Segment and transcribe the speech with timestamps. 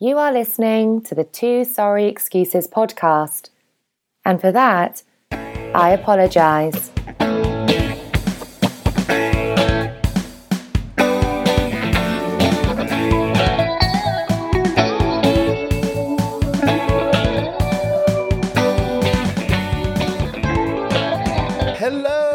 [0.00, 3.50] You are listening to the Two Sorry Excuses podcast.
[4.24, 6.92] And for that, I apologize.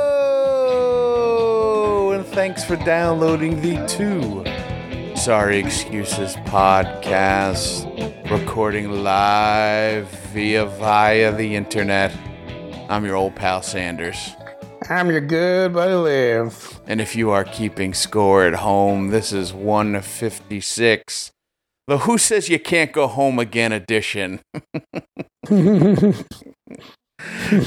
[0.04, 4.43] Hello, and thanks for downloading the Two
[5.24, 7.88] Sorry Excuses podcast,
[8.30, 12.14] recording live via via the internet.
[12.89, 14.36] I'm your old pal Sanders,
[14.89, 16.82] I'm your good buddy Liv.
[16.88, 21.32] and if you are keeping score at home, this is 156.
[21.88, 24.42] The Who Says You Can't Go Home Again edition.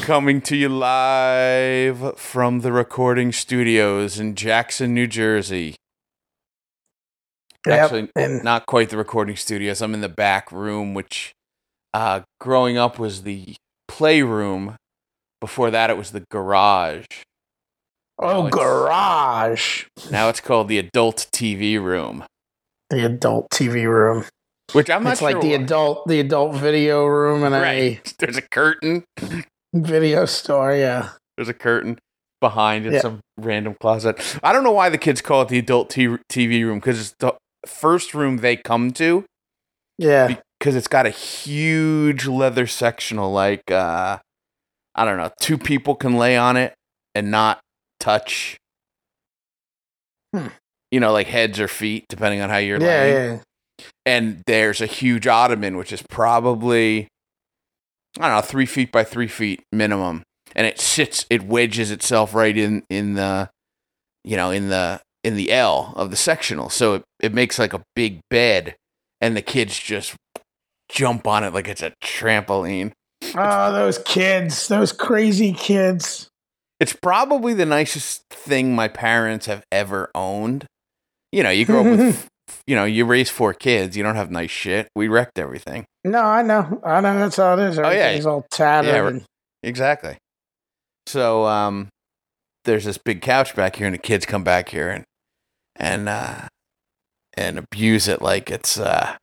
[0.03, 5.77] Coming to you live from the recording studios in Jackson, New Jersey.
[7.67, 9.83] Yep, Actually, and not quite the recording studios.
[9.83, 11.33] I'm in the back room, which
[11.93, 13.57] uh, growing up was the
[13.89, 14.77] playroom.
[15.41, 17.07] Before that, it was the garage.
[18.19, 22.25] oh, garage, Now it's called the adult TV room,
[22.91, 24.25] the adult TV room.
[24.73, 25.33] which I'm not it's sure.
[25.33, 28.15] like the why- adult, the adult video room in right.
[28.19, 29.05] There's a curtain.
[29.75, 30.75] video store.
[30.75, 31.99] Yeah, There's a curtain
[32.41, 33.01] behind in Yeah.
[33.01, 34.19] some random closet.
[34.43, 37.15] I don't know why the kids call it the adult t- TV room because it's
[37.19, 37.35] the
[37.69, 39.25] first room they come to
[39.99, 40.37] yeah.
[40.59, 43.33] because it's got a huge leather sectional.
[43.33, 44.19] Like uh,
[44.95, 46.75] I don't know, two people can lay on it
[47.15, 47.61] and not
[48.01, 48.57] touch.
[50.35, 50.49] Hmm.
[50.91, 53.15] You know, like heads or feet, depending on how you're Yeah, laying.
[53.35, 53.85] yeah.
[54.05, 57.09] And there's a huge ottoman, which is probably
[58.19, 60.23] I don't know, three feet by three feet minimum,
[60.55, 63.51] and it sits, it wedges itself right in in the,
[64.25, 67.73] you know, in the in the L of the sectional, so it it makes like
[67.73, 68.77] a big bed,
[69.21, 70.15] and the kids just
[70.89, 72.93] jump on it like it's a trampoline.
[73.35, 76.29] Oh, those kids, those crazy kids.
[76.79, 80.67] It's probably the nicest thing my parents have ever owned.
[81.33, 82.29] You know, you grow up with,
[82.69, 84.87] you know, you raise four kids, you don't have nice shit.
[84.95, 85.87] We wrecked everything.
[86.05, 87.19] No, I know, I know.
[87.19, 87.79] That's how it is.
[87.81, 87.89] Oh, yeah.
[87.89, 88.89] Everything's all tattered.
[88.89, 89.25] Yeah, and,
[89.65, 90.19] Exactly.
[91.09, 91.89] So um
[92.65, 95.05] there's this big couch back here and the kids come back here and
[95.79, 96.49] and uh
[97.35, 99.17] and abuse it like it's uh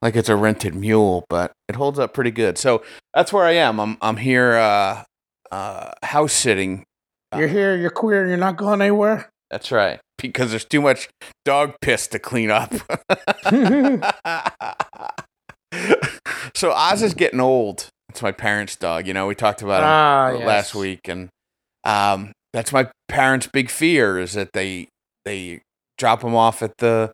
[0.00, 2.58] like it's a rented mule, but it holds up pretty good.
[2.58, 2.82] So
[3.14, 3.80] that's where I am.
[3.80, 5.04] I'm I'm here uh
[5.50, 6.84] uh house sitting.
[7.36, 7.76] you're here.
[7.76, 8.26] You're queer.
[8.28, 9.28] You're not going anywhere.
[9.50, 9.98] That's right.
[10.18, 11.08] Because there's too much
[11.44, 12.74] dog piss to clean up.
[16.54, 17.88] so Oz is getting old.
[18.10, 19.06] It's my parents' dog.
[19.06, 20.46] You know, we talked about him Ah, uh, yes.
[20.46, 21.28] last week, and
[21.84, 24.88] um, that's my parents' big fear is that they
[25.28, 25.60] they
[25.98, 27.12] drop him off at the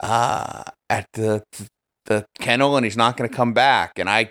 [0.00, 1.42] uh, at the
[2.06, 3.92] the kennel, and he's not going to come back.
[3.98, 4.30] And I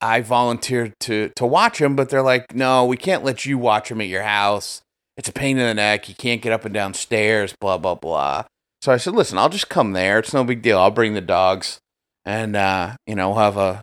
[0.00, 3.90] I volunteered to to watch him, but they're like, no, we can't let you watch
[3.90, 4.80] him at your house.
[5.16, 6.06] It's a pain in the neck.
[6.06, 7.54] he can't get up and down stairs.
[7.60, 8.44] Blah blah blah.
[8.82, 10.18] So I said, listen, I'll just come there.
[10.18, 10.78] It's no big deal.
[10.78, 11.78] I'll bring the dogs,
[12.24, 13.82] and uh, you know, we'll have a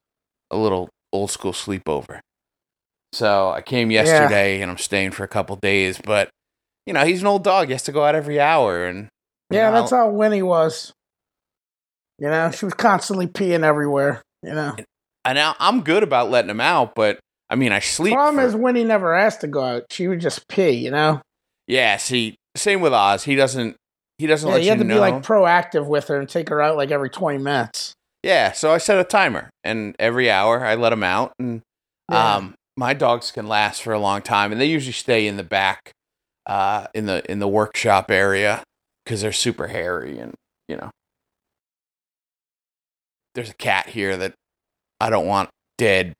[0.49, 2.19] a little old school sleepover.
[3.13, 6.29] So I came yesterday and I'm staying for a couple days, but
[6.85, 7.67] you know, he's an old dog.
[7.67, 9.07] He has to go out every hour and
[9.49, 10.91] Yeah, know, that's how Winnie was.
[12.19, 14.21] You know, she was constantly peeing everywhere.
[14.43, 14.75] You know,
[15.25, 17.19] and now I'm good about letting him out, but
[17.49, 18.13] I mean, I sleep.
[18.13, 19.83] problem for- is Winnie never asked to go out.
[19.91, 20.71] She would just pee.
[20.71, 21.21] You know,
[21.67, 23.23] yeah, see, same with Oz.
[23.23, 23.75] He doesn't
[24.17, 24.95] he doesn't yeah, let you you, have to know.
[24.95, 27.93] be like proactive with her and take her out like every twenty minutes.
[28.23, 31.61] yeah, so I set a timer and every hour I let him out and
[32.11, 32.35] Yeah.
[32.35, 35.43] um my dogs can last for a long time and they usually stay in the
[35.43, 35.91] back
[36.45, 38.63] uh in the in the workshop area
[39.05, 40.33] cuz they're super hairy and
[40.67, 40.89] you know
[43.35, 44.33] there's a cat here that
[44.99, 46.13] I don't want dead.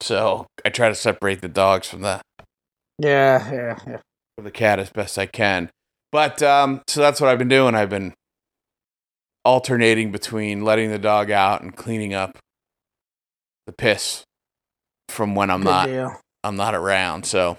[0.00, 2.20] So I try to separate the dogs from the
[2.98, 3.98] Yeah, yeah, yeah.
[4.36, 5.70] from the cat as best I can.
[6.12, 7.74] But um so that's what I've been doing.
[7.74, 8.14] I've been
[9.44, 12.38] alternating between letting the dog out and cleaning up
[13.66, 14.22] the piss
[15.08, 16.20] from when I'm Good not deal.
[16.44, 17.24] I'm not around.
[17.26, 17.58] So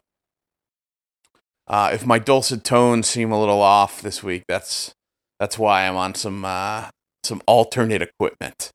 [1.71, 4.93] uh, if my dulcet tones seem a little off this week, that's
[5.39, 6.89] that's why I'm on some uh,
[7.23, 8.69] some alternate equipment.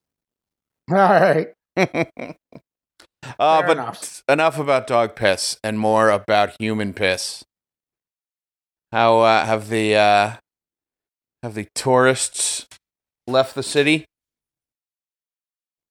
[0.91, 1.49] All right.
[1.77, 2.33] uh,
[3.39, 4.23] but enough.
[4.29, 7.45] enough about dog piss and more about human piss.
[8.93, 10.33] How uh, have the uh,
[11.43, 12.67] have the tourists
[13.27, 14.07] left the city?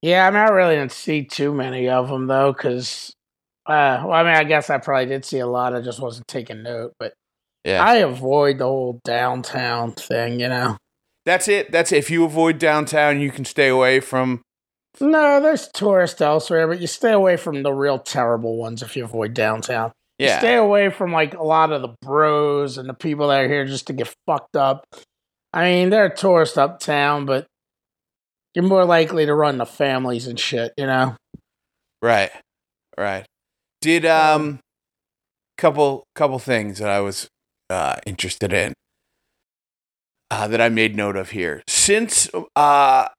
[0.02, 3.14] Yeah, I mean, I really didn't see too many of them though, because,
[3.66, 5.76] uh, well, I mean, I guess I probably did see a lot.
[5.76, 7.14] I just wasn't taking note, but
[7.64, 10.40] Yeah, I avoid the whole downtown thing.
[10.40, 10.78] You know,
[11.26, 11.72] That's it.
[11.72, 11.98] That's it.
[11.98, 14.42] if you avoid downtown, you can stay away from.
[15.02, 19.04] No, there's tourists elsewhere, but you stay away from the real terrible ones if you
[19.04, 19.92] avoid downtown.
[20.18, 20.36] Yeah.
[20.36, 23.48] You stay away from like a lot of the bros and the people that are
[23.50, 24.86] here just to get fucked up.
[25.52, 27.48] I mean, they're tourists uptown, but
[28.54, 31.18] you're more likely to run the families and shit, you know?
[32.02, 32.32] Right.
[32.98, 33.26] Right.
[33.86, 34.62] Did um
[35.60, 37.28] couple couple things that I was
[37.70, 38.74] uh interested in
[40.32, 41.62] uh that I made note of here.
[41.68, 43.10] Since uh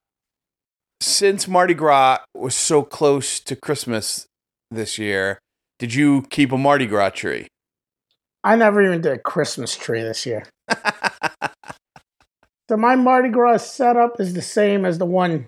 [1.00, 4.26] since Mardi Gras was so close to Christmas
[4.68, 5.38] this year,
[5.78, 7.46] did you keep a Mardi Gras tree?
[8.42, 10.46] I never even did a Christmas tree this year.
[12.68, 15.46] so my Mardi Gras setup is the same as the one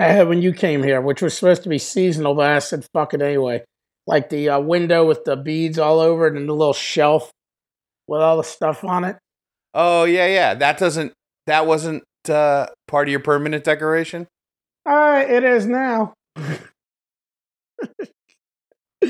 [0.00, 2.84] I had when you came here, which was supposed to be seasonal, but I said
[2.92, 3.62] fuck it anyway.
[4.10, 7.30] Like the uh, window with the beads all over it and the little shelf
[8.08, 9.16] with all the stuff on it.
[9.72, 10.54] Oh yeah, yeah.
[10.54, 11.12] That doesn't
[11.46, 14.26] that wasn't uh part of your permanent decoration?
[14.84, 16.14] Uh it is now.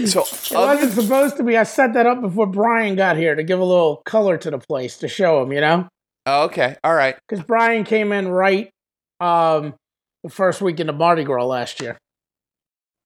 [0.05, 1.56] So It wasn't supposed to be.
[1.56, 4.58] I set that up before Brian got here to give a little color to the
[4.58, 5.88] place to show him, you know?
[6.26, 6.76] Oh, okay.
[6.85, 7.17] All right.
[7.29, 8.70] Because Brian came in right
[9.19, 9.75] um,
[10.23, 11.99] the first weekend of Mardi Gras last year.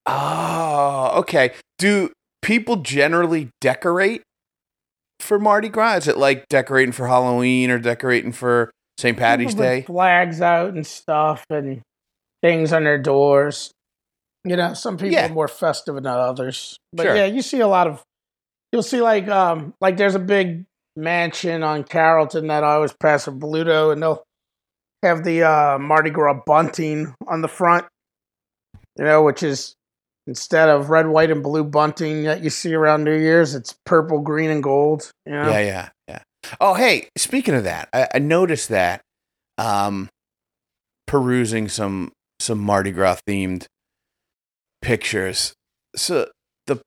[0.05, 1.52] Oh, okay.
[1.79, 2.11] Do
[2.43, 4.23] people generally decorate
[5.21, 5.97] for Mardi Gras?
[5.99, 9.17] Is it like decorating for Halloween or decorating for St.
[9.17, 9.82] Patty's Day?
[9.82, 11.82] Flags out and stuff and
[12.43, 13.71] things on their doors.
[14.44, 15.26] You know, some people Yeah.
[15.31, 16.76] are more festive than others.
[16.93, 17.17] But Sure.
[17.17, 18.03] yeah, you see a lot of
[18.73, 20.65] you'll see like um like there's a big
[20.97, 24.23] mansion on Carrollton that I always pass with Bluto and they'll
[25.03, 27.87] have the uh Mardi Gras bunting on the front.
[28.99, 29.75] You know, which is
[30.26, 34.21] instead of red, white, and blue bunting that you see around New Year's, it's purple,
[34.21, 35.11] green, and gold.
[35.26, 35.50] You know?
[35.50, 36.23] Yeah, yeah, yeah.
[36.61, 39.03] Oh, hey, speaking of that, I, I noticed that
[39.56, 40.09] um
[41.06, 42.11] perusing some
[42.41, 43.67] some Mardi Gras themed
[44.82, 45.55] pictures.
[45.97, 46.29] So
[46.67, 46.81] the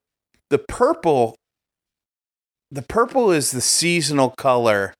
[0.49, 1.35] the purple
[2.69, 4.93] the purple is the seasonal color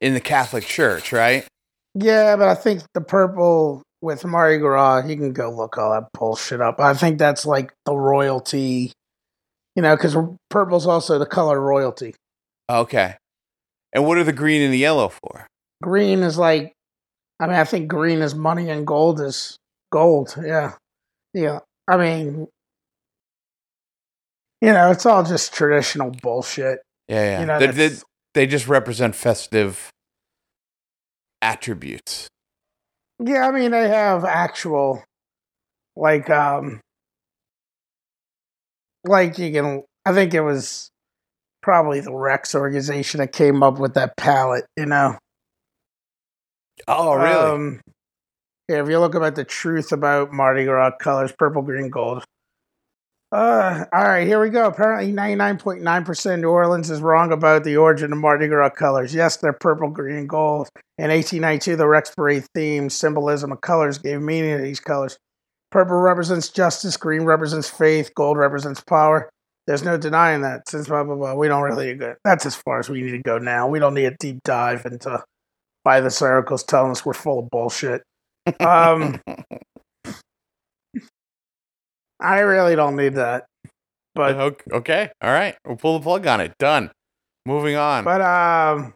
[0.00, 1.46] in the Catholic Church, right?
[1.94, 6.08] Yeah, but I think the purple with Mardi Gras, you can go look all that
[6.12, 6.80] bullshit up.
[6.80, 8.92] I think that's like the royalty,
[9.74, 10.16] you know, because
[10.50, 12.14] purple's also the color royalty.
[12.70, 13.16] Okay.
[13.92, 15.46] And what are the green and the yellow for?
[15.82, 16.72] Green is like,
[17.40, 19.56] I mean, I think green is money and gold is
[19.90, 20.34] gold.
[20.44, 20.74] Yeah.
[21.32, 21.60] Yeah.
[21.88, 22.48] I mean,
[24.60, 26.80] you know, it's all just traditional bullshit.
[27.08, 27.40] Yeah, yeah.
[27.40, 27.96] You know, they, they,
[28.34, 29.90] they just represent festive
[31.40, 32.28] attributes.
[33.24, 35.02] Yeah, I mean they have actual
[35.96, 36.80] like um
[39.04, 40.90] like you can I think it was
[41.62, 45.18] probably the Rex organization that came up with that palette, you know.
[46.86, 47.30] Oh, really?
[47.30, 47.80] Um
[48.68, 52.22] yeah, if you look about the truth about Mardi Gras colors, purple, green, gold.
[53.30, 54.66] Uh, all right, here we go.
[54.66, 59.14] Apparently, 99.9% of New Orleans is wrong about the origin of Mardi Gras colors.
[59.14, 60.68] Yes, they're purple, green, and gold.
[60.96, 65.18] In 1892, the Rex Parade theme symbolism of colors gave meaning to these colors.
[65.70, 69.28] Purple represents justice, green represents faith, gold represents power.
[69.66, 70.66] There's no denying that.
[70.66, 72.14] Since blah blah blah, we don't really go.
[72.24, 73.68] That's as far as we need to go now.
[73.68, 75.22] We don't need a deep dive into
[75.82, 78.02] why the circles telling us we're full of bullshit.
[78.60, 79.20] Um,
[82.20, 83.46] I really don't need that.
[84.14, 85.10] But Ok- okay.
[85.22, 85.56] All right.
[85.64, 86.56] We'll pull the plug on it.
[86.58, 86.90] Done.
[87.46, 88.04] Moving on.
[88.04, 88.94] But um,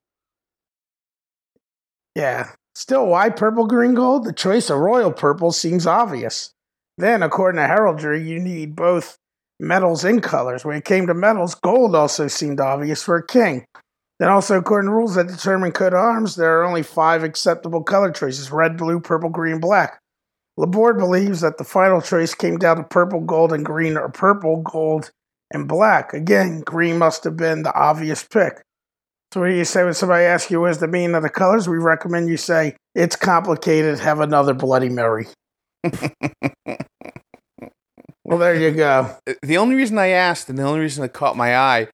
[2.15, 2.51] yeah.
[2.75, 4.25] Still, why purple, green, gold?
[4.25, 6.53] The choice of royal purple seems obvious.
[6.99, 9.17] Then, according to heraldry, you need both
[9.61, 10.65] metals and colors.
[10.65, 13.65] When it came to metals, gold also seemed obvious for a king.
[14.19, 17.83] Then, also, according to rules that determine coat of arms, there are only five acceptable
[17.83, 20.02] color choices red, blue, purple, green, black.
[20.57, 24.63] Laborde believes that the final choice came down to purple, gold, and green, or purple,
[24.63, 25.11] gold,
[25.53, 26.13] and black.
[26.13, 28.63] Again, green must have been the obvious pick.
[29.33, 31.67] So, what do you say when somebody asks you what's the meaning of the colors?
[31.69, 35.27] We recommend you say, It's complicated, have another Bloody Mary.
[38.25, 39.17] well, there you go.
[39.27, 41.89] Uh, the only reason I asked and the only reason it caught my eye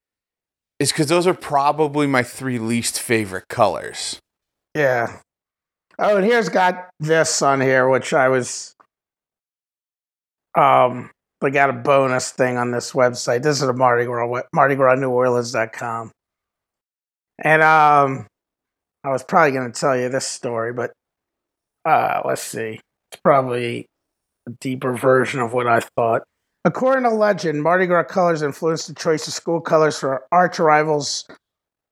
[0.80, 4.18] is because those are probably my three least favorite colors.
[4.74, 5.20] Yeah.
[5.98, 8.74] Oh, and here's got this on here, which I was.
[10.56, 11.10] Um,
[11.42, 13.42] I got a bonus thing on this website.
[13.42, 16.10] This is a Mardi Gras, we- Mardi Gras New Orleans.com.
[17.42, 18.26] And um,
[19.04, 20.92] I was probably going to tell you this story, but
[21.84, 22.80] uh, let's see.
[23.12, 23.86] It's probably
[24.48, 26.22] a deeper version of what I thought.
[26.64, 31.24] According to legend, Mardi Gras colors influenced the choice of school colors for arch rivals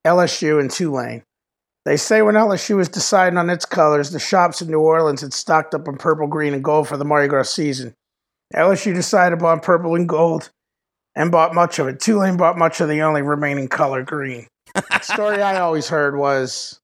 [0.04, 1.22] LSU and Tulane.
[1.86, 5.32] They say when LSU was deciding on its colors, the shops in New Orleans had
[5.32, 7.94] stocked up on purple, green, and gold for the Mardi Gras season.
[8.52, 10.50] LSU decided upon purple and gold
[11.14, 12.00] and bought much of it.
[12.00, 14.48] Tulane bought much of the only remaining color, green.
[14.74, 16.80] the story I always heard was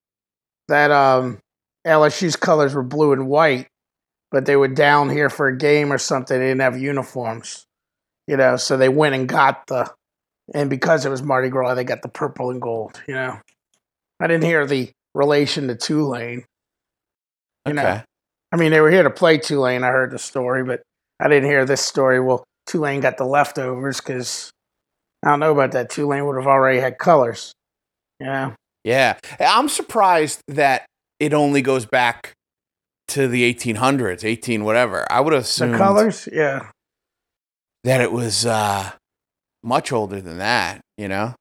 [0.69, 1.41] that um,
[1.85, 3.67] LSU's colors were blue and white,
[4.31, 6.39] but they were down here for a game or something.
[6.39, 7.67] They didn't have uniforms,
[8.29, 9.93] you know, so they went and got the,
[10.55, 13.41] and because it was Mardi Gras, they got the purple and gold, you know.
[14.23, 16.45] I didn't hear the relation to Tulane.
[17.67, 18.05] You know, Okay.
[18.52, 19.83] I mean, they were here to play Tulane.
[19.83, 20.83] I heard the story, but
[21.21, 22.21] I didn't hear this story.
[22.21, 24.50] Well, Tulane got the leftovers because
[25.25, 25.91] I don't know about that.
[25.91, 27.52] Tulane would have already had colors.
[28.21, 28.55] Yeah.
[28.85, 29.19] Yeah.
[29.41, 30.87] I'm surprised that
[31.19, 32.33] it only goes back
[33.09, 35.07] to the 1800s, 18 whatever.
[35.11, 36.29] I would have The colors?
[36.33, 36.71] Yeah.
[37.85, 38.91] that it was uh,
[39.62, 41.35] much older than that, you know?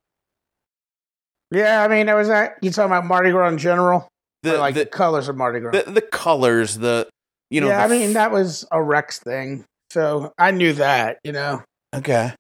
[1.51, 2.57] Yeah, I mean, there was that.
[2.61, 4.07] You talking about Mardi Gras in general?
[4.43, 5.71] The, or like the, the, colors of Mardi Gras?
[5.71, 7.07] the, the colors, the,
[7.49, 9.65] you know, yeah, I mean, f- that was a Rex thing.
[9.91, 11.61] So I knew that, you know.
[11.93, 12.33] okay.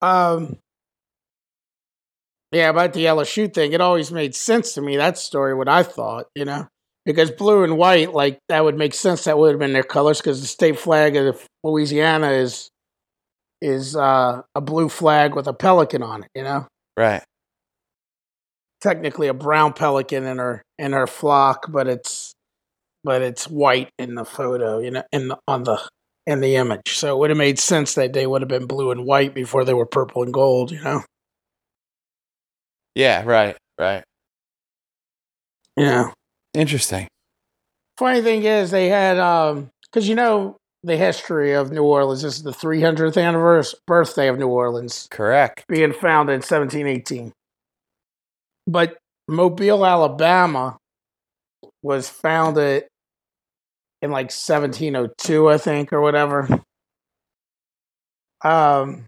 [0.00, 0.56] Um,
[2.50, 4.96] yeah, about the LSU thing, it always made sense to me.
[4.96, 6.66] That story, what I thought, you know,
[7.04, 9.24] because blue and white, like that would make sense.
[9.24, 12.70] That would have been their colors because the state flag of Louisiana is
[13.60, 16.30] is uh, a blue flag with a pelican on it.
[16.34, 17.22] You know, Right.
[18.80, 22.32] Technically a brown pelican in her in her flock, but it's
[23.04, 24.78] but it's white in the photo.
[24.78, 25.80] You know, in the, on the
[26.26, 26.96] in the image.
[26.96, 29.64] So it would have made sense that they would have been blue and white before
[29.64, 30.70] they were purple and gold.
[30.70, 31.02] You know.
[32.94, 34.02] Yeah, right, right.
[35.76, 36.10] Yeah.
[36.54, 37.06] Interesting.
[37.96, 42.22] Funny thing is, they had um, because you know the history of New Orleans.
[42.22, 45.64] This is the 300th anniversary birthday of New Orleans, Correct.
[45.68, 47.32] being founded in 1718.
[48.68, 50.76] But Mobile, Alabama,
[51.82, 52.84] was founded
[54.02, 56.46] in like 1702, I think, or whatever.
[58.44, 59.06] Um,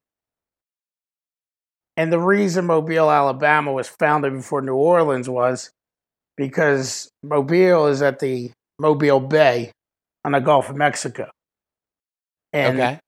[1.96, 5.70] and the reason Mobile, Alabama was founded before New Orleans was
[6.38, 9.72] because Mobile is at the Mobile Bay
[10.24, 11.30] on the Gulf of Mexico.
[12.54, 12.98] And okay.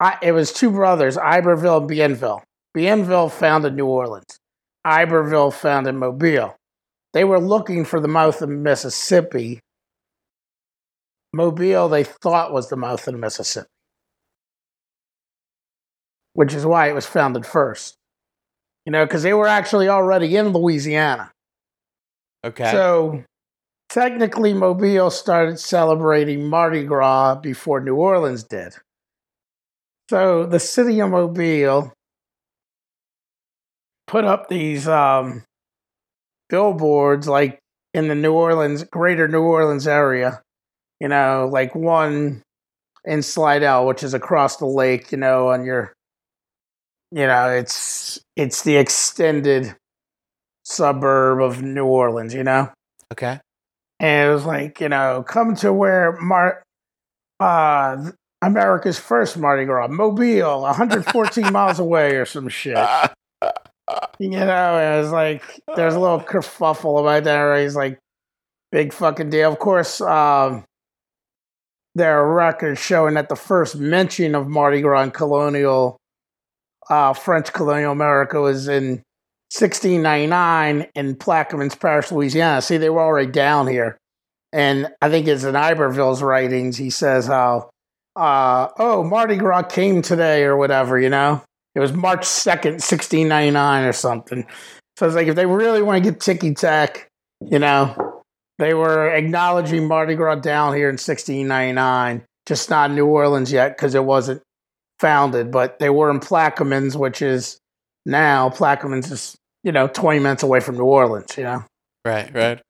[0.00, 2.42] I, it was two brothers, Iberville and Bienville.
[2.76, 4.38] Bienville founded New Orleans.
[4.84, 6.56] Iberville founded Mobile.
[7.12, 9.60] They were looking for the mouth of Mississippi.
[11.32, 13.68] Mobile, they thought was the mouth of the Mississippi,
[16.34, 17.96] which is why it was founded first.
[18.84, 21.32] You know, because they were actually already in Louisiana.
[22.44, 22.70] Okay.
[22.70, 23.24] So
[23.88, 28.74] technically, Mobile started celebrating Mardi Gras before New Orleans did.
[30.10, 31.92] So the city of Mobile
[34.06, 35.44] put up these um,
[36.48, 37.58] billboards, like
[37.92, 40.42] in the New Orleans, greater New Orleans area.
[41.00, 42.42] You know, like one
[43.04, 45.12] in Slidell, which is across the lake.
[45.12, 45.92] You know, on your,
[47.10, 49.74] you know, it's it's the extended
[50.64, 52.34] suburb of New Orleans.
[52.34, 52.70] You know.
[53.12, 53.40] okay.
[54.00, 56.62] And it was like, you know, come to where Mar-
[57.38, 58.10] uh,
[58.42, 62.76] America's first Mardi Gras, Mobile, 114 miles away or some shit.
[64.18, 65.42] You know, it was like,
[65.76, 67.40] there's a little kerfuffle about that.
[67.40, 67.62] Right?
[67.62, 67.98] He's like,
[68.72, 69.52] big fucking deal.
[69.52, 70.64] Of course, um,
[71.94, 75.96] there are records showing that the first mention of Mardi Gras in colonial,
[76.90, 79.02] uh, French colonial America was in
[79.56, 82.60] 1699 in Plaquemines Parish, Louisiana.
[82.60, 83.96] See, they were already down here.
[84.52, 86.76] And I think it's in Iberville's writings.
[86.76, 87.70] He says how,
[88.16, 91.42] uh, oh, Mardi Gras came today or whatever, you know?
[91.74, 94.46] It was March 2nd, 1699 or something.
[94.96, 97.08] So it's like if they really want to get ticky tack,
[97.40, 98.22] you know,
[98.58, 103.94] they were acknowledging Mardi Gras down here in 1699, just not New Orleans yet because
[103.94, 104.40] it wasn't
[105.00, 107.58] founded, but they were in Plaquemines, which is
[108.06, 111.64] now Plaquemines is, you know, 20 minutes away from New Orleans, you know?
[112.04, 112.62] Right, right.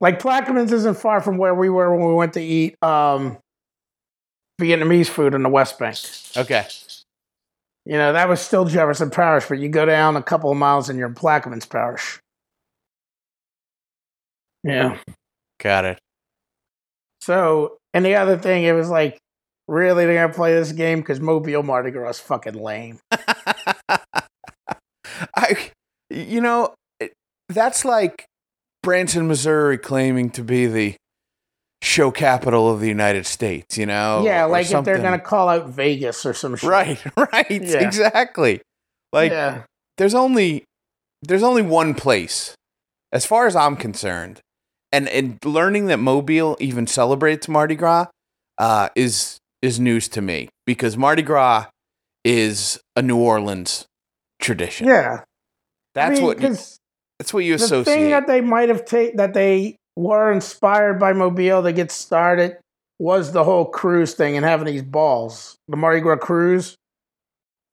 [0.00, 3.38] Like Plaquemines isn't far from where we were when we went to eat um,
[4.60, 5.98] Vietnamese food in the West Bank.
[6.36, 6.66] Okay.
[7.86, 10.88] You know, that was still Jefferson Parish, but you go down a couple of miles
[10.88, 12.18] and you're in Plaquemines Parish.
[14.62, 14.98] Yeah.
[15.60, 15.98] Got it.
[17.20, 19.18] So, and the other thing, it was like,
[19.68, 21.00] really, they're going to play this game?
[21.00, 22.98] Because Mobile Mardi Gras is fucking lame.
[25.36, 25.70] I,
[26.10, 26.74] you know,
[27.48, 28.24] that's like
[28.82, 30.96] Branson, Missouri claiming to be the
[31.84, 34.22] show capital of the United States, you know?
[34.24, 36.68] yeah, like if they're going to call out Vegas or some shit.
[36.68, 37.50] Right, right.
[37.50, 37.86] Yeah.
[37.86, 38.62] Exactly.
[39.12, 39.62] Like yeah.
[39.98, 40.64] there's only
[41.22, 42.54] there's only one place
[43.12, 44.40] as far as I'm concerned
[44.92, 48.06] and and learning that Mobile even celebrates Mardi Gras
[48.58, 51.66] uh, is is news to me because Mardi Gras
[52.24, 53.86] is a New Orleans
[54.40, 54.86] tradition.
[54.88, 55.22] Yeah,
[55.94, 56.38] that's I mean, what
[57.18, 57.94] that's what you the associate.
[57.94, 62.58] thing that they might have taken that they were inspired by Mobile to get started
[62.98, 66.76] was the whole cruise thing and having these balls, the Mardi Gras cruise.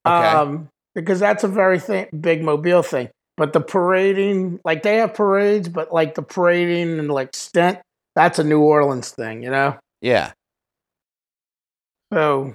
[0.05, 0.13] Okay.
[0.13, 3.09] Um, because that's a very th- big Mobile thing.
[3.37, 7.79] But the parading, like they have parades, but like the parading and like stent,
[8.15, 9.77] that's a New Orleans thing, you know.
[10.01, 10.33] yeah,
[12.11, 12.53] So,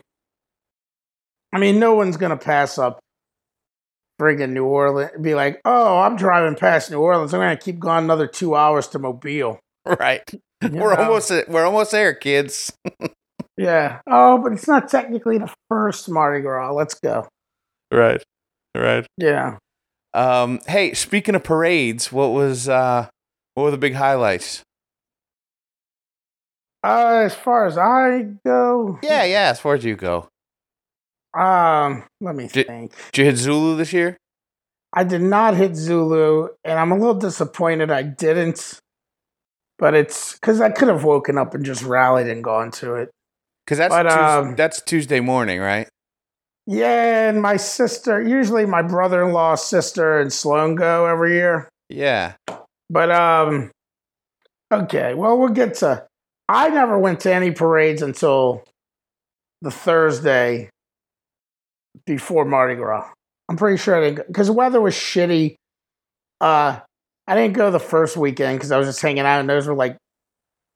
[1.52, 3.00] I mean, no one's gonna pass up
[4.20, 5.11] friggin' New Orleans.
[5.20, 7.35] Be like, oh, I'm driving past New Orleans.
[7.35, 9.58] I'm gonna keep going another two hours to Mobile.
[9.87, 10.23] right.
[10.62, 11.02] You We're know?
[11.02, 12.73] almost we're almost there, kids.
[13.56, 14.00] yeah.
[14.06, 16.73] Oh, but it's not technically the first Mardi Gras.
[16.73, 17.28] Let's go.
[17.92, 18.23] Right,
[18.75, 19.06] right.
[19.18, 19.58] Yeah.
[20.14, 23.08] Um, hey, speaking of parades, what was uh,
[23.54, 24.62] what were the big highlights?
[26.82, 29.49] Uh, as far as I go, Yeah, yeah.
[29.50, 30.28] As far as you go,
[31.38, 32.93] Um, let me Did- think.
[33.12, 34.16] did you hit Zulu this year?
[34.93, 38.81] I did not hit Zulu, and I'm a little disappointed I didn't.
[39.78, 43.11] But it's because I could have woken up and just rallied and gone to it.
[43.66, 44.14] Because that's But, Tues-
[44.49, 45.88] um, that's Tuesday morning, right?
[46.66, 51.69] Yeah, and my sister, usually my brother-in-law's sister and Sloan go every year.
[51.90, 52.35] Yeah.
[52.88, 53.71] But um
[54.73, 56.07] okay, well we'll get to
[56.49, 58.64] I never went to any parades until
[59.62, 60.71] the Thursday
[62.05, 63.11] before Mardi Gras.
[63.49, 65.57] I'm pretty sure I didn't because the weather was shitty.
[66.41, 66.81] Uh
[67.29, 69.75] I didn't go the first weekend because I was just hanging out and those were
[69.75, 69.97] like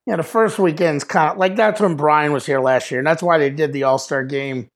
[0.06, 2.98] you know, the first weekend's kind of like that's when Brian was here last year,
[2.98, 4.68] and that's why they did the All Star game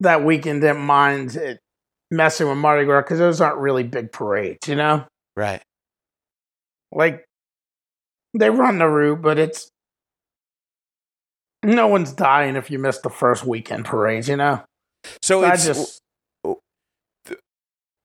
[0.00, 0.60] that weekend.
[0.60, 1.60] Didn't mind it
[2.10, 5.04] messing with Mardi Gras because those aren't really big parades, you know
[5.36, 5.62] Right.
[6.92, 7.24] like
[8.38, 9.70] they run the route, but it's
[11.64, 14.62] no one's dying if you miss the first weekend parades, you know.
[15.22, 16.02] So I it's just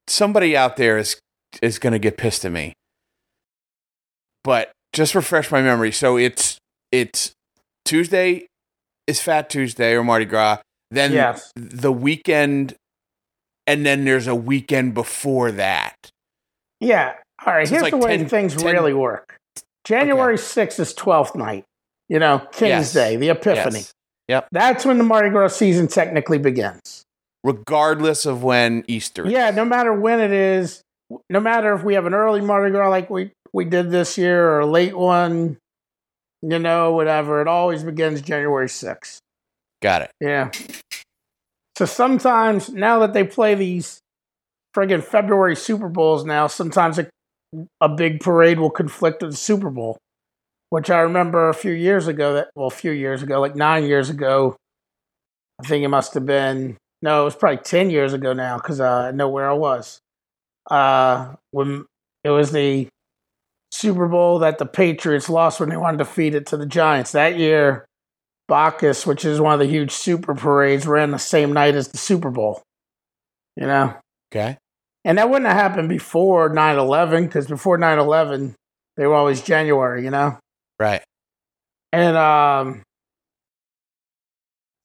[0.07, 1.17] somebody out there is
[1.61, 2.73] is going to get pissed at me.
[4.43, 5.91] But just refresh my memory.
[5.91, 6.57] So it's
[6.91, 7.33] it's
[7.85, 8.47] Tuesday
[9.07, 10.59] is Fat Tuesday or Mardi Gras.
[10.89, 12.75] Then yes, the weekend,
[13.65, 15.95] and then there's a weekend before that.
[16.79, 17.13] yeah.
[17.43, 19.35] All right, So here's like the way 10 things 10 really work.
[19.83, 21.63] January sixth is twelfth night.
[22.07, 22.93] You know, King's Yes.
[22.93, 23.79] Day, the Epiphany.
[23.79, 23.91] Yes.
[24.51, 27.03] That's when the Mardi Gras season technically begins.
[27.43, 29.25] Regardless of when Easter.
[29.25, 29.31] is.
[29.31, 30.81] Yeah, no matter when it is,
[31.29, 34.47] no matter if we have an early Mardi Gras like we, we did this year
[34.47, 35.57] or a late one,
[36.41, 39.17] you know, whatever, it always begins January 6th.
[39.81, 40.11] Got it.
[40.19, 40.51] Yeah.
[41.77, 43.99] So sometimes, now that they play these
[44.75, 47.07] friggin' February Super Bowls now, sometimes a,
[47.79, 49.97] a big parade will conflict with the Super Bowl,
[50.71, 53.83] which I remember a few years ago, that well, a few years ago, like nine
[53.83, 54.55] years ago,
[55.61, 58.79] I think it must have been, no, it was probably 10 years ago now because
[58.79, 59.99] uh, I know where I was.
[60.69, 61.85] Uh, when
[62.23, 62.87] it was the
[63.71, 67.11] Super Bowl that the Patriots lost when they wanted to feed it to the Giants.
[67.11, 67.85] That year,
[68.47, 71.97] Bacchus, which is one of the huge super parades, ran the same night as the
[71.97, 72.63] Super Bowl.
[73.57, 73.93] You know?
[74.31, 74.57] Okay.
[75.03, 78.55] And that wouldn't have happened before 9 11, because before 9 11,
[78.95, 80.37] they were always January, you know?
[80.81, 81.03] Right.
[81.93, 82.81] And um,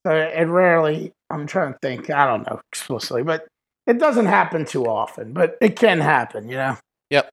[0.06, 3.46] so it rarely, I'm trying to think, I don't know explicitly, but
[3.86, 6.76] it doesn't happen too often, but it can happen, you know?
[7.08, 7.30] Yep.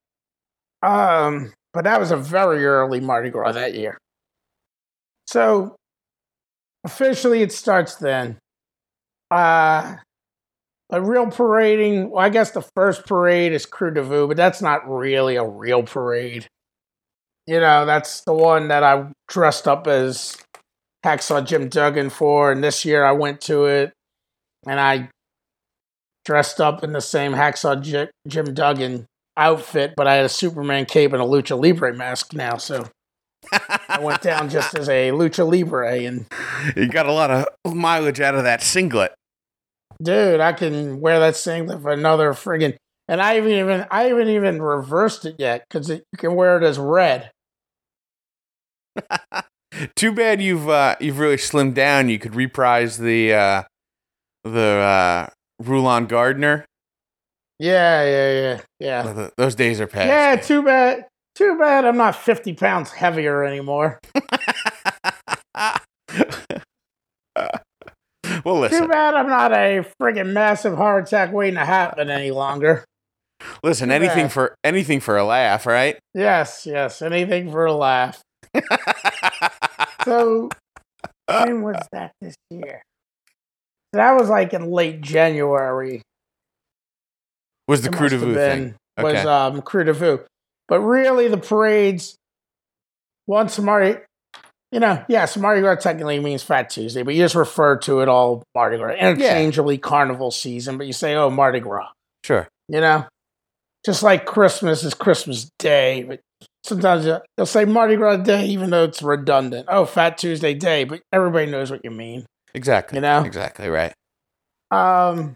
[0.82, 3.98] Um, but that was a very early Mardi Gras that year.
[5.28, 5.76] So
[6.86, 8.38] officially it starts then.
[9.30, 9.98] Uh,
[10.90, 14.62] a real parading, well, I guess the first parade is Krewe du Vieux, but that's
[14.62, 16.48] not really a real parade.
[17.46, 20.38] You know, that's the one that I dressed up as
[21.06, 23.94] Hacksaw Jim Duggan for, and this year I went to it
[24.66, 25.10] and I
[26.26, 30.86] dressed up in the same Hacksaw J- Jim Duggan outfit, but I had a Superman
[30.86, 32.88] cape and a Lucha Libre mask now, so
[33.52, 36.26] I went down just as a Lucha Libre, and
[36.78, 39.14] you got a lot of mileage out of that singlet.
[40.02, 42.78] dude, I can wear that singlet for another friggin'
[43.08, 46.64] and I haven't even I haven't even reversed it yet because you can wear it
[46.64, 47.32] as red.
[49.96, 52.10] Too bad you've uh, you've really slimmed down.
[52.10, 53.64] You could reprise the uh,
[54.44, 55.28] the uh,
[55.60, 56.66] Rulon Gardner.
[57.60, 59.30] Yeah, yeah, yeah, yeah.
[59.38, 60.08] Those days are past.
[60.08, 61.08] Yeah, too bad.
[61.36, 64.00] Too bad I'm not 50 pounds heavier anymore.
[67.36, 68.82] well, listen.
[68.82, 72.86] Too bad I'm not a friggin' massive heart attack waiting to happen any longer.
[73.64, 75.98] Listen, anything for anything for a laugh, right?
[76.14, 78.22] Yes, yes, anything for a laugh.
[80.06, 80.50] So
[81.28, 82.82] when was that this year?
[83.94, 86.02] That was like in late January.
[87.68, 88.76] was the Krewe du Vieux thing?
[88.98, 90.26] Was um Krewe du Vieux.
[90.68, 92.16] But really the parades
[93.28, 94.00] once Mardi
[94.72, 98.10] you know, yes, Mardi Gras technically means Fat Tuesday, but you just refer to it
[98.10, 98.96] all Mardi Gras.
[98.96, 101.92] Interchangeably carnival season, but you say, oh Mardi Gras.
[102.24, 102.48] Sure.
[102.68, 103.06] You know?
[103.86, 106.22] Just like Christmas is Christmas Day, but
[106.64, 109.68] sometimes they'll say Mardi Gras Day even though it's redundant.
[109.70, 112.26] Oh, Fat Tuesday Day, but everybody knows what you mean.
[112.54, 112.98] Exactly.
[112.98, 113.24] You know?
[113.24, 113.94] Exactly right.
[114.72, 115.36] Um.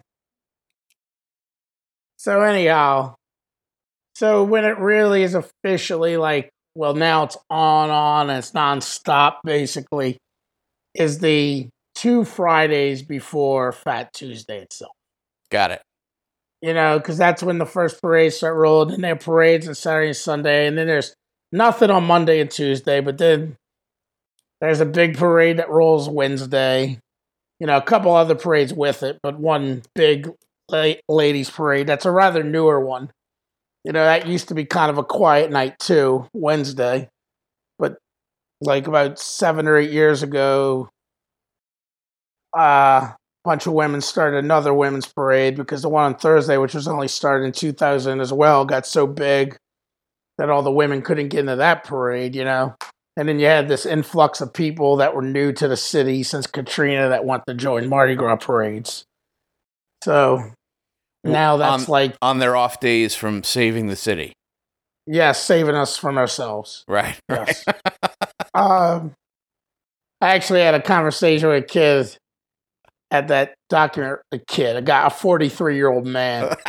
[2.17, 3.15] So anyhow,
[4.15, 9.35] so when it really is officially like, well, now it's on, on, and it's nonstop,
[9.43, 10.17] basically,
[10.95, 14.93] is the two Fridays before Fat Tuesday itself.
[15.51, 15.81] Got it.
[16.61, 20.07] You know, because that's when the first parades start rolling, and there parades on Saturday
[20.07, 21.13] and Sunday, and then there's
[21.51, 23.57] nothing on Monday and Tuesday, but then
[24.59, 26.99] there's a big parade that rolls Wednesday.
[27.59, 30.31] You know, a couple other parades with it, but one big
[30.71, 33.11] la- ladies parade that's a rather newer one.
[33.83, 37.09] You know, that used to be kind of a quiet night too, Wednesday.
[37.79, 37.97] But
[38.61, 40.89] like about seven or eight years ago,
[42.53, 43.11] uh,
[43.47, 47.07] bunch of women started another women's parade because the one on Thursday, which was only
[47.07, 49.55] started in 2000 as well, got so big
[50.37, 52.75] that all the women couldn't get into that parade, you know.
[53.15, 56.45] And then you had this influx of people that were new to the city since
[56.45, 59.05] Katrina that want to join Mardi Gras parades.
[60.03, 60.51] So
[61.23, 64.33] now that's on, like, on their off days from saving the city.
[65.07, 66.83] yes, saving us from ourselves.
[66.85, 67.17] Right.
[67.29, 67.47] Right.
[67.47, 67.65] Yes.
[68.53, 69.13] um,
[70.19, 72.17] I actually had a conversation with a kid
[73.11, 74.19] at that document.
[74.31, 76.55] A kid, a guy, a 43 year old man.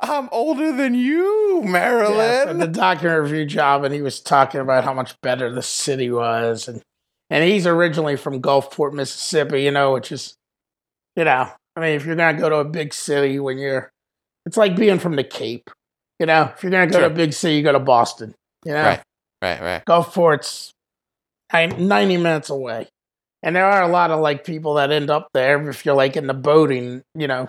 [0.00, 2.48] I'm older than you, Yes, Marilyn.
[2.48, 6.10] at the document review job, and he was talking about how much better the city
[6.10, 6.80] was, and
[7.30, 10.34] and he's originally from Gulfport, Mississippi, you know, which is,
[11.16, 13.90] you know, I mean, if you're gonna go to a big city when you're,
[14.46, 15.68] it's like being from the Cape,
[16.20, 17.08] you know, if you're gonna go Sure.
[17.08, 18.34] to a big city, you go to Boston,
[18.64, 19.02] you know, Right.
[19.42, 19.84] right, right.
[19.84, 20.70] Gulfport's
[21.52, 22.88] nine- 90 minutes away.
[23.44, 26.16] And there are a lot of like people that end up there if you're like
[26.16, 27.46] in the boating, you know,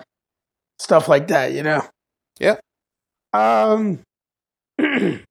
[0.78, 1.82] stuff like that, you know.
[2.38, 2.56] Yeah.
[3.32, 4.00] Um
[4.78, 5.22] he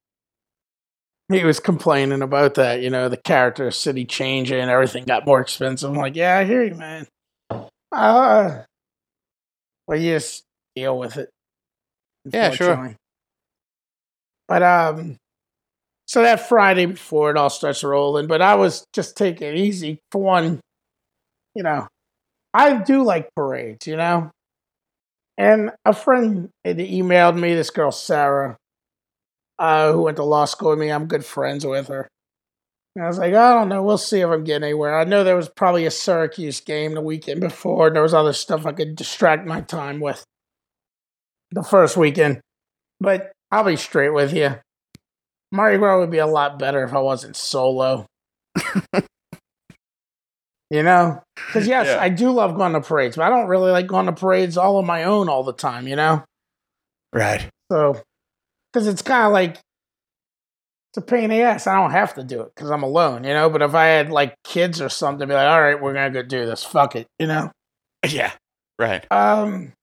[1.30, 5.91] was complaining about that, you know, the character of city changing, everything got more expensive.
[5.91, 7.06] I'm like, yeah, I hear you, man.
[7.91, 8.63] Uh
[9.86, 11.30] well you just deal with it.
[12.25, 12.95] Yeah, sure.
[14.47, 15.17] But um
[16.06, 20.00] so that Friday before it all starts rolling, but I was just taking it easy
[20.12, 20.60] for one,
[21.56, 21.88] you know.
[22.54, 24.32] I do like parades, you know.
[25.38, 28.56] And a friend emailed me, this girl Sarah,
[29.60, 30.91] uh, who went to law school with me.
[30.91, 32.08] I'm good friends with her.
[32.96, 33.84] And I was like, I don't know.
[33.84, 34.98] We'll see if I'm getting anywhere.
[34.98, 38.32] I know there was probably a Syracuse game the weekend before, and there was other
[38.32, 40.24] stuff I could distract my time with
[41.52, 42.39] the first weekend.
[43.02, 44.56] But I'll be straight with you.
[45.56, 48.06] Mardi Gras would be a lot better if I wasn't solo.
[50.70, 51.22] you know?
[51.36, 52.00] Because, yes, Yeah.
[52.00, 54.78] I do love going to parades, but I don't really like going to parades all
[54.78, 56.24] on my own all the time, you know?
[57.13, 57.50] Right.
[57.72, 58.02] So,
[58.72, 59.52] because it's kind of like,
[60.91, 61.68] it's a pain in the ass.
[61.68, 63.50] I don't have to do it because I'm alone, you know?
[63.50, 66.22] But if I had like kids or something, be like, all right, we're going to
[66.22, 66.63] go do this.
[66.63, 67.52] Fuck it, you know?
[68.08, 68.32] Yeah.
[68.78, 69.10] Right.
[69.12, 69.74] Um,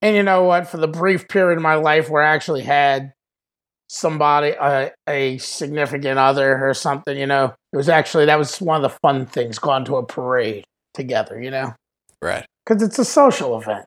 [0.00, 0.68] and you know what?
[0.68, 3.12] For the brief period of my life where I actually had
[3.94, 8.82] somebody, uh, a significant other or something, you know, it was actually that was one
[8.82, 11.74] of the fun things going to a parade together, you know,
[12.22, 12.46] Right.
[12.64, 13.84] because it's a social event.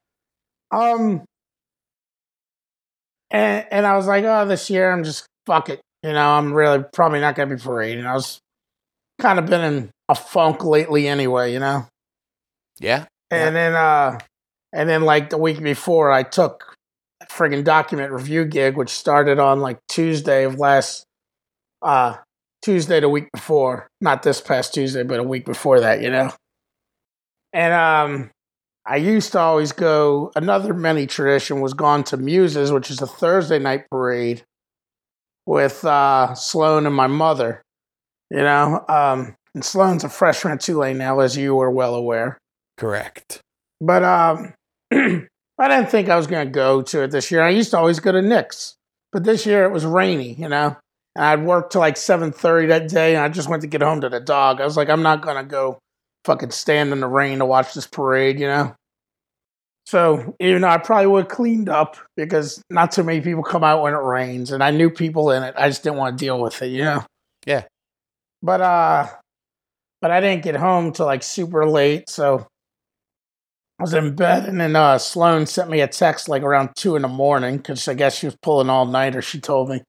[0.71, 1.23] Um,
[3.31, 6.53] and and I was like, oh, this year I'm just fuck it, you know, I'm
[6.53, 8.05] really probably not gonna be parading.
[8.05, 8.39] I was
[9.19, 11.87] kind of been in a funk lately anyway, you know.
[12.79, 13.05] Yeah.
[13.31, 14.19] And then uh
[14.71, 16.75] and then like the week before I took
[17.29, 21.05] friggin' document review gig which started on like Tuesday of last
[21.81, 22.15] uh
[22.61, 23.87] Tuesday the week before.
[24.01, 26.31] Not this past Tuesday, but a week before that, you know.
[27.53, 28.31] And um
[28.87, 33.07] I used to always go another mini tradition was gone to Muses, which is a
[33.07, 34.43] Thursday night parade
[35.45, 37.61] with uh Sloan and my mother.
[38.29, 42.37] You know, um and Sloan's a freshman at Tulane now, as you are well aware.
[42.77, 43.39] Correct.
[43.79, 44.53] But um,
[45.57, 47.41] I didn't think I was going to go to it this year.
[47.41, 48.75] I used to always go to Nick's,
[49.11, 50.75] but this year it was rainy, you know.
[51.15, 53.81] And I'd worked till like seven thirty that day, and I just went to get
[53.81, 54.59] home to the dog.
[54.59, 55.79] I was like, I'm not going to go
[56.25, 58.75] fucking stand in the rain to watch this parade, you know.
[59.85, 63.63] So even though I probably would have cleaned up because not too many people come
[63.63, 66.25] out when it rains, and I knew people in it, I just didn't want to
[66.25, 67.05] deal with it, you know.
[67.45, 67.63] Yeah.
[68.41, 69.07] But uh,
[70.01, 72.47] but I didn't get home till like super late, so
[73.79, 76.95] I was in bed, and then uh, Sloan sent me a text like around two
[76.95, 79.21] in the morning because I guess she was pulling all nighter.
[79.21, 79.81] She told me,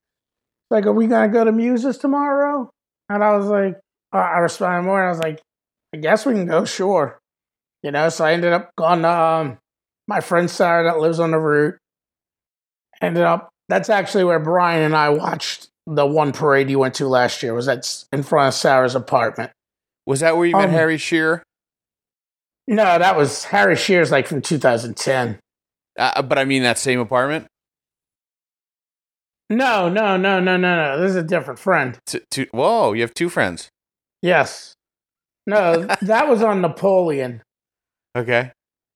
[0.70, 2.70] like, "Are we gonna go to Muses tomorrow?"
[3.09, 3.79] And I was like,
[4.12, 5.40] uh, I responded more, and I was like,
[5.94, 7.18] "I guess we can go, sure."
[7.83, 9.59] You know, so I ended up going to um,
[10.09, 11.77] my friend Sarah that lives on the route.
[13.01, 17.07] Ended up that's actually where Brian and I watched the one parade you went to
[17.07, 17.55] last year.
[17.55, 19.53] Was that in front of Sarah's apartment?
[20.07, 21.42] Was that where you met Um, Harry Shearer?
[22.69, 25.39] No, that was Harry Shear's like from 2010.
[25.99, 27.47] Uh, but I mean that same apartment.
[29.49, 31.01] No, no, no, no, no, no.
[31.01, 31.99] This is a different friend.
[32.07, 33.69] T- t- whoa, you have two friends.
[34.23, 34.75] Yes.
[35.47, 37.43] No, that was on Napoleon
[38.17, 38.51] Okay.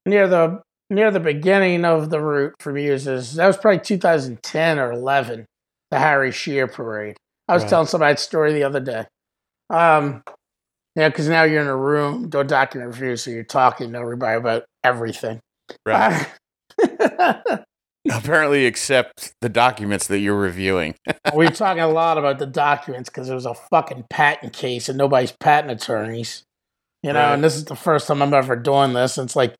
[0.06, 3.34] near the near the beginning of the route for Muses.
[3.34, 5.46] That was probably 2010 or 11.
[5.92, 7.16] The Harry Shear parade.
[7.46, 7.70] I was Right.
[7.70, 9.06] telling somebody that story the other day.
[9.68, 10.22] Um,
[10.96, 14.36] yeah, because now you're in a room doing document review, so you're talking to everybody
[14.36, 15.40] about everything.
[15.86, 16.26] Right.
[18.10, 20.94] Apparently, except the documents that you're reviewing.
[21.34, 24.96] We're talking a lot about the documents because it was a fucking patent case and
[24.96, 26.42] nobody's patent attorneys.
[27.02, 27.34] You know, Right.
[27.34, 29.18] and this is the first time I'm ever doing this.
[29.18, 29.54] It's like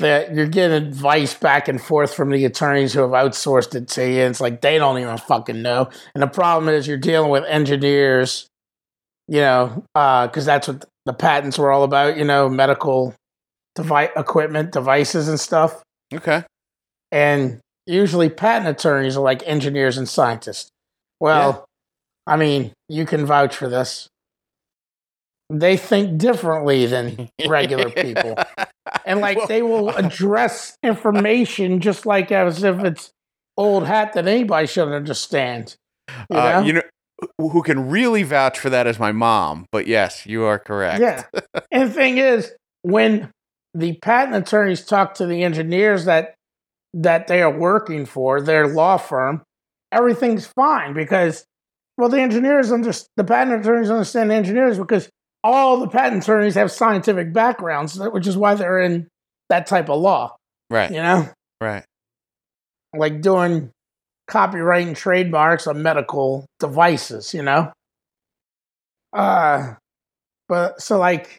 [0.00, 4.06] that you're getting advice back and forth from the attorneys who have outsourced it to
[4.06, 4.20] you.
[4.20, 5.88] It's like they don't even fucking know.
[6.14, 8.46] And the problem is you're dealing with engineers,
[9.28, 13.14] you know, because that's what the patents were all about, you know, medical
[13.74, 15.82] device equipment, devices and stuff.
[16.12, 16.44] Okay.
[17.12, 20.68] And usually patent attorneys are like engineers and scientists.
[21.20, 21.64] Well,
[22.26, 24.08] I mean, you can vouch for this.
[25.48, 28.36] They think differently than regular people.
[29.04, 33.10] And like Well- they will address information just like as if it's
[33.56, 35.76] old hat that anybody should understand.
[36.30, 36.82] You Uh, you know
[37.38, 39.66] who can really vouch for that is my mom.
[39.72, 41.00] But yes, you are correct.
[41.00, 41.24] Yeah.
[41.70, 42.52] and the thing is,
[42.82, 43.30] when
[43.74, 46.34] the patent attorneys talk to the engineers that
[46.94, 49.42] that they are working for, their law firm,
[49.92, 51.44] everything's fine because
[51.98, 55.08] well, the engineers under the patent attorneys understand engineers because
[55.42, 59.08] all the patent attorneys have scientific backgrounds, which is why they're in
[59.48, 60.36] that type of law.
[60.70, 60.90] Right.
[60.90, 61.28] You know,
[61.60, 61.84] Right.
[62.94, 63.70] like doing
[64.28, 67.34] copyright and trademarks on medical devices.
[67.34, 67.72] You know,
[69.12, 69.74] uh,
[70.48, 71.38] but so like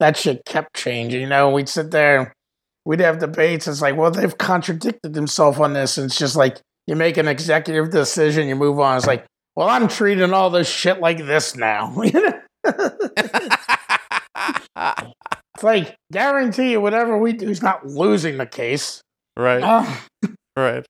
[0.00, 1.20] that shit kept changing.
[1.20, 2.30] You know, we'd sit there, and
[2.84, 3.68] we'd have debates.
[3.68, 5.98] It's like, well, they've contradicted themselves on this.
[5.98, 8.96] And it's just like you make an executive decision, you move on.
[8.96, 11.94] It's like, well, I'm treating all this shit like this now.
[12.02, 12.38] it's
[15.62, 19.00] like guarantee you, whatever we do is not losing the case.
[19.36, 19.62] right.
[19.62, 19.96] Uh,
[20.54, 20.84] Right.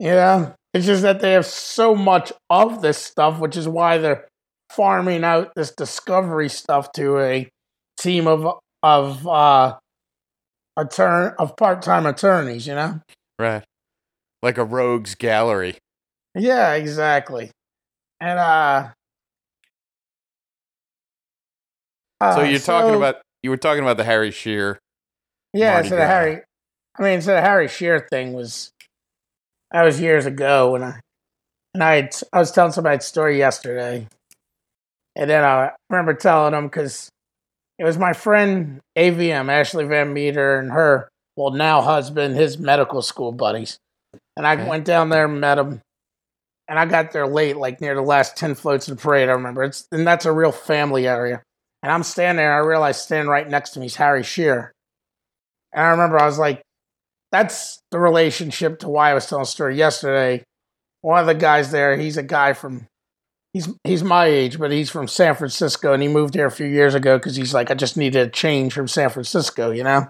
[0.00, 3.98] You know, it's just that they have so much of this stuff, which is why
[3.98, 4.26] they're
[4.70, 7.48] farming out this discovery stuff to a
[7.98, 9.76] team of of uh
[10.76, 13.00] attorney of part-time attorneys you know
[13.38, 13.64] Right.
[14.42, 15.76] Like a rogues gallery.
[16.34, 17.50] yeah exactly
[18.20, 18.90] and uh,
[22.22, 24.78] so uh, you're talking so- about you were talking about the Harry Shearer.
[25.52, 26.42] yeah so the harry
[26.98, 28.70] i mean so the harry shear thing was
[29.72, 31.00] that was years ago when i
[31.74, 34.06] and i i was telling somebody a story yesterday.
[35.16, 37.08] And then i remember telling them because
[37.78, 43.02] it was my friend avm ashley van meter and her well now husband his medical
[43.02, 43.78] school buddies.
[44.36, 44.68] And i Okay.
[44.68, 45.80] went down there and met him
[46.68, 49.32] and i got there late like near the last 10 floats of the parade i
[49.32, 49.62] remember.
[49.64, 51.42] It's and that's a real family area.
[51.82, 54.72] And i'm standing there i realized standing right next to me is harry shear
[55.72, 56.62] and i remember i was like
[57.32, 60.42] that's the relationship to why i was telling a story yesterday.
[61.02, 62.86] One of the guys there he's a guy from
[63.52, 66.66] he's he's my age but he's from san francisco and he moved here a few
[66.66, 70.06] years ago because he's like i just needed a change from san francisco you know?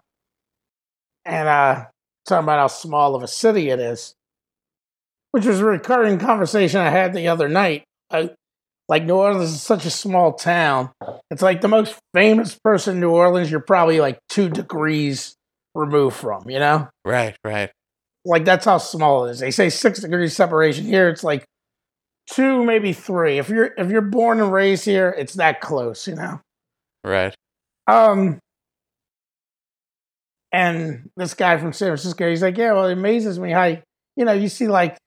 [1.25, 1.87] And uh
[2.27, 4.15] talking about how small of a city it is
[5.31, 7.85] which was a recurring conversation i had the other night.
[8.11, 8.31] I,
[8.91, 10.91] like new orleans is such a small town.
[11.31, 15.37] It's like the most famous person in new orleans you're probably like two degrees
[15.75, 17.37] removed from you know Right.
[17.45, 17.71] Right.
[18.25, 19.39] like that's how small it is.
[19.41, 20.85] They say six degrees separation.
[20.85, 21.45] Here it's like
[22.33, 23.39] two, maybe three.
[23.39, 26.41] If you're if you're born and raised here, it's that close, you know.
[27.05, 27.35] Right.
[27.87, 28.39] Um
[30.53, 33.65] and this guy from San Francisco, he's like, Yeah, well, it amazes me how
[34.17, 34.99] you know, you see like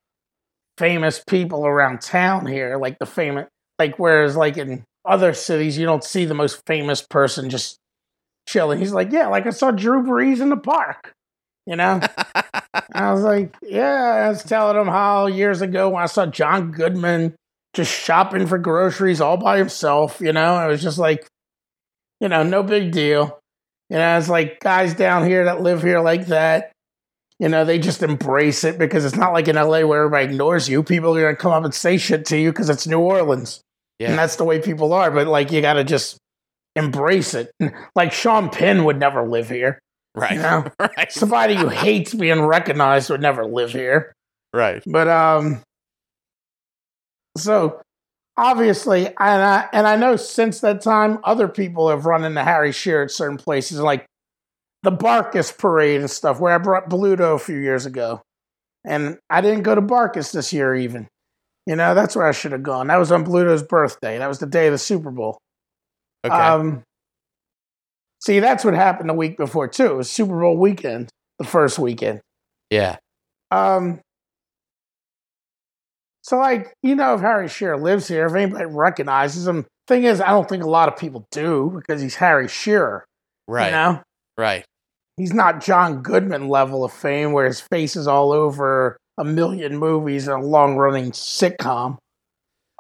[0.78, 3.48] famous people around town here, like the famous
[3.80, 7.78] like whereas like in other cities you don't see the most famous person just
[8.48, 8.80] chilling.
[8.80, 11.14] He's like, yeah, like I saw Drew Brees in the park.
[11.66, 12.02] You know,
[12.94, 14.26] I was like, yeah.
[14.26, 17.36] I was telling him how years ago when I saw John Goodman
[17.74, 20.20] just shopping for groceries all by himself.
[20.20, 21.26] You know, it was just like,
[22.20, 23.40] you know, no big deal.
[23.90, 26.72] You know, it's like guys down here that live here like that.
[27.40, 30.70] You know, they just embrace it because it's not like in LA where everybody ignores
[30.70, 30.84] you.
[30.84, 33.62] People are gonna come up and say shit to you because it's New Orleans.
[34.00, 34.10] Yeah.
[34.10, 35.12] And that's the way people are.
[35.12, 36.18] But like you gotta just
[36.76, 37.52] embrace it.
[37.96, 39.80] Like Sean Penn would never live here.
[40.16, 40.34] right.
[40.34, 40.66] You know?
[40.80, 41.12] right.
[41.12, 44.14] Somebody who hates being recognized would never live here.
[44.54, 44.84] Right.
[44.86, 45.62] But um
[47.38, 47.82] so
[48.38, 52.72] obviously and I and I know since that time other people have run into Harry
[52.72, 54.06] Shearer at certain places like
[54.84, 58.22] the Barkus parade and stuff where I brought Bluto a few years ago.
[58.86, 61.08] And I didn't go to Barkus this year even.
[61.66, 62.88] You know, that's where I should have gone.
[62.88, 64.18] That was on Bluto's birthday.
[64.18, 65.38] That was the day of the Super Bowl.
[66.26, 66.34] Okay.
[66.36, 66.84] Um,
[68.22, 69.86] see, that's what happened the week before too.
[69.88, 71.10] It was Super Bowl weekend,
[71.40, 72.22] the first weekend.
[72.70, 72.98] yeah.
[73.52, 74.00] Um,
[76.22, 80.22] so like you know, if Harry Shearer lives here, if anybody recognizes him, thing is,
[80.22, 83.06] I don't think a lot of people do because he's Harry Shearer.
[83.48, 83.66] Right.
[83.68, 84.02] You know,
[84.38, 84.64] Right.
[85.18, 89.78] he's not John Goodman level of fame where his face is all over a million
[89.78, 91.98] movies and a long running sitcom.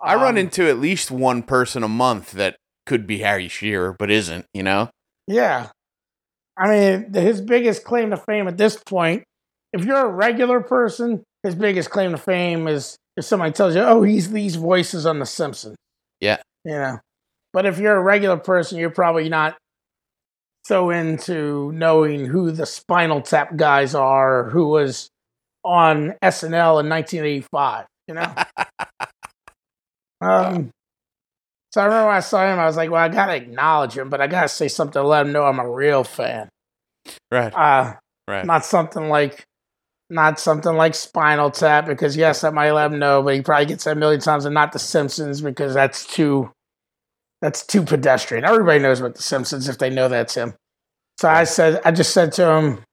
[0.01, 3.95] I run Um, into at least one person a month that could be Harry Shearer,
[3.97, 4.45] but isn't.
[4.53, 4.89] You know.
[5.27, 5.69] Yeah.
[6.57, 9.23] I mean, his biggest claim to fame at this point,
[9.71, 13.81] if you're a regular person, his biggest claim to fame is if somebody tells you,
[13.81, 15.75] oh, he's these voices on The Simpsons.
[16.19, 16.37] Yeah.
[16.63, 16.99] You know.
[17.53, 19.57] But if you're a regular person, you're probably not
[20.65, 25.09] so into knowing who the Spinal Tap guys are, who was
[25.63, 27.85] on SNL in 1985.
[28.07, 28.35] You know.
[30.21, 30.71] um.
[31.73, 34.07] So I remember when I saw him, I was like, "Well, I gotta acknowledge him,
[34.09, 36.49] but I gotta say something to let him know I'm a real fan."
[37.31, 37.51] Right.
[37.51, 37.95] Uh,
[38.27, 38.45] Right.
[38.45, 39.43] not something like,
[40.11, 43.65] not something like Spinal Tap, because yes, that might let him know, but he probably
[43.65, 46.51] gets that a million times, and not The Simpsons because that's too,
[47.41, 48.45] that's too pedestrian.
[48.45, 50.53] Everybody knows about The Simpsons if they know that's him.
[51.19, 52.83] So I said, I just said to him,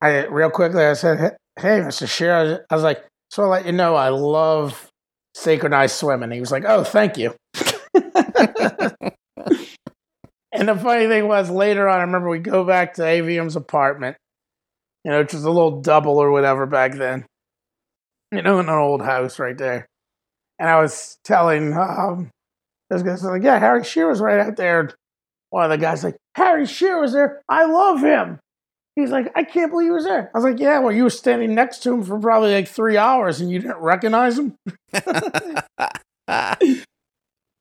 [0.00, 2.08] I real quickly, I said, "Hey, Mr.
[2.08, 4.89] Shearer," I was like, "So I'll let you know, I love
[5.34, 7.34] synchronized swimming." He was like, "Oh, thank you."
[10.52, 14.16] and the funny thing was, later on, I remember we go back to AVM's apartment,
[15.04, 17.24] you know, which was a little double or whatever back then,
[18.32, 19.86] you know, in an old house right there.
[20.58, 22.30] And I was telling um,
[22.90, 24.90] guys, like, "Yeah, Harry Shearer's right out there."
[25.50, 27.42] One of the guys like, "Harry Shearer's there.
[27.48, 28.38] I love him."
[28.96, 30.30] He's like, I can't believe he was there.
[30.34, 32.96] I was like, yeah, well, you were standing next to him for probably like three
[32.96, 34.56] hours and you didn't recognize him.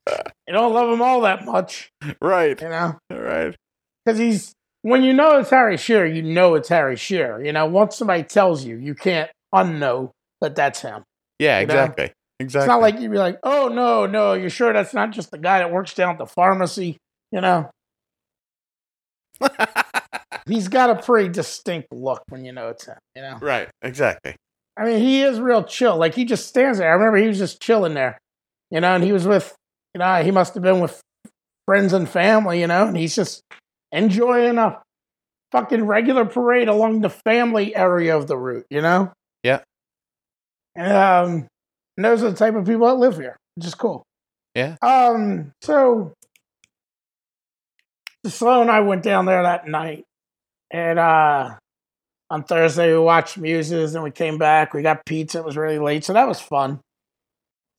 [0.48, 2.60] You don't love him all that much, right.
[2.60, 2.98] you know?
[3.12, 3.56] Right.
[4.04, 7.46] Because he's, when you know it's Harry Shearer, you know it's Harry Shearer.
[7.46, 10.10] You know, once somebody tells you, you can't unknow
[10.42, 11.04] that that's him.
[11.38, 11.60] Yeah.
[11.60, 11.74] You know?
[11.74, 12.12] Exactly.
[12.40, 12.66] Exactly.
[12.66, 15.38] It's not like you'd be like, oh, no, no, you're sure that's not just the
[15.38, 16.98] guy that works down at the pharmacy,
[17.32, 17.70] you know?
[20.50, 23.38] He's got a pretty distinct look when you know it's him, you know?
[23.42, 23.70] right.
[23.82, 24.36] Exactly.
[24.78, 25.98] I mean, he is real chill.
[25.98, 26.90] Like he just stands there.
[26.90, 28.18] I remember he was just chilling there,
[28.72, 29.56] you know, and he was with,
[29.94, 31.02] you know, he must have been with
[31.66, 33.42] friends and family, you know, and he's just
[33.92, 34.82] enjoying a
[35.52, 39.12] fucking regular parade along the family area of the route, you know?
[39.44, 39.62] Yeah.
[40.76, 41.48] And um
[42.00, 44.04] and those are the type of people that live here, which is cool.
[44.56, 44.78] Yeah.
[44.82, 46.14] Um, so
[48.26, 50.06] Sloan and I went down there that night.
[50.72, 51.56] And uh
[52.30, 54.74] on Thursday we watched Muses and we came back.
[54.74, 55.40] We got pizza.
[55.40, 56.80] It was really late, so that was fun.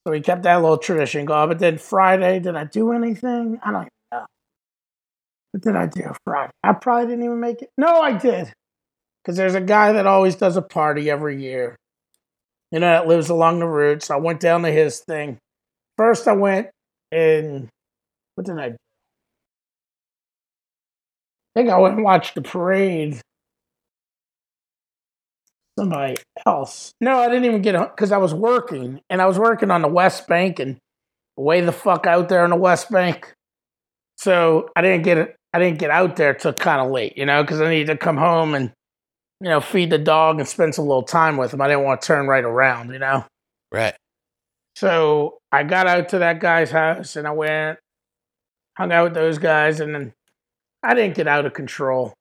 [0.07, 1.49] So we kept that little tradition going.
[1.49, 3.61] But then Friday, did I do anything?
[3.63, 4.27] I don't know.
[5.53, 6.53] What did I do Friday?
[6.65, 7.71] I probably didn't even make it.
[7.77, 8.53] No, I did.
[9.23, 11.77] Because there's a guy that always does a party every year.
[12.73, 14.03] You know, that lives along the route.
[14.03, 15.39] So I went down to his thing.
[15.99, 16.69] First, I went
[17.13, 17.69] and
[18.35, 18.77] what did I do?
[21.55, 23.21] I think I went and watched the parade.
[25.79, 26.17] Somebody
[26.47, 26.93] else.
[27.01, 29.83] No, I didn't even get home because I was working and I was working on
[29.83, 30.79] the West Bank and
[31.37, 33.33] way the fuck out there on the West Bank.
[34.17, 35.37] So I didn't get it.
[35.53, 37.97] I didn't get out there till kind of late, you know, because I needed to
[37.97, 38.73] come home and
[39.41, 41.61] you know feed the dog and spend some little time with him.
[41.61, 43.25] I didn't want to turn right around, you know.
[43.73, 43.95] Right.
[44.77, 47.79] So I got out to that guy's house and I went,
[48.77, 50.13] hung out with those guys, and then
[50.83, 52.15] I didn't get out of control.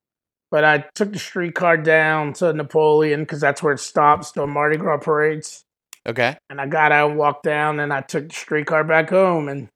[0.52, 4.78] But I took the streetcar down to Napoleon because that's where it stops doing Mardi
[4.78, 5.64] Gras parades.
[6.08, 6.38] Okay.
[6.50, 9.48] And I got out and walked down, and I took the streetcar back home.
[9.48, 9.70] And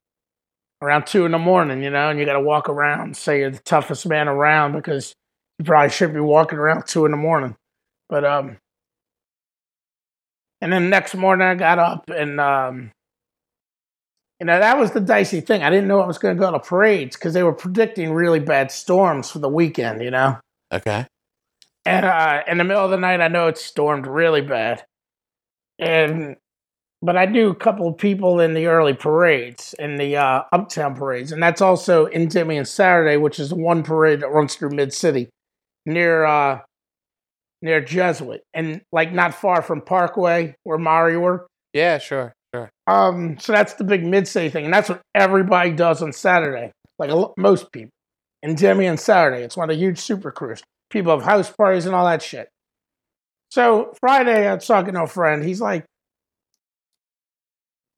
[0.81, 3.51] around two in the morning, you know, and you got to walk around, say you're
[3.51, 5.13] the toughest man around because
[5.59, 7.55] you probably should be walking around two in the morning.
[8.09, 8.57] But um,
[10.59, 12.91] and then the next morning I got up and um,
[14.43, 15.63] you know that was the dicey thing.
[15.63, 18.41] I didn't know I was going to go to parades because they were predicting really
[18.41, 20.03] bad storms for the weekend.
[20.03, 20.37] You know.
[20.69, 21.07] Okay.
[21.85, 24.83] And uh, in the middle of the night, I know it stormed really bad,
[25.79, 26.35] and
[27.01, 30.93] but I knew a couple of people in the early parades, in the uh, uptown
[30.93, 35.29] parades, and that's also Endymion Saturday, which is one parade that runs through Mid City,
[35.85, 36.59] near uh,
[37.61, 41.47] near Jesuit, and like not far from Parkway where Mari worked.
[41.71, 42.70] Yeah, sure, sure.
[42.88, 46.72] Um, so that's the big Mid City thing, and that's what everybody does on Saturday,
[46.99, 47.91] like lo- most people.
[48.43, 50.62] Endymion Saturday, it's one of the huge super crews.
[50.89, 52.49] People have house parties and all that shit.
[53.51, 55.43] So Friday, I was talking to a friend.
[55.43, 55.86] He's like,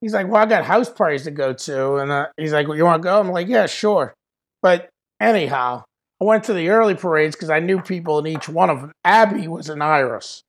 [0.01, 2.77] he's like, well, I got house parties to go to, and uh, he's like, well,
[2.77, 3.19] you want to go?
[3.19, 4.13] I'm like, yeah, sure.
[4.61, 4.89] But
[5.19, 5.83] anyhow,
[6.21, 8.91] I went to the early parades because I knew people in each one of them.
[9.03, 10.43] Abby was an Iris,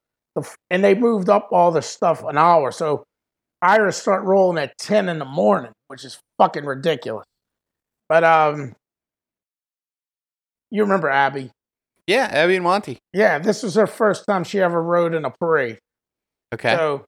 [0.70, 2.70] and they moved up all the stuff an hour.
[2.70, 3.04] So
[3.62, 7.24] Iris start rolling at ten in the morning, which is fucking ridiculous.
[8.08, 8.74] But um,
[10.70, 11.50] you remember Abby?
[12.06, 12.98] Yeah, Abby and Monty.
[13.12, 15.78] Yeah, this was her first time she ever rode in a parade.
[16.54, 16.74] Okay.
[16.74, 17.04] So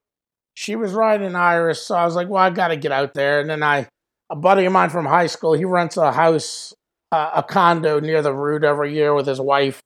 [0.55, 3.41] she was riding Iris, so I was like, well, I got to get out there.
[3.41, 3.87] And then I,
[4.29, 6.75] a buddy of mine from high school, he rents a house,
[7.13, 9.81] uh, a condo near the route every year with his wife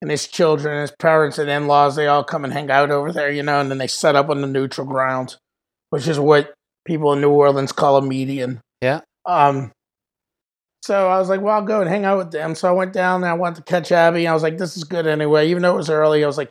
[0.00, 1.96] and his children, his parents and in laws.
[1.96, 4.30] They all come and hang out over there, you know, and then they set up
[4.30, 5.36] on the neutral ground,
[5.90, 6.54] which is what
[6.86, 8.60] people in New Orleans call a median.
[8.80, 9.00] Yeah.
[9.26, 9.72] Um,
[10.82, 12.54] so I was like, well, I'll go and hang out with them.
[12.54, 14.26] So I went down and I went to catch Abby.
[14.26, 15.48] I was like, this is good anyway.
[15.50, 16.50] Even though it was early, I was like,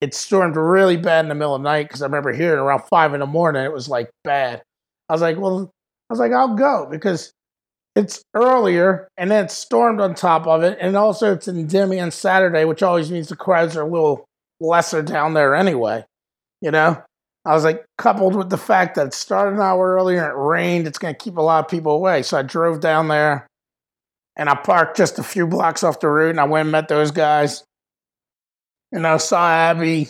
[0.00, 2.82] it stormed really bad in the middle of the night because I remember hearing around
[2.90, 4.62] five in the morning it was like bad.
[5.08, 5.70] I was like, well,
[6.10, 7.32] I was like, I'll go because
[7.94, 12.64] it's earlier and then it stormed on top of it, and also it's Endymion Saturday,
[12.64, 14.24] which always means the crowds are a little
[14.60, 16.04] lesser down there anyway.
[16.60, 17.02] You know,
[17.44, 20.36] I was like, coupled with the fact that it started an hour earlier and it
[20.36, 22.22] rained, it's going to keep a lot of people away.
[22.22, 23.46] So I drove down there
[24.36, 26.88] and I parked just a few blocks off the route and I went and met
[26.88, 27.64] those guys.
[28.92, 30.08] And I saw Abby.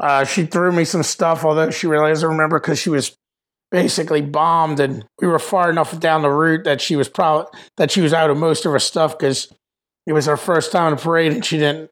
[0.00, 3.16] Uh, she threw me some stuff, although she really doesn't remember because she was
[3.70, 7.46] basically bombed, and we were far enough down the route that she was probably
[7.76, 9.52] that she was out of most of her stuff because
[10.06, 11.90] it was her first time in a parade, and she didn't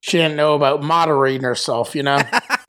[0.00, 2.18] she didn't know about moderating herself, you know.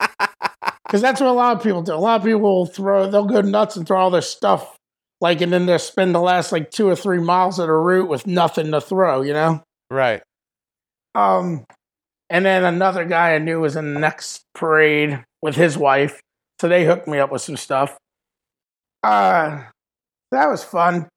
[0.86, 1.94] Because that's what a lot of people do.
[1.94, 4.76] A lot of people will throw, they'll go nuts and throw all their stuff,
[5.20, 8.08] like, and then they'll spend the last like two or three miles of the route
[8.08, 9.62] with nothing to throw, you know?
[9.90, 10.22] right.
[11.14, 11.64] Um,
[12.28, 16.20] and then another guy I knew was in the next parade with his wife.
[16.60, 17.96] So they hooked me up with some stuff.
[19.02, 19.62] Uh,
[20.32, 21.08] that was fun.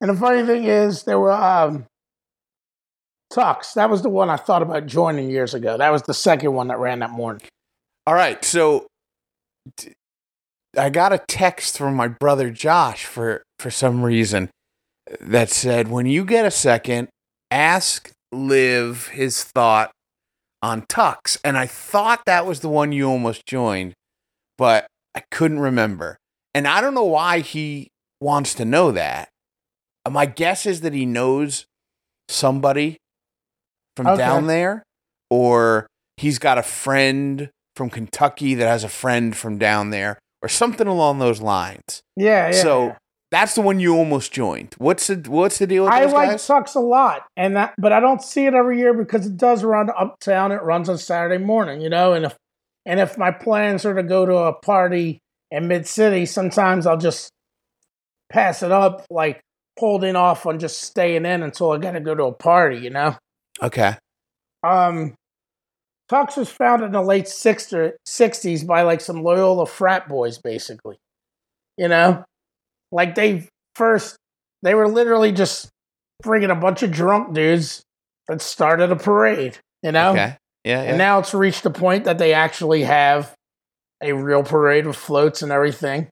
[0.00, 1.86] And the funny thing is, there were um,
[3.30, 3.74] Tucks.
[3.74, 5.76] That was the one I thought about joining years ago.
[5.76, 7.46] That was the second one that ran that morning.
[8.06, 8.44] All right.
[8.44, 8.86] So
[10.76, 14.50] I got a text from my brother Josh for for some reason
[15.20, 17.08] that said, "When you get a second,
[17.50, 19.90] ask Liv his thought
[20.62, 23.94] on Tucks." And I thought that was the one you almost joined,
[24.56, 26.18] but I couldn't remember.
[26.54, 27.88] And I don't know why he
[28.20, 29.28] wants to know that.
[30.04, 31.64] Uh, My guess is that he knows
[32.28, 32.98] somebody
[33.96, 34.18] from Okay.
[34.18, 34.82] down there,
[35.30, 40.48] or he's got a friend from Kentucky that has a friend from down there, or
[40.48, 42.02] something along those lines.
[42.16, 42.62] Yeah, yeah.
[42.62, 42.96] So
[43.30, 44.74] that's the one you almost joined.
[44.78, 46.46] What's the What's the deal with I like guys?
[46.46, 49.64] Tucks a lot, and that, but I don't see it every year because it does
[49.64, 50.52] run uptown.
[50.52, 52.12] It runs on Saturday morning, you know.
[52.12, 52.36] And if
[52.84, 55.20] and if my plans are to go to a party
[55.50, 57.30] in Mid City, sometimes I'll just
[58.30, 59.40] pass it up, like
[59.78, 62.90] holding off on just staying in until I got to go to a party, you
[62.90, 63.16] know.
[63.62, 63.96] Okay.
[64.64, 65.14] Um,
[66.08, 70.98] Tucks was founded in the late 60s by like some Loyola frat boys, basically.
[71.76, 72.24] You know,
[72.90, 74.16] like they first,
[74.62, 75.68] they were literally just
[76.22, 77.82] bringing a bunch of drunk dudes
[78.26, 80.10] that started a parade, you know?
[80.12, 80.36] Okay.
[80.64, 80.82] Yeah.
[80.82, 80.88] yeah.
[80.90, 83.34] And now it's reached the point that they actually have
[84.02, 86.08] a real parade with floats and everything.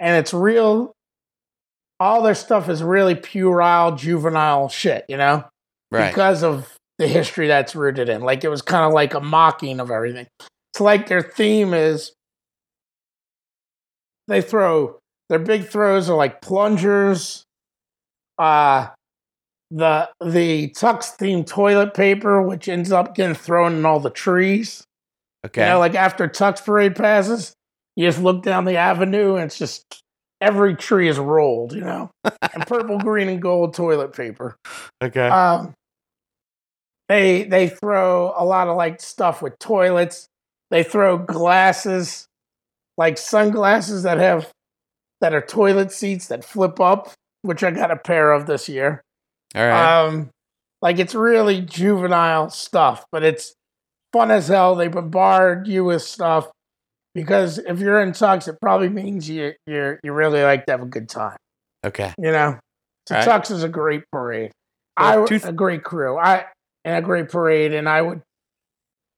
[0.00, 0.92] And it's real,
[2.00, 5.44] all their stuff is really puerile, juvenile shit, you know?
[5.92, 6.08] right.
[6.08, 8.22] because of the history that's rooted in.
[8.22, 10.26] Like it was kind of like a mocking of everything.
[10.72, 12.12] It's like their theme is
[14.28, 17.44] they throw their big throws are like plungers,
[18.38, 18.88] uh
[19.70, 24.84] the the Tucks themed toilet paper, which ends up getting thrown in all the trees.
[25.46, 25.62] okay.
[25.62, 27.54] You know, like after Tucks parade passes,
[27.96, 30.02] you just look down the avenue and it's just
[30.42, 34.56] every tree is rolled, you know, and purple, green, and gold toilet paper.
[35.02, 35.26] Okay.
[35.26, 35.74] Um,
[37.12, 40.26] they they throw a lot of like stuff with toilets.
[40.70, 42.24] They throw glasses,
[42.96, 44.50] like sunglasses that have
[45.20, 49.02] that are toilet seats that flip up, which I got a pair of this year.
[49.54, 50.04] All right.
[50.06, 50.30] Um,
[50.80, 53.52] like it's really juvenile stuff, but it's
[54.14, 54.74] fun as hell.
[54.74, 56.50] They bombard you with stuff
[57.14, 60.82] because if you're in Tucks, it probably means you you you really like to have
[60.82, 61.36] a good time.
[61.84, 62.14] okay.
[62.16, 62.58] You know,
[63.06, 63.24] so Right.
[63.24, 64.50] Tucks is a great parade.
[64.98, 66.16] Well, I two- a great crew.
[66.16, 66.46] I
[66.84, 68.22] and a great parade, and I would.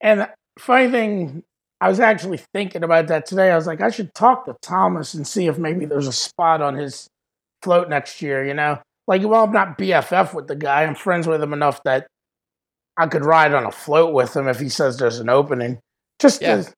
[0.01, 1.43] And funny thing,
[1.81, 3.51] I was actually thinking about that today.
[3.51, 6.62] I was like, I should talk to Thomas and see if maybe there's a spot
[6.62, 7.09] on his
[7.62, 8.45] float next year.
[8.45, 10.85] You know, like well, I'm not BFF with the guy.
[10.85, 12.07] I'm friends with him enough that
[12.97, 15.79] I could ride on a float with him if he says there's an opening.
[16.21, 16.62] Just Yeah.
[16.62, 16.73] to,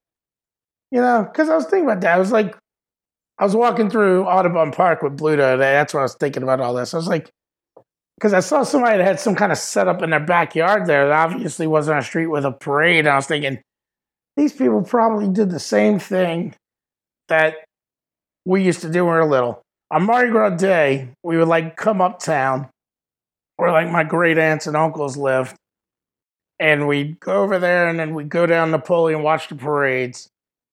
[0.90, 2.14] you know, because I was thinking about that.
[2.14, 2.56] I was like,
[3.38, 5.72] I was walking through Audubon Park with Bluto today.
[5.74, 6.94] That's when I was thinking about all this.
[6.94, 7.30] I was like,
[8.16, 11.30] because I saw somebody that had some kind of setup in their backyard there that
[11.30, 13.00] obviously wasn't a street with a parade.
[13.00, 13.60] And I was thinking,
[14.36, 16.54] these people probably did the same thing
[17.28, 17.56] that
[18.44, 19.62] we used to do when we were little.
[19.90, 22.68] On Mardi Gras Day, we would like come uptown
[23.56, 25.54] where like my great aunts and uncles lived.
[26.58, 30.28] And we'd go over there and then we'd go down Napoleon, watch the parades.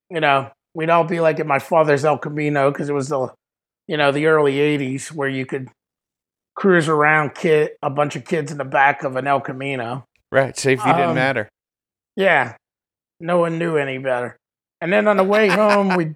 [0.09, 3.33] You know, we'd all be like at my father's El Camino because it was the,
[3.87, 5.69] you know, the early 80s where you could
[6.56, 10.06] cruise around kid a bunch of kids in the back of an El Camino.
[10.32, 10.58] Right.
[10.58, 11.49] Safety didn't Um, matter.
[12.16, 12.56] Yeah.
[13.20, 14.38] No one knew any better.
[14.82, 16.16] And then on the way home we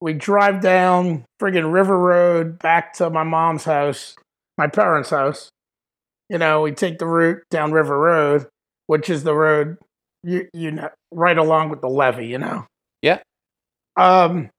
[0.00, 4.14] we drive down friggin' River Road back to my mom's house,
[4.56, 5.50] my parents' house.
[6.28, 8.46] You know, we take the route down River Road,
[8.86, 9.76] which is the road
[10.22, 12.66] you you know right along with the levee, you know.
[13.02, 13.18] Yeah.
[13.96, 14.50] Um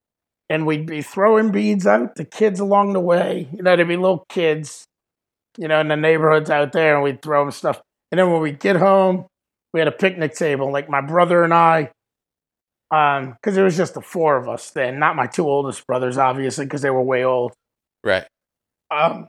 [0.48, 3.48] and we'd be throwing beads out to kids along the way.
[3.52, 4.84] You know, there'd be little kids,
[5.58, 7.80] you know, in the neighborhoods out there, and we'd throw them stuff.
[8.10, 9.26] And then when we get home,
[9.72, 11.90] we had a picnic table, like my brother and I,
[12.90, 16.18] um, because it was just the four of us then, not my two oldest brothers,
[16.18, 17.52] obviously, because they were way old.
[18.02, 18.26] Right.
[18.90, 19.28] Um,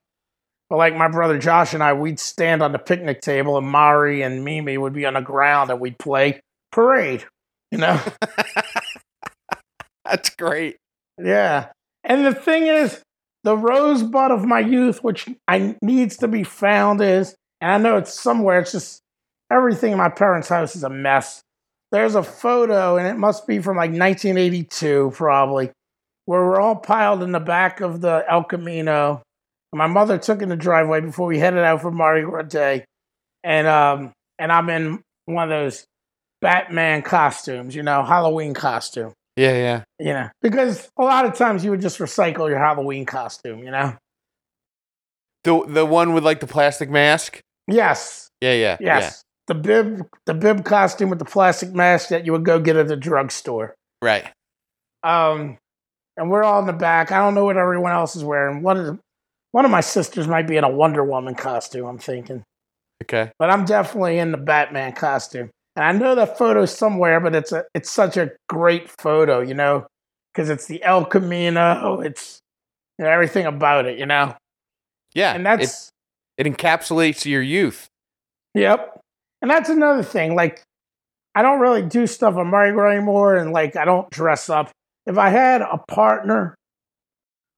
[0.69, 4.23] but like my brother Josh and I, we'd stand on the picnic table, and Mari
[4.23, 6.41] and Mimi would be on the ground, and we'd play
[6.71, 7.25] parade.
[7.71, 8.01] You know.
[10.05, 10.77] That's great.
[11.17, 11.67] Yeah.
[12.03, 13.01] And the thing is,
[13.43, 17.97] the rosebud of my youth, which I needs to be found, is, and I know
[17.97, 18.59] it's somewhere.
[18.59, 19.01] It's just
[19.51, 21.41] everything in my parents' house is a mess.
[21.91, 25.71] There's a photo, and it must be from like 1982, probably,
[26.25, 29.23] where we're all piled in the back of the El Camino.
[29.73, 32.85] My mother took in the driveway before we headed out for Mardi Gras Day,
[33.43, 35.85] and um, and I'm in one of those
[36.41, 39.53] Batman costumes, you know, Halloween costume Yeah.
[39.53, 39.83] Yeah.
[39.99, 43.71] you know, because a lot of times you would just recycle your Halloween costume, you
[43.71, 43.95] know?
[45.43, 47.41] The the one with like the plastic mask.
[47.67, 48.53] Yes, Yeah.
[48.53, 48.77] Yeah.
[48.79, 49.23] yes.
[49.47, 52.87] The bib, the bib costume with the plastic mask that you would go get at
[52.87, 53.73] the drugstore.
[54.01, 54.29] Right.
[55.03, 55.57] Um,
[56.15, 57.11] and we're all in the back.
[57.11, 58.61] I don't know what everyone else is wearing.
[58.61, 58.99] One of the,
[59.51, 61.85] one of my sisters might be in a Wonder Woman costume.
[61.87, 62.43] I'm thinking,
[63.03, 63.31] Okay.
[63.39, 65.49] but I'm definitely in the Batman costume.
[65.75, 69.53] And I know that photo somewhere, but it's a it's such a great photo, you
[69.53, 69.87] know,
[70.33, 72.01] because it's the El Camino.
[72.01, 72.39] It's
[72.97, 74.35] you know, everything about it, you know.
[75.13, 75.33] Yeah.
[75.33, 75.91] and that's
[76.37, 77.87] it, encapsulates your youth.
[78.55, 78.97] yep
[79.41, 80.61] and that's another thing like
[81.35, 84.71] i don't really do stuff on mardi gras anymore and like i don't dress up
[85.05, 86.55] if i had a partner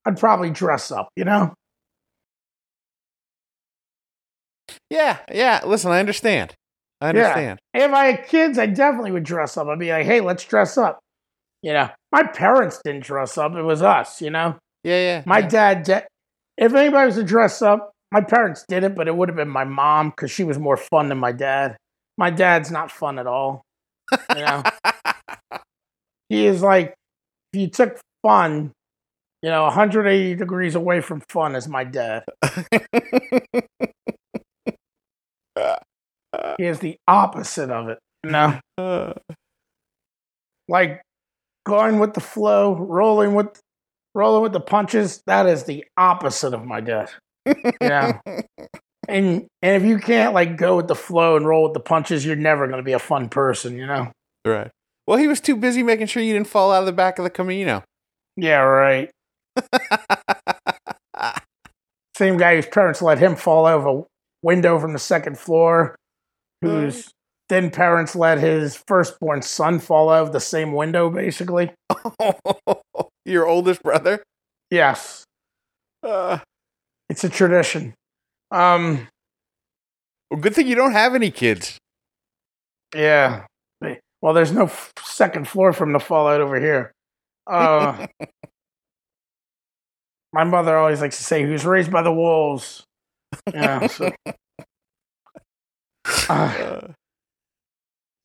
[0.06, 1.54] i'd probably dress up you know
[4.90, 5.20] Yeah.
[5.32, 5.62] Yeah.
[5.66, 6.54] Listen, I understand.
[7.04, 7.56] I Yeah.
[7.74, 10.78] if i had kids i definitely would dress up i'd be like hey let's dress
[10.78, 11.00] up
[11.62, 15.00] you know my parents didn't dress up it was us you know Yeah.
[15.00, 15.24] Yeah.
[15.26, 15.48] my yeah.
[15.48, 16.08] dad de-
[16.58, 19.64] if anybody was to dress up my parents didn't but it would have been my
[19.66, 21.76] mom because she was more fun than my dad
[22.18, 23.62] my dad's not fun at all
[24.36, 24.64] you know
[26.30, 26.94] he is like
[27.54, 28.72] if you took fun
[29.42, 32.24] you know 180 degrees away from fun is my dad
[32.72, 33.62] he
[36.60, 38.00] is the opposite of it.
[38.24, 38.60] You know?
[38.78, 39.14] Uh,
[40.70, 41.02] like
[41.66, 43.60] going with the flow rolling with
[44.16, 47.10] rolling with the punches that is the opposite of my dad
[47.82, 48.20] yeah
[49.08, 52.26] and and if you can't like go with the flow and roll with the punches
[52.26, 54.12] you're never going to be a fun person you know?
[54.46, 54.72] Right.
[55.08, 57.24] Well, he was too busy making sure you didn't fall out of the back of
[57.24, 57.84] the Camino.
[58.38, 59.10] yeah right.
[62.16, 64.04] Same guy whose parents let him fall out of a
[64.44, 65.96] window from the second floor,
[66.64, 67.12] whose
[67.50, 71.72] then parents let his firstborn son fall out of the same window, basically.
[73.26, 74.24] Your oldest brother?
[74.72, 75.24] Yes.
[76.02, 76.40] Uh,
[77.10, 77.94] It's a tradition.
[78.52, 79.08] Um,
[80.32, 81.78] well, good thing you don't have any kids.
[82.96, 83.46] yeah.
[84.22, 86.94] Well, there's no f- second floor from the fallout over here.
[87.46, 88.08] Uh,
[90.34, 92.84] my mother always likes to say he was raised by the wolves.
[93.54, 93.88] Yeah.
[93.88, 94.12] So,
[96.30, 96.82] uh,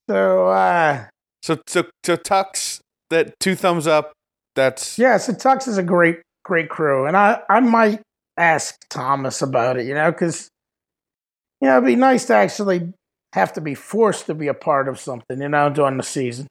[0.09, 1.07] so uh,
[1.42, 2.80] so so so Tucks,
[3.11, 4.12] that two thumbs up.
[4.55, 8.01] That's yeah, so Tucks is a great, great crew, and I, I might
[8.36, 10.49] ask Thomas about it, you know, because
[11.61, 12.92] you know it'd be nice to actually
[13.34, 16.46] have to be forced to be a part of something, you know, during the season.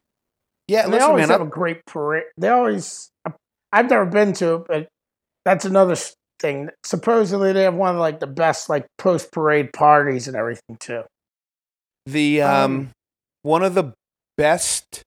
[0.68, 0.84] yeah.
[0.86, 1.30] And they always man.
[1.30, 2.26] have I- a great parade.
[2.38, 3.10] They always.
[3.74, 4.88] I've never been to it, but
[5.44, 5.98] that's another
[6.40, 6.70] thing.
[6.86, 11.04] Supposedly, they have one of like the best like post parade parties and everything too.
[12.08, 12.90] The um, Um,
[13.44, 13.94] one of the
[14.38, 15.04] best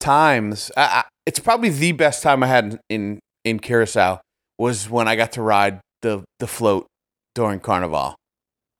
[0.00, 0.70] times.
[0.76, 4.20] I, I, it's probably the best time I had in, in Curacao
[4.58, 6.86] was when I got to ride the the float
[7.34, 8.16] during Carnival.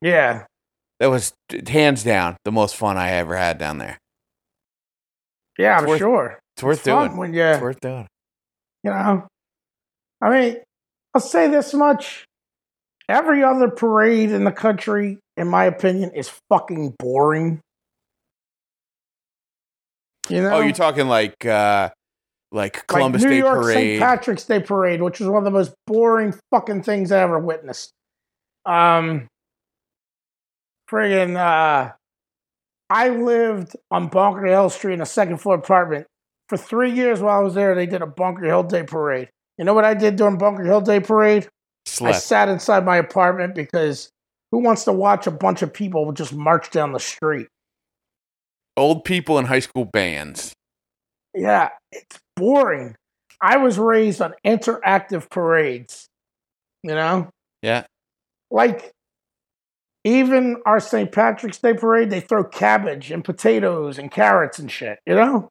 [0.01, 0.45] Yeah,
[0.99, 1.31] That was
[1.67, 3.97] hands down the most fun I ever had down there.
[5.57, 6.39] yeah, I'm worth- sure.
[6.55, 7.17] It's worth It's doing.
[7.17, 8.07] when you It's worth doing.
[8.83, 9.27] you know.
[10.21, 10.57] I mean,
[11.15, 12.25] I'll say this much:
[13.09, 17.61] every other parade in the country, in my opinion, is fucking boring.
[20.29, 21.89] You know, Oh, you're talking like uh
[22.51, 23.75] like Columbus like New Day York Parade.
[23.75, 23.99] St.
[24.01, 27.91] Patrick's Day Parade, which was one of the most boring fucking things I ever witnessed.
[28.65, 29.27] Um,
[30.89, 31.91] friggin', uh,
[32.89, 36.05] I lived on Bunker Hill Street in a second floor apartment
[36.47, 37.19] for three years.
[37.21, 39.29] While I was there, they did a Bunker Hill Day Parade.
[39.57, 41.47] You know what I did during Bunker Hill Day Parade?
[42.01, 44.09] I sat inside my apartment because
[44.51, 47.47] who wants to watch a bunch of people just march down the street?
[48.77, 50.53] Old people in high school bands.
[51.35, 52.95] Yeah, it's boring.
[53.41, 56.07] I was raised on interactive parades,
[56.83, 57.29] you know?
[57.61, 57.85] Yeah.
[58.49, 58.91] Like,
[60.03, 61.11] even our St.
[61.11, 65.49] Patrick's Day parade, they throw cabbage and potatoes and carrots and shit, you know?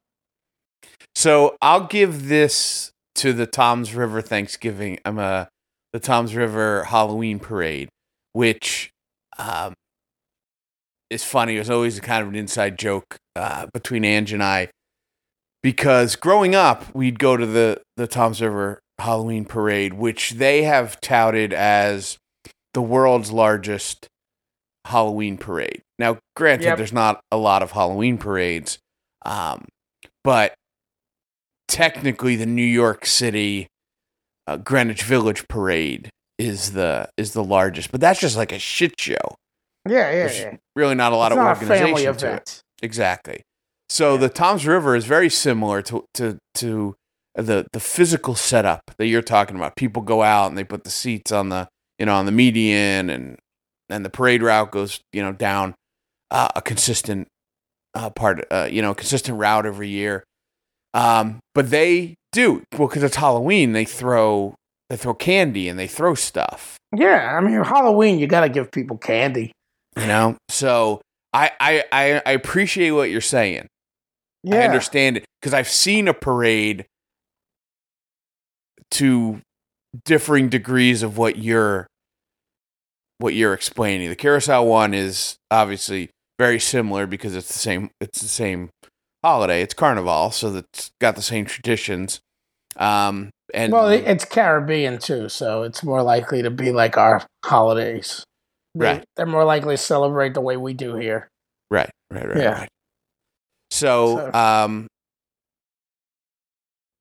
[1.14, 4.98] So I'll give this to the Toms River Thanksgiving.
[5.04, 5.48] I'm a
[5.92, 7.88] the Toms River Halloween parade,
[8.32, 8.90] which
[9.38, 9.74] um,
[11.10, 11.56] is funny.
[11.56, 14.68] It was always kind of an inside joke uh, between Ange and I
[15.62, 21.00] because growing up, we'd go to the the Toms River Halloween parade, which they have
[21.00, 22.18] touted as
[22.74, 24.06] the world's largest
[24.86, 25.82] Halloween parade.
[25.98, 26.76] Now, granted, Yep.
[26.78, 28.78] there's not a lot of Halloween parades,
[29.24, 29.66] um,
[30.24, 30.54] but
[31.68, 33.68] technically, the New York City
[34.46, 37.90] uh, Greenwich Village parade is the is the largest.
[37.90, 39.36] But that's just like a shit show.
[39.88, 40.56] Yeah, yeah, yeah.
[40.76, 42.62] really not a lot it's of organization to it.
[42.82, 43.42] Exactly.
[43.88, 46.94] So the Toms River is very similar to to to
[47.34, 49.76] the the physical setup that you're talking about.
[49.76, 51.68] People go out and they put the seats on the
[51.98, 53.38] you know on the median and
[53.88, 55.74] and the parade route goes you know down
[56.30, 57.28] uh, a consistent
[57.94, 60.24] uh, part uh, you know consistent route every year.
[60.94, 63.72] Um, but they do well because it's Halloween.
[63.72, 64.54] They throw
[64.90, 66.76] they throw candy and they throw stuff.
[66.94, 69.52] Yeah, I mean, Halloween, you got to give people candy.
[69.98, 71.00] You know, so
[71.32, 73.68] I I I, I appreciate what you're saying.
[74.42, 74.56] Yeah.
[74.56, 76.86] I understand it because I've seen a parade
[78.92, 79.40] to
[80.04, 81.86] differing degrees of what you're
[83.18, 84.08] what you're explaining.
[84.08, 88.70] The Curacao one is obviously very similar because it's the same it's the same
[89.22, 89.62] holiday.
[89.62, 92.20] It's Carnival, so it's got the same traditions.
[92.76, 98.24] Um and Well, it's Caribbean too, so it's more likely to be like our holidays.
[98.74, 99.04] They- Right.
[99.16, 101.28] They're more likely to celebrate the way we do here.
[101.70, 102.52] right, right, right, Yeah.
[102.60, 102.68] right.
[103.70, 104.86] So, So- um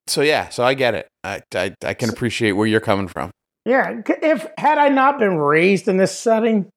[0.07, 1.07] so yeah, so I get it.
[1.23, 3.31] I I, I can appreciate where you're coming from.
[3.65, 4.01] Yeah.
[4.21, 6.67] If had I not been raised in this setting,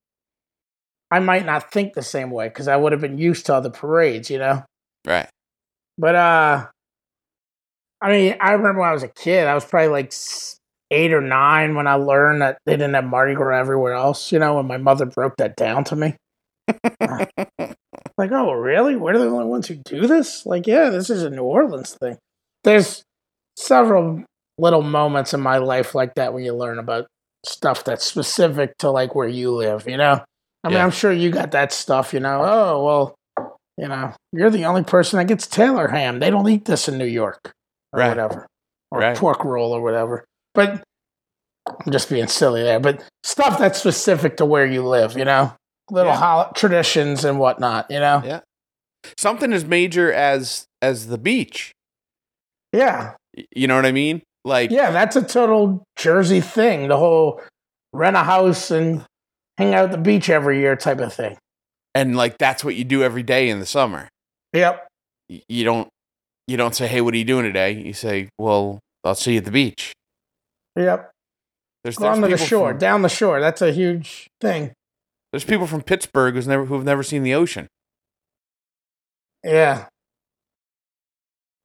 [1.11, 3.70] I might not think the same way because I would have been used to other
[3.70, 4.62] parades, you know.
[5.07, 5.28] Right.
[5.99, 6.66] But uh,
[8.01, 9.47] I mean, I remember when I was a kid.
[9.47, 10.12] I was probably like
[10.90, 14.32] eight or nine when I learned that they didn't have Mardi Gras everywhere else.
[14.32, 16.16] You know, when my mother broke that down to me.
[18.16, 18.95] Like, oh, really?
[18.95, 20.47] We're the only ones who do this?
[20.47, 22.16] Like, yeah, this is a New Orleans thing.
[22.62, 23.03] There's
[23.57, 24.22] several
[24.57, 27.07] little moments in my life like that when you learn about
[27.45, 30.22] stuff that's specific to like where you live, you know?
[30.62, 30.84] I mean, Yeah.
[30.84, 32.40] I'm sure you got that stuff, you know?
[32.45, 33.14] Oh, well,
[33.76, 36.20] you know, you're the only person that gets Taylor ham.
[36.20, 37.52] They don't eat this in New York
[37.92, 38.08] or Right.
[38.08, 38.46] whatever,
[38.90, 39.16] or Right.
[39.16, 40.24] pork roll or whatever.
[40.54, 40.82] But
[41.68, 42.78] I'm just being silly there.
[42.80, 45.52] But stuff that's specific to where you live, you know?
[45.90, 46.50] Little Yeah.
[46.54, 48.22] traditions and whatnot, you know?
[48.24, 48.40] Yeah.
[49.18, 51.72] Something as major as as the beach.
[52.72, 53.14] Yeah.
[53.54, 54.22] You know what I mean?
[54.44, 56.88] Like, Yeah, that's a total Jersey thing.
[56.88, 57.40] The whole
[57.92, 59.04] rent a house and
[59.58, 61.36] hang out at the beach every year type of thing.
[61.95, 64.09] And like that's what you do every day in the summer.
[64.53, 64.86] Yep.
[65.28, 65.88] You don't
[66.47, 69.38] you don't say, "Hey, what are you doing today?" You say, "Well, I'll see you
[69.38, 69.92] at the beach."
[70.76, 71.11] Yep.
[71.82, 73.40] There's, Go on to the shore, From, down the shore.
[73.40, 74.72] That's a huge thing.
[75.32, 77.66] there's people from Pittsburgh who's never who've never seen the ocean.
[79.42, 79.86] Yeah.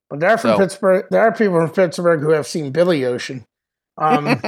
[0.10, 1.06] But there are from So- Pittsburgh.
[1.12, 3.46] There are people from Pittsburgh who have seen Billy Ocean.
[3.98, 4.42] Um,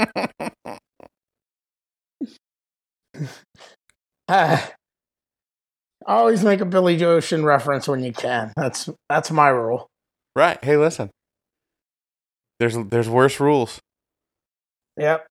[4.27, 4.61] uh,
[6.13, 8.53] always make a Billy Ocean reference when you can.
[8.55, 9.87] That's that's my rule.
[10.35, 10.63] right.
[10.63, 11.09] Hey, listen.
[12.59, 13.79] There's there's worse rules.
[14.97, 15.25] Yep.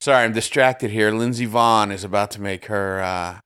[0.00, 1.10] Sorry, I'm distracted here.
[1.10, 3.00] Lindsey Vonn is about to make her.
[3.00, 3.40] uh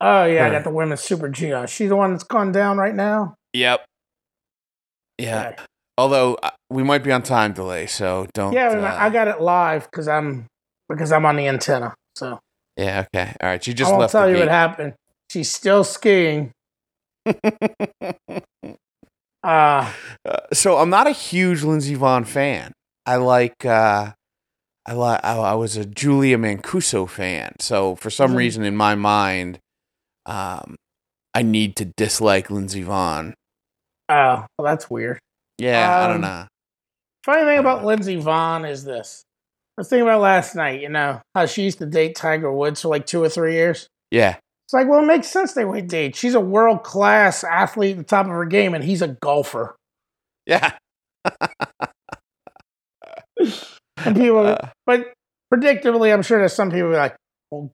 [0.00, 1.66] Oh yeah, I got the women's Super G on.
[1.66, 3.34] She's the one that's gone down right now.
[3.52, 3.84] Yep.
[5.18, 5.48] Yeah.
[5.48, 5.62] Okay.
[5.96, 8.52] Although uh, we might be on time delay, so don't.
[8.52, 10.46] Yeah, uh, I got it live because I'm
[10.88, 11.94] because I'm on the antenna.
[12.14, 12.38] So
[12.78, 13.04] Yeah.
[13.14, 13.34] Okay.
[13.42, 13.62] All right.
[13.62, 13.90] She just left.
[13.90, 14.12] I won't left.
[14.12, 14.94] tell you what happened.
[15.30, 16.52] She's still skiing.
[19.42, 19.92] Uh
[20.24, 22.72] Uh, so I'm not a huge Lindsey Vonn fan.
[23.06, 23.64] I like.
[23.64, 24.12] uh
[24.86, 25.20] I like.
[25.24, 27.54] I, I was a Julia Mancuso fan.
[27.60, 28.36] So for some Mhm.
[28.36, 29.58] reason in my mind,
[30.26, 30.76] um,
[31.34, 33.34] I need to dislike Lindsey Vonn.
[34.08, 35.18] oh, well, that's weird.
[35.58, 35.98] Yeah.
[36.04, 36.46] I don't Um, know.
[37.24, 39.22] Funny thing about Lindsey Vonn is this.
[39.78, 42.82] I was thinking about last night, you know, how she used to date Tiger Woods
[42.82, 43.86] for like two or three years.
[44.10, 44.34] Yeah.
[44.66, 46.16] It's like, well, it makes sense they would date.
[46.16, 49.76] She's a world class athlete at the top of her game, and he's a golfer.
[50.46, 50.72] Yeah.
[54.04, 55.12] And people, Uh, but
[55.54, 57.14] predictably, I'm sure there's some people like,
[57.50, 57.70] well,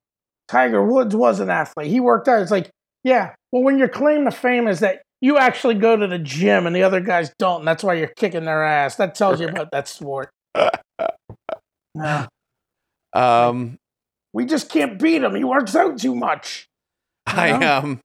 [0.48, 1.90] Tiger Woods was an athlete.
[1.90, 2.42] He worked out.
[2.42, 2.70] It's like,
[3.02, 6.66] yeah, well, when your claim to fame is that you actually go to the gym
[6.66, 9.48] and the other guys don't, and that's why you're kicking their ass, that tells you
[9.48, 10.30] about that sport.
[11.94, 12.26] No.
[13.12, 13.76] um.
[14.32, 15.34] We just can't beat him.
[15.36, 16.66] He works out too much.
[17.26, 17.76] I Yeah.
[17.78, 18.00] um.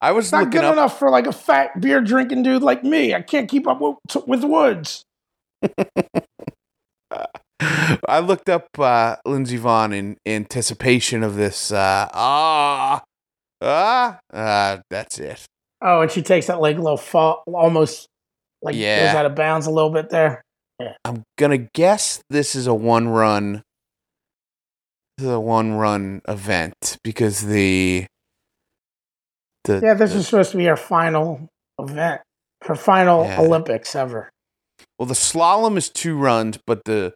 [0.00, 0.72] I was It's not good up.
[0.72, 3.14] enough for like a fat beer drinking dude like me.
[3.14, 5.04] I can't keep up with, with Woods.
[8.08, 11.70] I looked up uh, Lindsey Vonn in anticipation of this.
[11.70, 13.02] Uh, ah,
[13.62, 15.44] ah, uh, that's it.
[15.82, 18.06] Oh, and she takes that like a little fall, almost
[18.62, 19.06] like Yeah.
[19.06, 20.42] goes out of bounds a little bit there.
[21.04, 23.62] I'm gonna guess this is a one run.
[25.18, 28.06] This is a one run event because the
[29.64, 31.48] the Yeah, this the- is supposed to be our final
[31.78, 32.20] event,
[32.64, 33.40] her final Yeah.
[33.40, 34.30] Olympics ever.
[34.98, 37.14] well the slalom is two runs, but the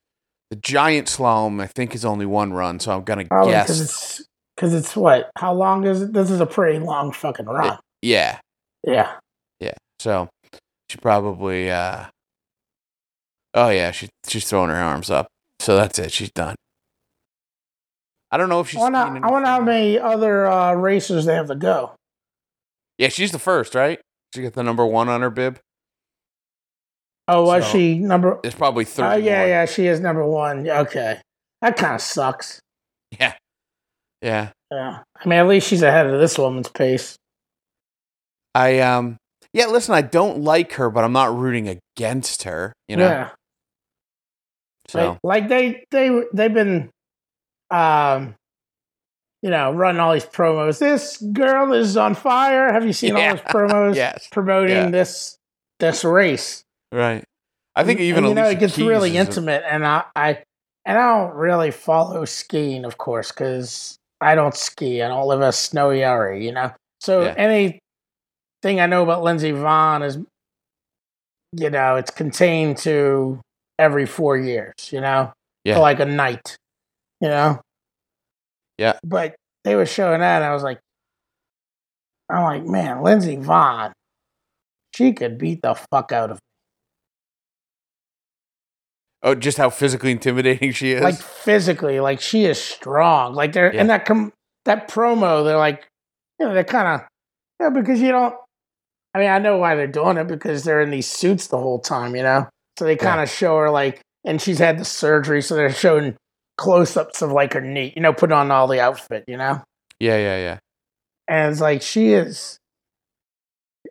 [0.50, 2.78] the giant slalom I think is only one run.
[2.80, 3.80] So I'm gonna because guess.
[3.80, 4.24] it's
[4.56, 5.30] because it's what?
[5.36, 6.12] How long is it?
[6.12, 7.78] This is a pretty long fucking run.
[8.02, 8.38] Yeah,
[8.84, 9.16] Yeah.
[9.60, 9.74] yeah.
[9.98, 10.28] So
[10.88, 11.70] she probably.
[11.70, 12.06] uh
[13.54, 15.28] Oh yeah, she she's throwing her arms up.
[15.60, 16.12] So that's it.
[16.12, 16.54] She's done.
[18.30, 18.78] I don't know if she's.
[18.80, 21.92] I wonder, I wonder how many other uh, racers they have to go.
[22.98, 24.00] Yeah, she's the first, right?
[24.34, 25.58] She got the number one on her bib.
[27.26, 28.38] Oh, was So- she number?
[28.44, 29.24] It's probably Oh, thirty.
[29.24, 29.48] yeah, more.
[29.48, 30.68] yeah, she is number one.
[30.68, 31.20] Okay,
[31.62, 32.60] that kind of sucks.
[33.18, 33.34] yeah,
[34.22, 34.50] yeah.
[34.70, 37.16] Yeah, I mean, at least she's ahead of this woman's pace.
[38.54, 39.16] I um,
[39.54, 39.66] yeah.
[39.66, 42.74] Listen, I don't like her, but I'm not rooting against her.
[42.86, 43.30] You know, yeah,
[44.88, 46.90] so like, like they they they've been,
[47.70, 48.34] um,
[49.42, 50.78] you know, running all these promos.
[50.78, 52.72] This girl is on fire.
[52.72, 53.30] Have you seen Yeah.
[53.30, 54.90] all those promos yes, promoting Yeah.
[54.90, 55.36] this
[55.78, 56.62] this race?
[56.92, 57.24] right.
[57.76, 60.02] I think even and, you know it gets Keys really is a- intimate, and I,
[60.16, 60.42] I
[60.84, 65.00] and I don't really follow skiing, of course, because I don't ski.
[65.02, 66.72] I don't live a snowy area, you know.
[67.00, 67.34] So Yeah.
[67.36, 70.18] anything I know about Lindsey Vonn is,
[71.52, 73.40] you know, it's contained to
[73.78, 75.32] every four years, you know,
[75.64, 75.74] Yeah.
[75.74, 76.56] for like a night,
[77.20, 77.60] you know.
[78.76, 78.98] Yeah.
[79.04, 80.80] But they were showing that, and I was like,
[82.30, 83.92] I'm like, man, Lindsey Vonn,
[84.94, 86.38] she could beat the fuck out of
[89.22, 91.02] Oh, just how physically intimidating she is.
[91.02, 93.34] like physically, like she is strong.
[93.34, 93.80] Like they're Yeah.
[93.80, 94.32] in that com-
[94.64, 95.88] that promo, they're like,
[96.38, 97.08] you know, they're kind of,
[97.60, 98.34] yeah, because you don't.
[99.14, 101.80] I mean, I know why they're doing it because they're in these suits the whole
[101.80, 102.46] time, you know.
[102.78, 106.16] So they kind of show her like, and she's had the surgery, so they're showing
[106.56, 109.62] close-ups of like her knee, you know, put on all the outfit, you know,
[109.98, 110.58] yeah, yeah, yeah.
[111.26, 112.58] and it's like she is.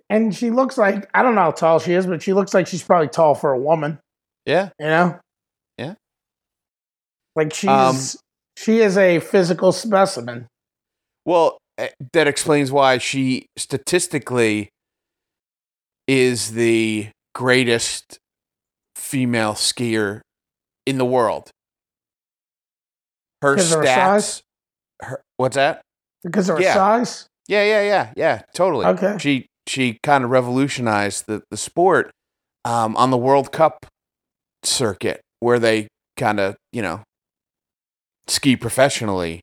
[0.09, 2.67] And she looks like I don't know how tall she is, but she looks like
[2.67, 3.99] she's probably tall for a woman.
[4.45, 4.69] Yeah.
[4.79, 5.19] You know?
[5.77, 5.95] Yeah.
[7.35, 7.97] Like she's Um,
[8.55, 10.47] she is a physical specimen.
[11.25, 14.69] Well, eh, that explains why she statistically
[16.07, 18.17] is the greatest
[18.97, 20.21] female skier
[20.85, 21.51] in the world.
[23.41, 23.95] Her Because her stats.
[23.95, 24.41] size?
[25.01, 25.81] Her, what's that?
[26.23, 26.73] Because of her Yeah.
[26.73, 27.27] size?
[27.47, 28.41] Yeah, yeah, yeah, yeah.
[28.53, 28.85] Totally.
[28.87, 29.17] Okay.
[29.19, 32.11] She she kind of revolutionized the the sport
[32.65, 33.85] um, on the World Cup
[34.63, 35.87] circuit, where they
[36.17, 37.03] kind of you know
[38.27, 39.41] ski professionally.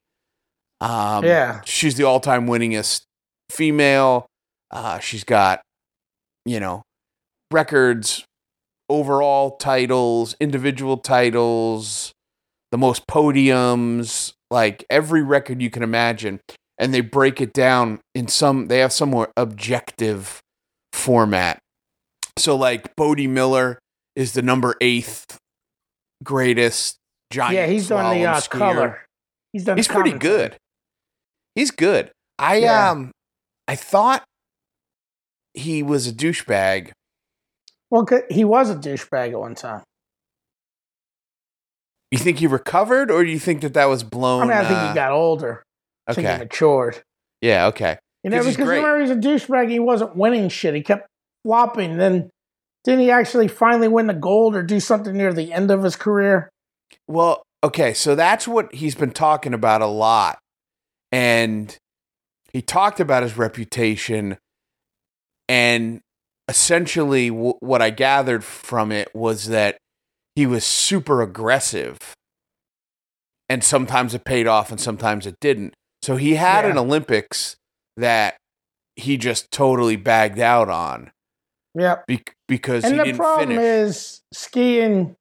[0.80, 1.62] Um, yeah.
[1.64, 3.02] she's the all time winningest
[3.50, 4.26] female.
[4.70, 5.62] Uh, she's got
[6.44, 6.82] you know
[7.50, 8.24] records,
[8.89, 12.12] overall titles, individual titles,
[12.70, 16.41] the most podiums, like every record you can imagine.
[16.78, 20.41] And they break it down in some, they have some more objective
[20.93, 21.59] format.
[22.37, 23.78] So, like, Bode Miller
[24.16, 25.39] is the number eighth
[26.24, 26.97] greatest
[27.30, 27.55] giant.
[27.55, 28.59] Yeah, he's done the uh, skier.
[28.59, 29.07] color.
[29.53, 30.57] He's done He's pretty good.
[31.55, 32.11] He's good.
[32.39, 32.91] I Yeah.
[32.91, 33.12] um
[33.68, 34.24] I thought
[35.55, 36.91] he was a douchebag.
[37.91, 39.82] Well, he was a douchebag at one time.
[42.11, 44.43] You think he recovered, or do you think that that was blown?
[44.43, 45.62] I mean, I think uh, he got older.
[46.07, 46.43] I think he okay.
[46.45, 47.03] matured.
[47.41, 47.66] Yeah.
[47.66, 47.99] Okay.
[48.22, 49.70] You know, because remember he's a douchebag.
[49.70, 50.74] He wasn't winning shit.
[50.74, 51.09] He kept
[51.45, 51.97] flopping.
[51.97, 52.30] Then
[52.85, 55.97] didn't he actually finally win the gold or do something near the end of his
[55.97, 56.51] career?
[57.09, 57.95] Well, okay.
[57.95, 60.39] So that's what he's been talking about a lot,
[61.11, 61.76] and
[62.53, 64.39] he talked about his reputation,
[65.49, 66.01] and
[66.49, 69.78] essentially, w- what I gathered from it was that
[70.36, 71.99] he was super aggressive,
[73.49, 75.74] and sometimes it paid off, and sometimes it didn't.
[76.03, 76.72] So he had Yeah.
[76.72, 77.57] an Olympics
[77.97, 78.36] that
[78.97, 81.11] he just totally bagged out on
[81.74, 82.07] Yep.
[82.07, 83.62] bec- because And he the problem finish.
[83.64, 85.16] is skiing.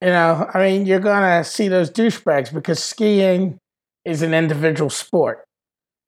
[0.00, 3.58] You know, I mean, you're gonna see those douchebags because skiing
[4.04, 5.44] is an individual sport.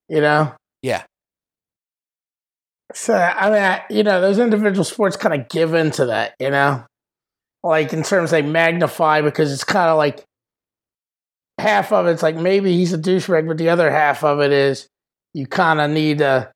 [0.09, 0.55] You know.
[0.83, 1.05] Yeah.
[2.93, 6.35] So I mean, I, you know, those individual sports kind of give into that.
[6.39, 6.85] You know,
[7.63, 10.25] like in terms they magnify because it's kind of like
[11.59, 14.89] half of it's like maybe he's a douchebag, but the other half of it is
[15.33, 16.51] you kind of need to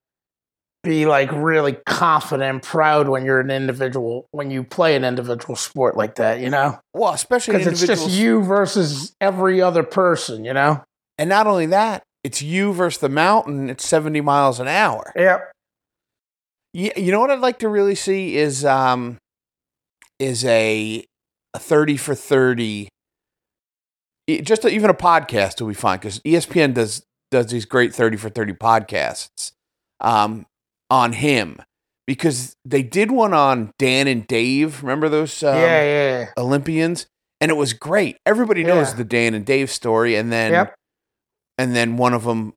[0.84, 5.56] be like really confident and proud when you're an individual when you play an individual
[5.56, 6.78] sport like that, you know?
[6.94, 10.84] well, especially Because it's just you versus every other person, you know?
[11.18, 15.12] And not only that, it's you versus the mountain at 70 miles an hour.
[15.16, 15.50] Yep.
[16.74, 19.18] You, you know what I'd like to really see is um
[20.18, 21.04] is a,
[21.54, 22.88] a 30 for 30
[24.26, 27.94] e- just a, even a podcast will be fine cuz ESPN does does these great
[27.94, 29.52] 30 for 30 podcasts
[30.00, 30.46] um
[30.90, 31.60] on him
[32.06, 36.26] because they did one on Dan and Dave, remember those um, yeah, yeah, yeah.
[36.38, 37.06] Olympians
[37.40, 38.16] and it was great.
[38.26, 38.96] Everybody knows Yeah.
[38.96, 40.74] the Dan and Dave story and then Yep.
[41.58, 42.52] and then one of them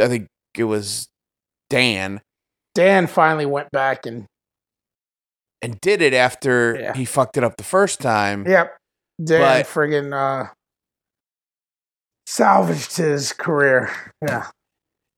[0.00, 0.26] i think
[0.56, 1.08] it was
[1.70, 2.20] dan
[2.74, 4.26] Dan finally went back and
[5.62, 6.94] and did it after Yeah.
[6.94, 8.76] he fucked it up the first time yep.
[9.22, 10.50] Dan But- friggin' uh
[12.26, 13.90] salvaged his career.
[14.26, 14.48] Yeah.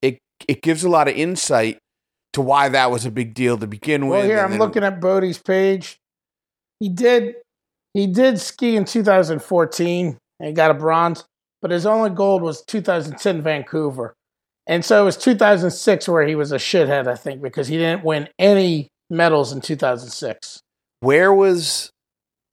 [0.03, 1.79] it it gives a lot of insight
[2.35, 4.59] to why that was a big deal to begin Well, with Well, here I'm then-
[4.61, 5.97] looking at Bode's page.
[6.81, 7.37] He did
[7.95, 11.25] he did ski in 2014 and got a bronze,
[11.63, 14.13] but his only gold was 2010 Vancouver.
[14.67, 18.05] And so it was 2006 where he was a shithead, I think, because he didn't
[18.05, 20.61] win any medals in 2006.
[21.01, 21.91] where was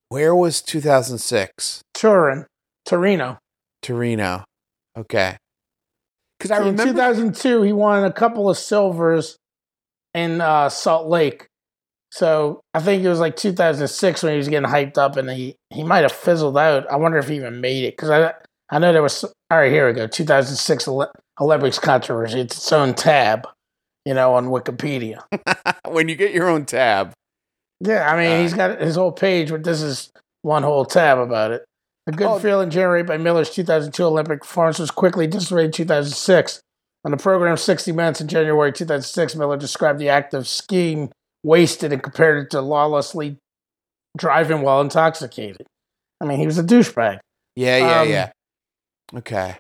[0.10, 2.46] where was 2006 Turin,
[2.86, 3.40] Torino.
[3.82, 4.44] torino
[4.96, 5.38] okay
[6.44, 9.38] because i in remember 2002, he won a couple of silvers
[10.14, 11.48] in uh, Salt Lake.
[12.12, 15.56] So I think it was like 2006 when he was getting hyped up, and he
[15.70, 16.86] he might have fizzled out.
[16.92, 18.34] I wonder if he even made it because I
[18.74, 19.24] I know there was.
[19.24, 20.08] All right, here we go.
[20.08, 21.08] 2006 Oli-
[21.40, 22.40] Olympics controversy.
[22.40, 23.48] It's its own tab,
[24.06, 25.22] you know, on Wikipedia.
[25.88, 27.14] when you get your own tab
[27.80, 30.10] Yeah, I mean, Uh, he's got his whole page, but this is
[30.42, 31.64] one whole tab about it.
[32.08, 32.40] A good Oh.
[32.40, 36.60] feeling generated by Miller's 2002 Olympic performance was quickly dissipated in 2006.
[37.06, 41.12] On the program 60 Minutes in January 2006, Miller described the act of skiing
[41.44, 43.38] wasted and compared it to lawlessly
[44.18, 45.66] driving while intoxicated.
[46.22, 47.20] I mean, he was a douchebag.
[47.56, 48.32] yeah yeah Um, yeah
[49.16, 49.56] okay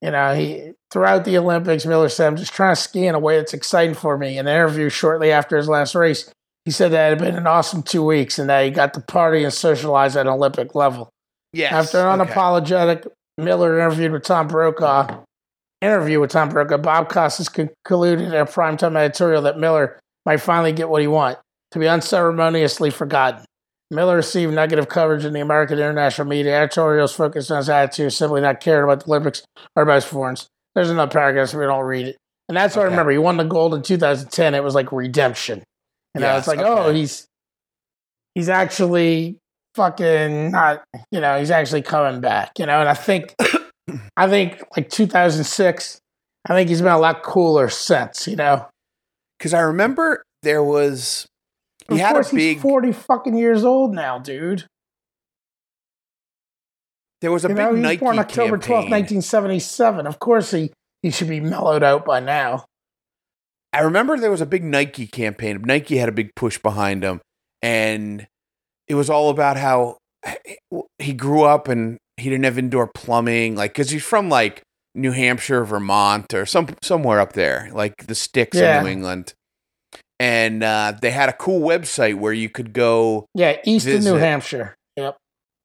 [0.00, 3.20] You know, he throughout the Olympics, Miller said, "I'm just trying to ski in a
[3.20, 6.28] way that's exciting for me." In an interview shortly after his last race,
[6.64, 9.00] he said that it had been an awesome two weeks and that he got to
[9.00, 11.08] party and socialize at an Olympic level.
[11.52, 12.32] yes After an okay.
[12.32, 13.06] unapologetic
[13.38, 15.22] Miller interviewed with Tom Brokaw,
[15.80, 20.72] interview with Tom Brokaw, Bob Costas concluded in a primetime editorial that Miller might finally
[20.72, 21.38] get what he want
[21.72, 23.44] to be unceremoniously forgotten.
[23.92, 26.56] Miller received negative coverage in the American international media.
[26.56, 29.42] Editorials focused on his attitude, simply not caring about the Olympics
[29.76, 30.48] or about his performance.
[30.74, 32.16] There's another paragraph, so we don't read it.
[32.48, 33.12] And that's what I remember.
[33.12, 34.54] He won the gold in 2010.
[34.54, 35.62] It was like redemption.
[36.14, 36.68] And know, Yes, it's like, okay.
[36.68, 37.26] oh, he's
[38.34, 39.38] he's actually
[39.74, 43.34] fucking not, you know, he's actually coming back, you know, and I think,
[44.16, 45.98] I think like 2006,
[46.48, 48.66] I think he's been a lot cooler since, you know.
[49.38, 51.26] Because I remember there was
[51.94, 54.64] he of had course, a big he's 40 fucking years old now, dude.
[57.20, 58.90] there was a you big know, he was Nike born October campaign.
[58.90, 60.06] 12th, 1977.
[60.06, 60.72] Of course, he,
[61.02, 62.64] he should be mellowed out by now.
[63.72, 65.62] I remember there was a big Nike campaign.
[65.64, 67.20] Nike had a big push behind him,
[67.62, 68.26] and
[68.88, 69.96] it was all about how
[70.98, 74.62] he grew up and he didn't have indoor plumbing, like because he's from like
[74.94, 78.78] New Hampshire, Vermont, or some somewhere up there, like the sticks Yeah.
[78.78, 79.32] of New England.
[80.20, 83.26] And uh, they had a cool website where you could go.
[83.34, 84.76] Yeah, east of New Hampshire.
[84.96, 85.16] Yep.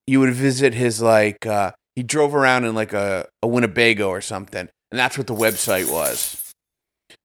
[0.07, 1.45] You would visit his like.
[1.45, 5.35] Uh, he drove around in like a, a Winnebago or something, and that's what the
[5.35, 6.53] website was.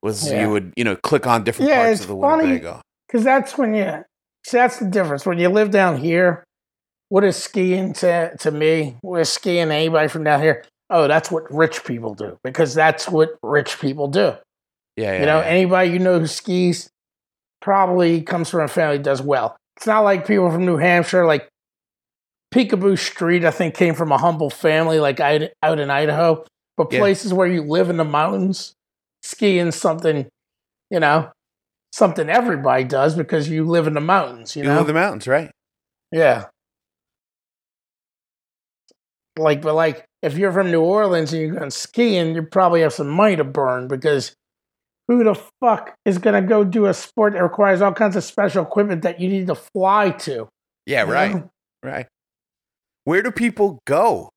[0.02, 0.42] Was Yeah.
[0.42, 2.44] you would you know click on different Yeah, parts of the funny.
[2.44, 2.80] Winnebago.
[3.06, 4.04] Because that's when you
[4.46, 5.24] see that's the difference.
[5.26, 6.44] When you live down here,
[7.08, 8.96] what is skiing to to me?
[9.02, 10.64] What is skiing to anybody from down here?
[10.90, 14.34] Oh, that's what rich people do because that's what rich people do.
[14.96, 15.20] Yeah, yeah.
[15.20, 15.46] you know, yeah.
[15.46, 16.90] anybody you know who skis
[17.62, 19.56] probably comes from a family that does well.
[19.76, 21.48] It's not like people from New Hampshire, like
[22.52, 26.44] Picabo Street, I think came from a humble family, like out out in Idaho.
[26.76, 26.98] But Yeah.
[26.98, 28.74] places where you live in the mountains,
[29.22, 30.28] skiing something,
[30.90, 31.30] you know,
[31.92, 34.56] something everybody does because you live in the mountains.
[34.56, 35.50] You you know, live in the mountains, right?
[36.10, 36.46] yeah.
[39.38, 42.92] Like, but like, if you're from New Orleans and you're going skiing, you probably have
[42.92, 44.34] some money to burn because
[45.08, 48.24] who the fuck is going to go do a sport that requires all kinds of
[48.24, 50.48] special equipment that you need to fly to?
[50.86, 51.50] Yeah, right, know?
[51.82, 52.06] right.
[53.04, 54.30] Where do people go?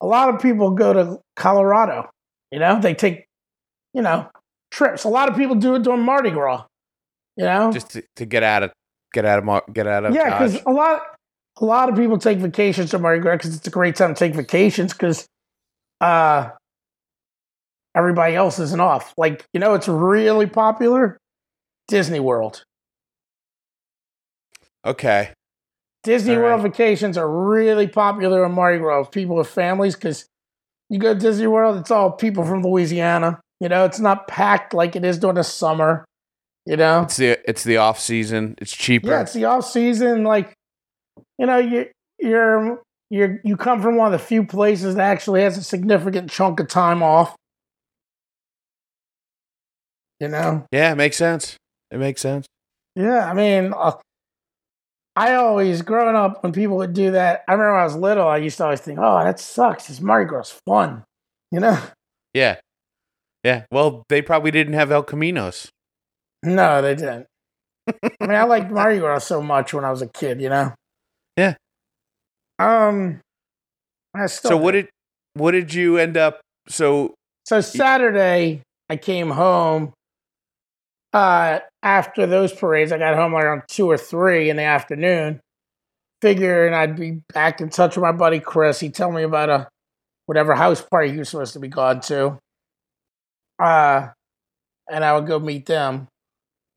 [0.00, 2.10] A lot of people go to Colorado.
[2.50, 3.26] You know, they take,
[3.94, 4.28] you know,
[4.70, 5.04] trips.
[5.04, 6.64] A lot of people do it during Mardi Gras.
[7.36, 8.72] You know, Just to, to get out of
[9.14, 11.02] get out of Mar- get out of yeah, because a lot,
[11.60, 14.18] a lot of people take vacations to Mardi Gras because it's a great time to
[14.18, 15.26] take vacations because,
[16.00, 16.50] uh,
[17.94, 19.12] everybody else isn't off.
[19.16, 21.18] Like you know, it's really popular.
[21.88, 22.64] Disney World.
[24.84, 25.30] okay.
[26.04, 26.72] Disney All World right.
[26.72, 30.26] vacations are really popular in Mardi Gras people with families because
[30.90, 33.40] you go to Disney World, it's all people from Louisiana.
[33.60, 36.04] You know, it's not packed like it is during the summer.
[36.66, 38.56] You know, It's the it's the off season.
[38.58, 39.08] It's cheaper.
[39.08, 40.24] yeah, it's the off season.
[40.24, 40.54] Like,
[41.38, 41.86] you know, you
[42.18, 46.30] you're you're you come from one of the few places that actually has a significant
[46.30, 47.34] chunk of time off.
[50.22, 51.56] You know, yeah, it makes sense.
[51.90, 52.46] It makes sense.
[52.94, 53.94] Yeah, I mean, uh,
[55.16, 57.42] I always growing up when people would do that.
[57.48, 59.88] I remember when I was little, I used to always think, "Oh, that sucks.
[59.88, 61.02] This Mardi Gras fun,"
[61.50, 61.76] you know.
[62.34, 62.60] Yeah,
[63.42, 63.64] yeah.
[63.72, 65.70] Well, they probably didn't have El Caminos.
[66.44, 67.26] No, they didn't.
[67.88, 70.72] I mean, I liked Mardi Gras so much when I was a kid, you know.
[71.36, 71.56] Yeah.
[72.60, 73.18] Um.
[74.14, 74.88] I still So what did
[75.34, 76.40] what did you end up?
[76.68, 77.12] So
[77.44, 79.92] So Saturday, I came home.
[81.12, 85.40] Uh, after those parades, I got home around two or three in the afternoon.
[86.22, 88.80] Figuring I'd be back in touch with my buddy Chris.
[88.80, 89.68] He told me about a
[90.26, 92.38] whatever house party he was supposed to be gone to.
[93.58, 94.08] Uh,
[94.90, 96.08] and I would go meet them.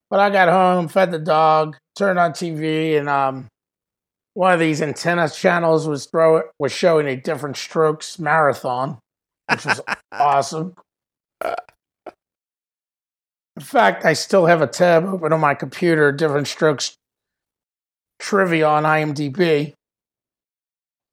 [0.09, 3.47] But I got home, fed the dog, turned on TV, and um,
[4.33, 8.99] one of these antenna channels was throw was showing a Diff'rent Strokes marathon,
[9.49, 9.81] which was
[10.11, 10.75] awesome.
[13.55, 16.97] In fact, I still have a tab open on my computer, Diff'rent Strokes
[18.19, 19.73] trivia on IMDb.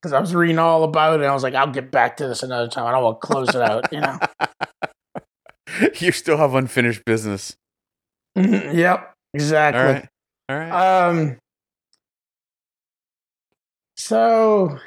[0.01, 2.27] Because I was reading all about it, and I was like, I'll get back to
[2.27, 2.85] this another time.
[2.85, 4.19] I don't want to close it out, you know.
[5.99, 7.55] you still have unfinished business.
[8.37, 9.79] Mhm, yep, exactly.
[9.79, 10.09] All right.
[10.49, 11.07] All right.
[11.07, 11.37] Um.
[13.95, 14.77] So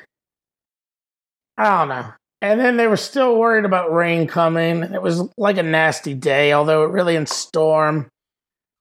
[1.56, 2.12] I don't know.
[2.46, 4.82] And then they were still worried about rain coming.
[4.82, 8.08] It was like a nasty day, although it really didn't storm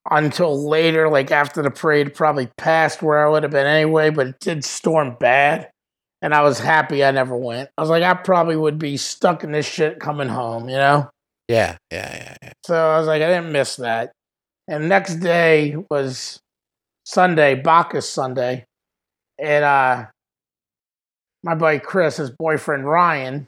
[0.10, 4.28] until later, like after the parade probably passed where I would have been anyway, but
[4.28, 5.70] it did storm bad.
[6.22, 7.70] And I was happy I never went.
[7.78, 11.10] I was like, I probably would be stuck in this shit coming home, you know?
[11.48, 11.78] yeah.
[11.92, 12.16] Yeah.
[12.16, 12.38] Yeah.
[12.42, 12.54] Yeah.
[12.66, 14.12] So I was like, I didn't miss that.
[14.68, 16.40] And next day was
[17.04, 18.66] Sunday, Bacchus Sunday.
[19.40, 20.06] And uh
[21.44, 23.48] my buddy Chris, his boyfriend Ryan,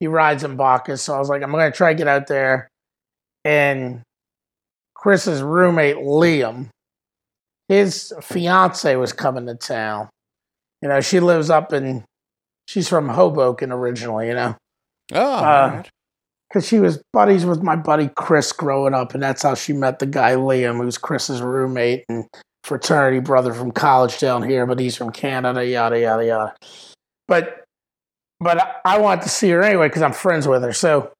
[0.00, 1.02] he rides in Bacchus.
[1.02, 2.68] So I was like, I'm gonna try to get out there.
[3.44, 4.02] And
[4.94, 6.68] Chris's roommate Liam,
[7.68, 10.08] his fiance was coming to town.
[10.82, 12.04] You know, she lives up in
[12.68, 14.56] she's from Hoboken originally, you know
[15.14, 15.20] Oh.
[15.20, 15.82] all Uh,
[16.48, 19.98] because she was buddies with my buddy Chris growing up, and that's how she met
[19.98, 22.04] the guy Liam, who's Chris's roommate.
[22.08, 22.26] And
[22.66, 26.54] fraternity brother from college down here, but he's from Canada, yada yada yada.
[27.28, 27.64] But
[28.40, 30.72] but I, I want to see her anyway because I'm friends with her.
[30.72, 31.12] So,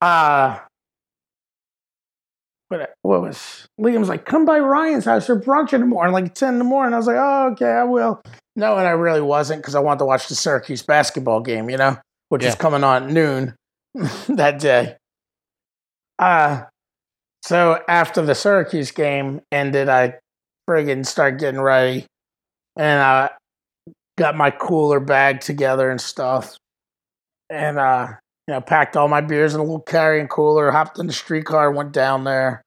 [0.00, 0.58] uh,
[2.70, 6.34] but what was Liam's like, come by Ryan's house for brunch in the morning, like
[6.34, 6.94] ten in the morning.
[6.94, 8.20] I was like, oh okay, I will.
[8.56, 11.76] No, and I really wasn't because I wanted to watch the Syracuse basketball game, you
[11.76, 11.96] know,
[12.28, 13.54] which is coming on at noon
[14.28, 14.96] that day.
[16.18, 16.62] Uh
[17.42, 20.14] so after the Syracuse game ended, I
[20.68, 22.06] friggin' started getting ready,
[22.76, 23.30] and I
[24.16, 26.56] got my cooler bag together and stuff,
[27.50, 28.08] and uh,
[28.48, 31.70] you know, packed all my beers in a little carrying cooler, hopped in the streetcar,
[31.70, 32.62] went down there,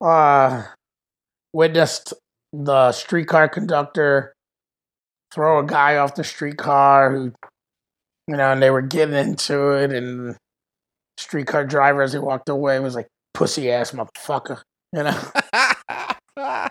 [0.00, 0.64] uh,
[1.52, 2.14] witnessed
[2.52, 4.32] the streetcar conductor
[5.32, 7.32] throw a guy off the streetcar who,
[8.28, 10.36] you know, and they were getting into it, and
[11.18, 14.62] streetcar driver as he walked away was like, "Pussy ass motherfucker,"
[14.92, 15.30] you know.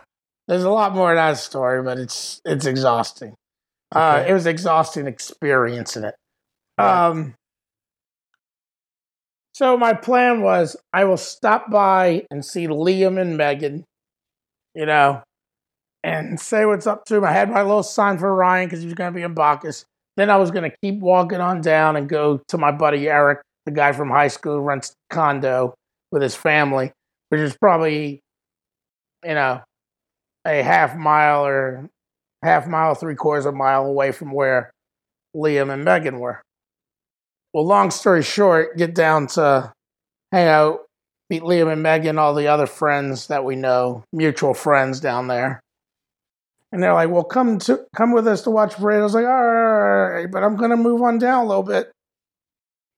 [0.48, 3.36] There's a lot more to that story, but it's it's exhausting.
[3.94, 4.30] Uh, Okay.
[4.30, 6.16] it was an exhausting experience in it.
[6.78, 7.08] Right.
[7.08, 7.36] Um,
[9.54, 13.86] so my plan was I will stop by and see Liam and Megan,
[14.74, 15.24] you know,
[16.04, 17.24] and say what's up to him.
[17.24, 19.86] I had my little sign for Ryan because he was going to be in Bacchus.
[20.18, 23.42] Then I was going to keep walking on down and go to my buddy Eric,
[23.66, 25.74] the guy from high school who rents a condo
[26.12, 26.92] with his family,
[27.30, 28.22] which is probably,
[29.24, 29.62] you know,
[30.46, 31.90] a half mile or
[32.46, 34.72] half mile, three quarters of a mile away from where
[35.36, 36.42] Liam and Megan were.
[37.54, 39.72] Well, long story short, get down to
[40.32, 40.80] hang out,
[41.30, 45.62] meet Liam and Megan, all the other friends that we know, mutual friends down there.
[46.72, 49.26] And they're like, "Well, come to come with us to watch parade." I was like,
[49.26, 51.92] "All right, but I'm gonna move on down a little bit."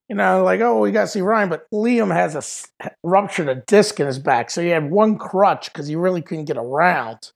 [0.09, 3.55] You know, like, "Oh, we got to see Ryan," but Liam has a ruptured a
[3.67, 7.31] disc in his back, so he had one crutch because he really couldn't get around.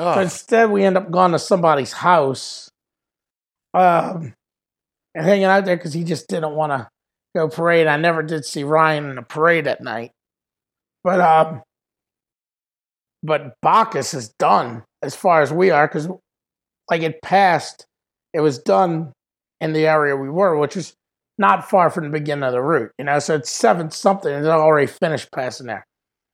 [0.00, 2.70] So oh, instead, we end up going to somebody's house,
[3.74, 4.32] um,
[5.14, 6.88] and hanging out there because he just didn't want to
[7.36, 7.86] go parade.
[7.86, 10.12] I never did see Ryan in a parade at night,
[11.04, 11.62] but um,
[13.22, 16.08] but Bacchus is done as far as we are because
[16.90, 17.84] like it passed,
[18.32, 19.12] it was done
[19.60, 20.94] in the area we were, which is
[21.36, 22.92] not far from the beginning of the route.
[22.98, 25.84] You know, so it's seven something, and it's already finished passing there.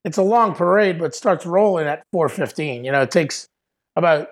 [0.05, 2.85] It's a long parade, but starts rolling at four fifteen.
[2.85, 3.49] You know, it takes
[3.97, 4.28] about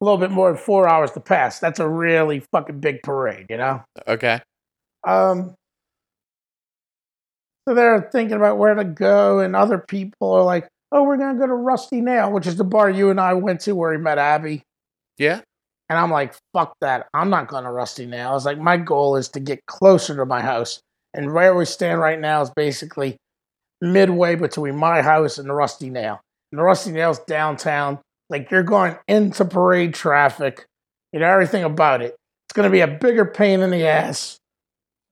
[0.00, 1.60] a little bit more than four hours to pass.
[1.60, 3.82] That's a really fucking big parade, you know?
[4.08, 4.40] okay.
[5.06, 5.54] Um,
[7.68, 11.34] so they're thinking about where to go, and other people are like, oh, we're going
[11.34, 13.92] to go to Rusty Nail, which is the bar you and I went to where
[13.92, 14.62] he met Abby.
[15.18, 15.40] Yeah.
[15.88, 17.08] And I'm like, fuck that.
[17.14, 18.30] I'm not going to Rusty Nail.
[18.30, 20.80] I was like, my goal is to get closer to my house.
[21.14, 23.16] And where we stand right now is basically
[23.80, 26.20] midway between my house and the Rusty Nail.
[26.52, 27.98] And the Rusty Nail's downtown.
[28.30, 30.66] Like you're going into parade traffic,
[31.12, 32.16] you know, everything about it.
[32.46, 34.38] It's going to be a bigger pain in the ass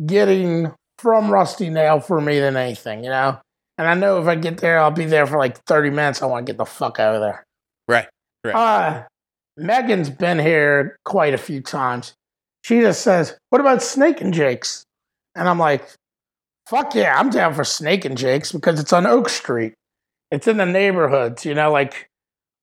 [0.04, 3.38] getting from Rusty Nail for me than anything, you know?
[3.76, 6.22] And I know if I get there, I'll be there for like 30 minutes.
[6.22, 7.44] I want to get the fuck out of there.
[7.86, 8.08] Right.
[8.44, 8.54] Right.
[8.54, 9.04] Uh,
[9.56, 12.14] Megan's been here quite a few times.
[12.62, 14.84] She just says, What about Snake and Jake's?
[15.34, 15.88] And I'm like,
[16.68, 19.74] Fuck yeah, I'm down for Snake and Jake's because it's on Oak Street.
[20.30, 22.08] It's in the neighborhoods, you know, like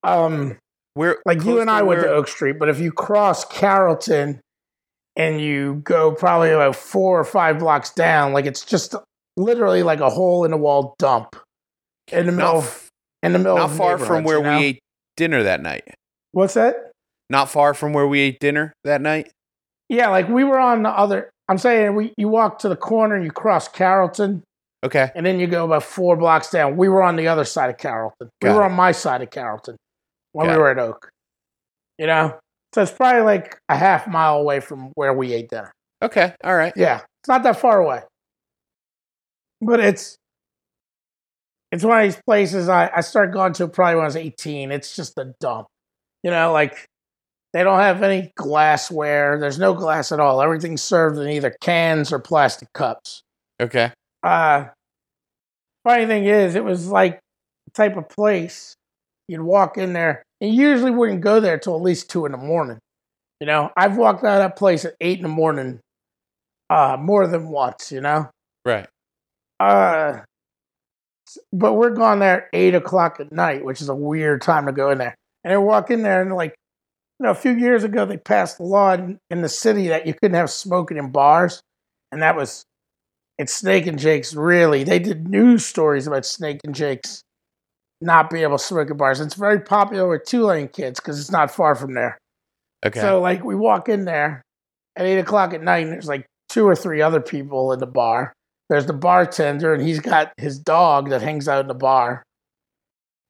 [0.06, 0.58] um
[0.94, 4.40] Where like you and I went to Oak Street, but if you cross Carrollton
[5.16, 8.96] and you go probably about four or five blocks down, like it's just
[9.38, 11.36] literally like a hole in the wall dump
[12.12, 12.88] in the middle not, of,
[13.24, 14.58] in the middle not far from where you know?
[14.60, 14.80] we ate
[15.18, 15.84] dinner that night.
[16.32, 16.92] What's that?
[17.30, 19.32] Not far from where we ate dinner that night.
[19.90, 21.30] Yeah, like we were on the other.
[21.48, 24.44] I'm saying we you walk to the corner and you cross Carrollton,
[24.84, 25.12] Okay.
[25.16, 26.78] and then you go about four blocks down.
[26.78, 28.30] We were on the other side of Carrollton.
[28.42, 28.66] We were it.
[28.66, 29.76] on my side of Carrollton
[30.36, 31.10] when Got we were at Oak.
[31.98, 32.38] You know,
[32.74, 35.72] so it's probably like a half mile away from where we ate dinner.
[36.02, 36.34] Okay.
[36.44, 36.74] All right.
[36.76, 38.02] Yeah, it's not that far away,
[39.62, 40.18] but it's
[41.72, 44.74] it's one of these places I I started going to probably when I was 18.
[44.74, 45.68] It's just a dump.
[46.22, 46.86] You know, like
[47.54, 49.40] they don't have any glassware.
[49.40, 50.42] There's no glass at all.
[50.42, 53.22] Everything's served in either cans or plastic cups.
[53.62, 53.94] Okay.
[54.22, 54.66] Uh,
[55.86, 57.22] funny thing is, it was like
[57.68, 58.76] the type of place
[59.28, 62.38] you'd walk in there, and usually wouldn't go there till at least two in the
[62.38, 62.78] morning.
[63.40, 65.80] You know, I've walked out of that place at eight in the morning,
[66.70, 67.92] uh, more than once.
[67.92, 68.30] You know,
[68.64, 68.88] Right.
[69.60, 70.20] uh,
[71.52, 74.72] but we're going there at eight o'clock at night, which is a weird time to
[74.72, 75.16] go in there.
[75.44, 76.56] And I walk in there, and like,
[77.20, 80.06] you know, a few years ago, they passed a law in, in the city that
[80.06, 81.62] you couldn't have smoking in bars,
[82.12, 82.64] and that was
[83.38, 84.34] it's Snake and Jake's.
[84.34, 87.24] Really, they did news stories about Snake and Jake's
[88.02, 89.20] not be able to smoke at bars.
[89.20, 92.18] It's very popular with Tulane kids because it's not far from there.
[92.86, 93.00] Okay.
[93.00, 94.42] So like we walk in there
[94.96, 97.88] at eight o'clock at night, and there's like two or three other people in the
[97.88, 98.34] bar.
[98.70, 102.24] There's the bartender, and he's got his dog that hangs out in the bar.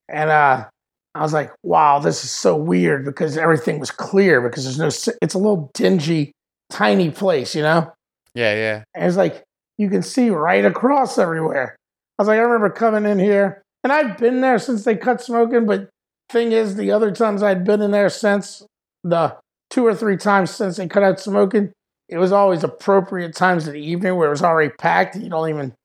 [0.08, 0.66] And uh,
[1.14, 5.16] I was like, "Wow, this is so weird," because everything was clear because there's no.
[5.22, 6.32] It's a little dingy,
[6.70, 7.92] tiny place, you know.
[8.34, 8.84] yeah, yeah.
[8.94, 9.44] And it's like
[9.78, 11.76] you can see right across everywhere.
[12.18, 15.22] I was like, I remember coming in here, and I've been there since they cut
[15.22, 15.68] smoking.
[15.68, 15.90] But
[16.30, 18.66] thing is, the other times I'd been in there since
[19.04, 19.38] the
[19.70, 21.72] two or three times since they cut out smoking,
[22.10, 25.14] it was always appropriate times of the evening where it was already packed.
[25.14, 25.76] And you don't even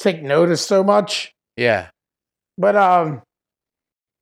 [0.00, 1.30] take notice so much.
[1.56, 1.90] Yeah.
[2.58, 3.22] But um,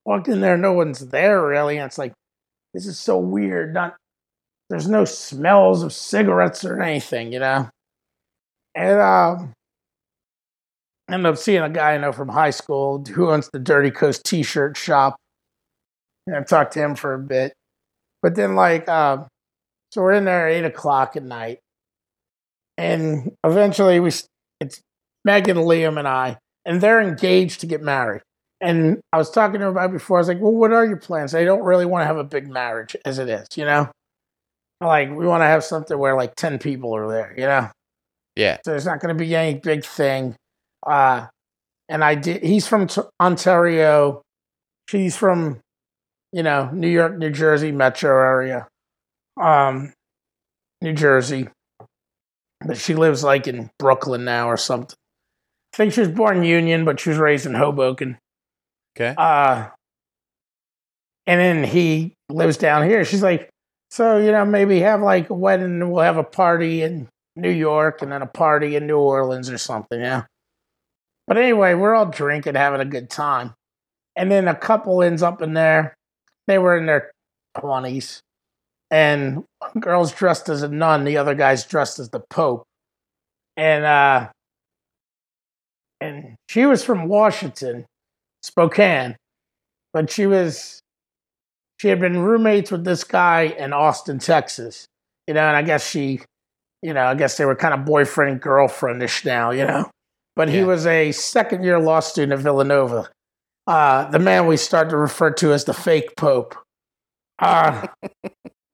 [0.05, 2.13] walked in there, no one's there really, and it's like
[2.75, 3.73] this is so weird.
[3.73, 3.97] Not
[4.69, 7.71] there's no smells of cigarettes or anything, you know.
[8.75, 9.55] And um,
[11.13, 14.25] ended up seeing a guy I know from high school who owns the Dirty Coast
[14.25, 15.17] T-shirt shop,
[16.27, 17.53] and I talked to him for a bit.
[18.23, 19.27] But then, like, um,
[19.91, 21.59] so we're in there at eight o'clock at night,
[22.79, 24.11] and eventually we
[24.61, 24.81] it's
[25.25, 28.23] Megan, Liam, and I, and they're engaged to get married.
[28.61, 30.19] And I was talking to him about it before.
[30.19, 32.25] I was like, "Well, what are your plans?" They don't really want to have a
[32.25, 33.91] big marriage as it is, you know.
[34.81, 37.69] Like we want to have something where like ten people are there, you know.
[38.37, 38.59] Yeah.
[38.65, 40.37] So there's not going to be any big thing.
[40.87, 41.27] Uh,
[41.89, 42.43] and I did.
[42.43, 44.23] He's from t- Ontario.
[44.89, 45.61] She's from,
[46.33, 48.67] you know, New York, New Jersey metro area,
[49.41, 49.93] um,
[50.81, 51.49] New Jersey.
[52.65, 54.97] But she lives like in Brooklyn now or something.
[55.75, 58.19] I think she was born in Union, but she was raised in Hoboken.
[58.97, 59.15] Okay.
[59.17, 59.69] Uh,
[61.27, 63.05] and then he lives down here.
[63.05, 63.49] She's like,
[63.91, 67.51] so you know, maybe have like a wedding, and we'll have a party in New
[67.51, 70.01] York, and then a party in New Orleans or something.
[70.01, 70.25] Yeah.
[71.33, 73.55] But anyway, we're all drinking, having a good time,
[74.15, 75.95] and then a couple ends up in there.
[76.47, 77.11] They were in their
[77.59, 78.21] twenties,
[78.91, 82.65] and one girl's dressed as a nun, the other guy's dressed as the Pope,
[83.57, 84.29] and uh,
[86.03, 87.87] and she was from Washington,
[88.43, 89.17] Spokane,
[89.95, 90.81] but she was
[91.81, 94.85] she had been roommates with this guy in Austin, Texas.
[95.27, 96.21] You know, and I guess she,
[96.83, 99.89] you know, I guess they were kind of boyfriend girlfriendish now, you know.
[100.35, 103.11] But he was a second year law student at Villanova.
[103.67, 106.57] Uh, the man we start to refer to as the fake pope.
[107.39, 107.87] Uh,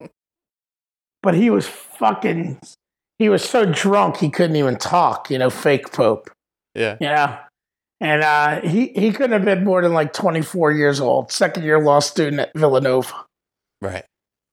[1.21, 2.59] but he was fucking
[3.19, 6.31] he was so drunk he couldn't even talk, you know, fake pope.
[6.73, 6.95] Yeah.
[7.01, 7.37] You know?
[8.01, 11.83] And uh, he, he couldn't have been more than like 24 years old, second year
[11.83, 13.25] law student at Villanova.
[13.81, 14.05] Right.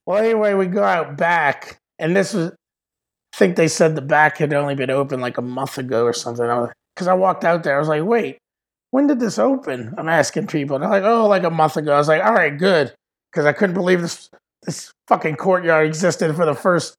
[0.04, 4.38] Well, anyway, we go out back, and this was, I think they said the back
[4.38, 6.46] had only been open like a month ago or something.
[6.96, 8.38] Because I walked out there, I was like, wait,
[8.90, 9.94] when did this open?
[9.98, 10.76] I'm asking people.
[10.76, 11.92] And they're like, oh, like a month ago.
[11.92, 12.94] I was like, all right, good.
[13.30, 14.30] Because I couldn't believe this,
[14.62, 16.96] this fucking courtyard existed for the first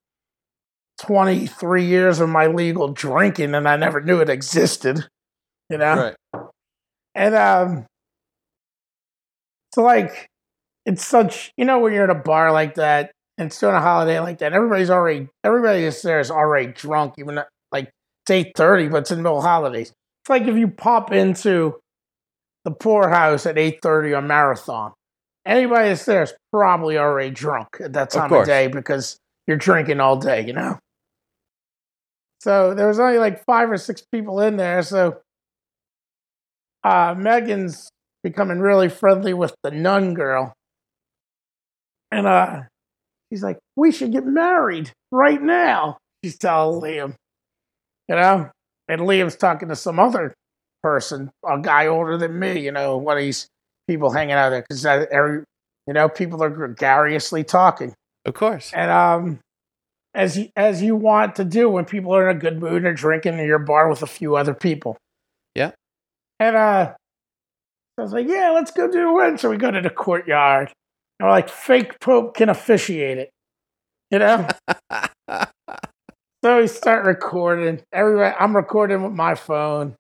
[1.00, 5.08] 23 years of my legal drinking, and I never knew it existed.
[5.70, 6.14] You know?
[6.34, 6.44] Right.
[7.16, 7.86] And um
[9.74, 10.28] so like
[10.86, 13.82] it's such you know when you're at a bar like that and it's doing a
[13.82, 17.40] holiday like that, everybody's already everybody that's there is already drunk, even
[18.28, 19.94] it's eight thirty, but it's in the middle of holidays.
[20.24, 21.80] It's like if you pop into
[22.66, 24.92] the poorhouse at eight thirty on marathon.
[25.46, 28.48] Anybody that's there is probably already drunk at that time of, course.
[28.48, 29.18] day because
[29.48, 30.78] you're drinking all day, you know?
[32.42, 35.22] So there was only like five or six people in there, so
[36.84, 37.90] uh, Megan's
[38.24, 40.52] becoming really friendly with the nun girl.
[42.12, 42.64] And uh,
[43.32, 45.98] she's like, we should get married right now.
[46.24, 47.16] She's telling Liam,
[48.08, 48.50] you know?
[48.88, 50.34] And Liam's talking to some other
[50.82, 53.48] person, a guy older than me, you know, one of these
[53.88, 54.62] people hanging out there.
[54.68, 55.44] Because, every,
[55.88, 57.94] you know, people are gregariously talking.
[58.26, 58.72] Of course.
[58.74, 59.40] And um,
[60.14, 62.88] as you, as you want to do when people are in a good mood and
[62.88, 64.98] are drinking in your bar with a few other people.
[65.56, 65.72] Yeah.
[66.40, 66.94] And uh,
[67.98, 69.38] I was like, yeah, let's go do wedding.
[69.38, 70.72] So we go to the courtyard.
[71.20, 73.30] And we're like, fake Pope can officiate it.
[74.12, 74.48] You know?
[76.48, 77.82] so we start recording.
[77.92, 79.98] Everybody, I'm recording with my phone.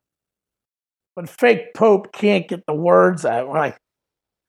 [1.14, 3.50] But fake Pope can't get the words out.
[3.50, 3.78] We're like,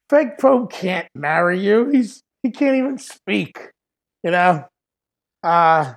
[0.09, 1.91] fake Pope can't marry you.
[1.91, 3.71] He's he can't even speak.
[4.23, 4.65] You know?
[5.43, 5.95] Uh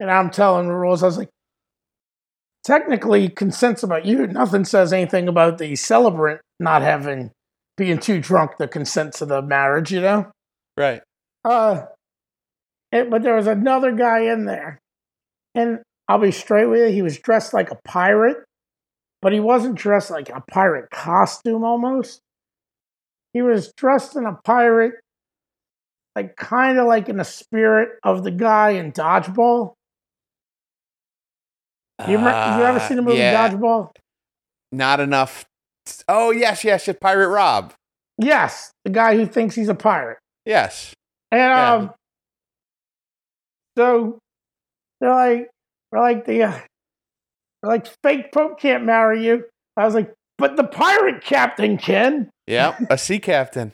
[0.00, 1.04] and I'm telling the rules.
[1.04, 1.30] I was like,
[2.64, 4.26] technically consents about you.
[4.26, 7.30] Nothing says anything about the celebrant not having
[7.76, 10.32] being too drunk to consent to the marriage, you know?
[10.76, 11.00] right.
[11.44, 11.82] Uh
[12.90, 14.80] it, but there was another guy in there.
[15.56, 18.36] And I'll be straight with you, he was dressed like a pirate,
[19.22, 22.20] but he wasn't dressed like a pirate costume almost.
[23.32, 24.94] he was dressed in a pirate,
[26.14, 29.72] like kind of like in the spirit of the guy in Dodgeball.
[32.08, 33.90] You, remember, you ever Uh, seen the movie yeah, Dodgeball?
[34.72, 35.44] Not enough.
[36.08, 36.96] Oh yes, yes, yes.
[37.00, 37.72] Pirate Rob.
[38.18, 40.18] Yes, the guy who thinks he's a pirate.
[40.44, 40.92] Yes.
[41.32, 41.74] And Yeah.
[41.74, 41.94] um,
[43.76, 44.18] so
[45.00, 45.48] they're like,
[45.92, 46.50] they're like the, uh,
[47.62, 49.44] they're like fake Pope can't marry you.
[49.76, 52.30] I was like, but the pirate captain can.
[52.46, 52.80] Yep.
[52.90, 53.72] A sea captain.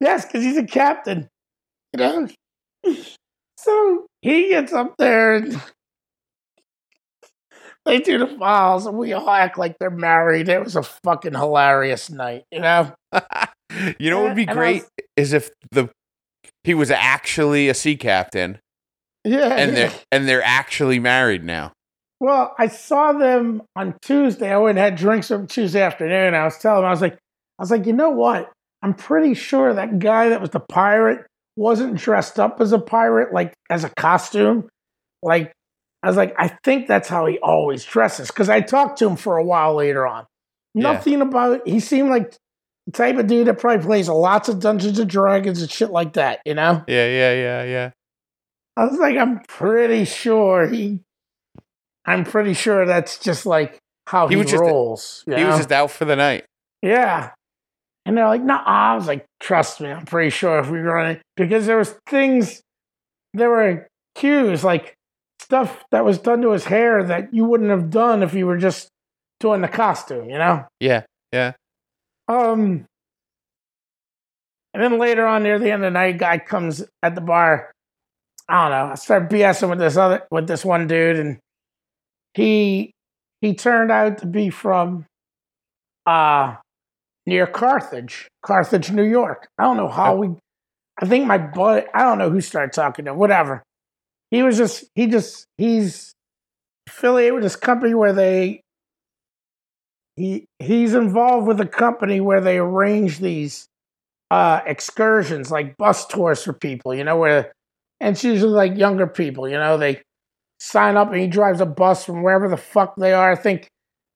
[0.00, 1.28] Yes, because he's a captain.
[1.96, 2.28] You know.
[3.60, 5.60] So he gets up there and
[7.84, 10.48] they do the files, and we all act like they're married.
[10.48, 12.92] It was a fucking hilarious night, you know.
[13.98, 15.90] you know what would be And great was- is if the
[16.62, 18.60] he was actually a sea captain
[19.24, 19.54] Yeah.
[19.54, 21.72] and they're and they're actually married now.
[22.20, 24.52] Well, I saw them on Tuesday.
[24.52, 26.34] I went and had drinks on Tuesday afternoon.
[26.34, 28.50] I was telling them, I was like, I was like, you know what?
[28.82, 31.26] I'm pretty sure that guy that was the pirate
[31.56, 34.68] wasn't dressed up as a pirate, like as a costume.
[35.22, 35.52] Like,
[36.02, 38.28] I was like, I think that's how he always dresses.
[38.28, 40.26] Because I talked to him for a while later on.
[40.74, 40.92] Yeah.
[40.92, 42.36] Nothing about he seemed like
[42.86, 46.12] the type of dude that probably plays lots of Dungeons and Dragons and shit like
[46.14, 46.84] that, you know?
[46.86, 47.90] Yeah, yeah, yeah, yeah.
[48.78, 51.00] I was like, I'm pretty sure he.
[52.06, 55.24] I'm pretty sure that's just like how He he, was just- rolls.
[55.26, 56.44] you He was just out for the night.
[56.82, 57.30] yeah.
[58.06, 58.62] And they're like, nah.
[58.64, 61.94] I was like, trust me, I'm pretty sure if we run it because there was
[62.08, 62.62] things,
[63.34, 64.94] there were cues like
[65.40, 68.56] stuff that was done to his hair that you wouldn't have done if you were
[68.56, 68.88] just
[69.40, 70.64] doing the costume, you know.
[70.80, 71.02] Yeah,
[71.32, 71.52] yeah.
[72.28, 72.86] Um,
[74.72, 77.70] and then later on, near the end of the night, guy comes at the bar.
[78.48, 78.92] I don't know.
[78.92, 81.38] I start BSing with this other with this one dude, and
[82.34, 82.92] he
[83.40, 85.06] he turned out to be from
[86.06, 86.56] uh
[87.26, 89.48] near Carthage, Carthage, New York.
[89.58, 90.30] I don't know how we.
[91.00, 91.86] I think my buddy.
[91.94, 93.18] I don't know who started talking to him.
[93.18, 93.62] Whatever.
[94.30, 94.84] He was just.
[94.94, 95.44] He just.
[95.58, 96.14] He's
[96.88, 98.62] affiliated with this company where they
[100.16, 103.68] he he's involved with a company where they arrange these
[104.30, 107.52] uh excursions like bus tours for people you know where
[108.00, 110.00] and it's usually like younger people you know they
[110.60, 113.68] sign up and he drives a bus from wherever the fuck they are i think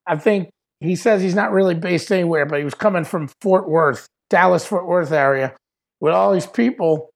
[0.07, 0.49] i think
[0.79, 4.65] he says he's not really based anywhere but he was coming from fort worth dallas
[4.65, 5.55] fort worth area
[6.01, 7.09] with all these people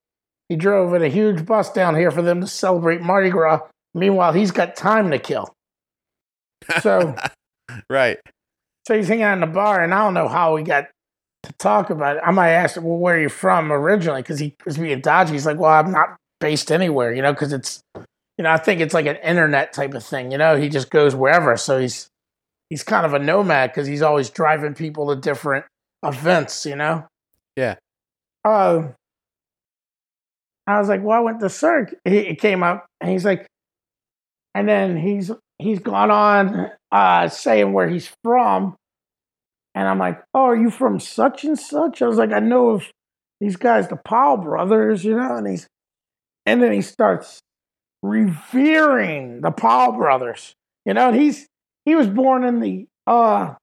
[0.50, 3.60] he drove in a huge bus down here for them to celebrate mardi gras
[3.94, 5.54] meanwhile he's got time to kill
[6.82, 7.16] so
[7.90, 8.18] Right.
[8.88, 10.86] so he's hanging out in the bar, and I don't know how we got
[11.44, 12.24] to talk about it.
[12.26, 14.22] I might ask him, well, where are you from originally?
[14.22, 15.34] Because he was being dodgy.
[15.34, 18.82] He's like, well, I'm not based anywhere, you know, because it's, you know, I think
[18.82, 21.58] it's like an internet type of thing, you know, he just goes wherever.
[21.58, 22.10] So he's,
[22.70, 25.66] he's kind of a nomad because he's always driving people to different
[26.04, 27.08] events, you know?
[27.56, 27.76] Yeah.
[28.46, 28.94] Um,
[30.68, 31.96] I was like, well, I went to Cirque.
[32.06, 33.48] He, it came up, and he's like,
[34.54, 38.76] and then he's he's gone on uh, saying where he's from,
[39.74, 42.02] and I'm like, oh, are you from such and such?
[42.02, 42.92] I was like, I know of
[43.40, 45.68] these guys, the Powell brothers, you know, and he's,
[46.48, 47.42] and then he starts
[48.02, 50.56] revering the Powell brothers,
[50.86, 51.46] you know, and he's
[51.86, 53.54] he was born in the uh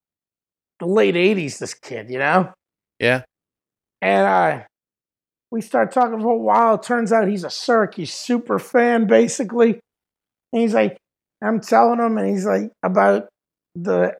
[0.78, 1.58] the late '80s.
[1.58, 2.52] This kid, you know.
[3.00, 3.22] Yeah.
[4.02, 4.64] And uh,
[5.50, 6.78] we start talking for a while.
[6.78, 7.94] Turns out he's a Cirque.
[7.94, 9.80] He's super fan, basically.
[10.52, 10.98] And he's like,
[11.42, 13.28] I'm telling him, and he's like about
[13.74, 14.14] the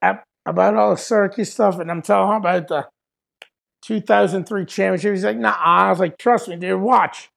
[0.46, 2.86] about all the Cirque stuff, and I'm telling him about the
[3.82, 5.12] 2003 championship.
[5.12, 5.54] He's like, Nah.
[5.58, 6.80] I was like, Trust me, dude.
[6.80, 7.28] Watch.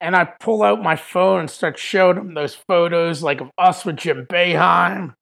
[0.00, 3.84] And I pull out my phone and start showing him those photos, like of us
[3.84, 5.14] with Jim Boeheim,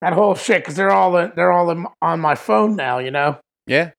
[0.00, 3.38] that whole shit, because they're all they're all in- on my phone now, you know.
[3.66, 3.90] Yeah.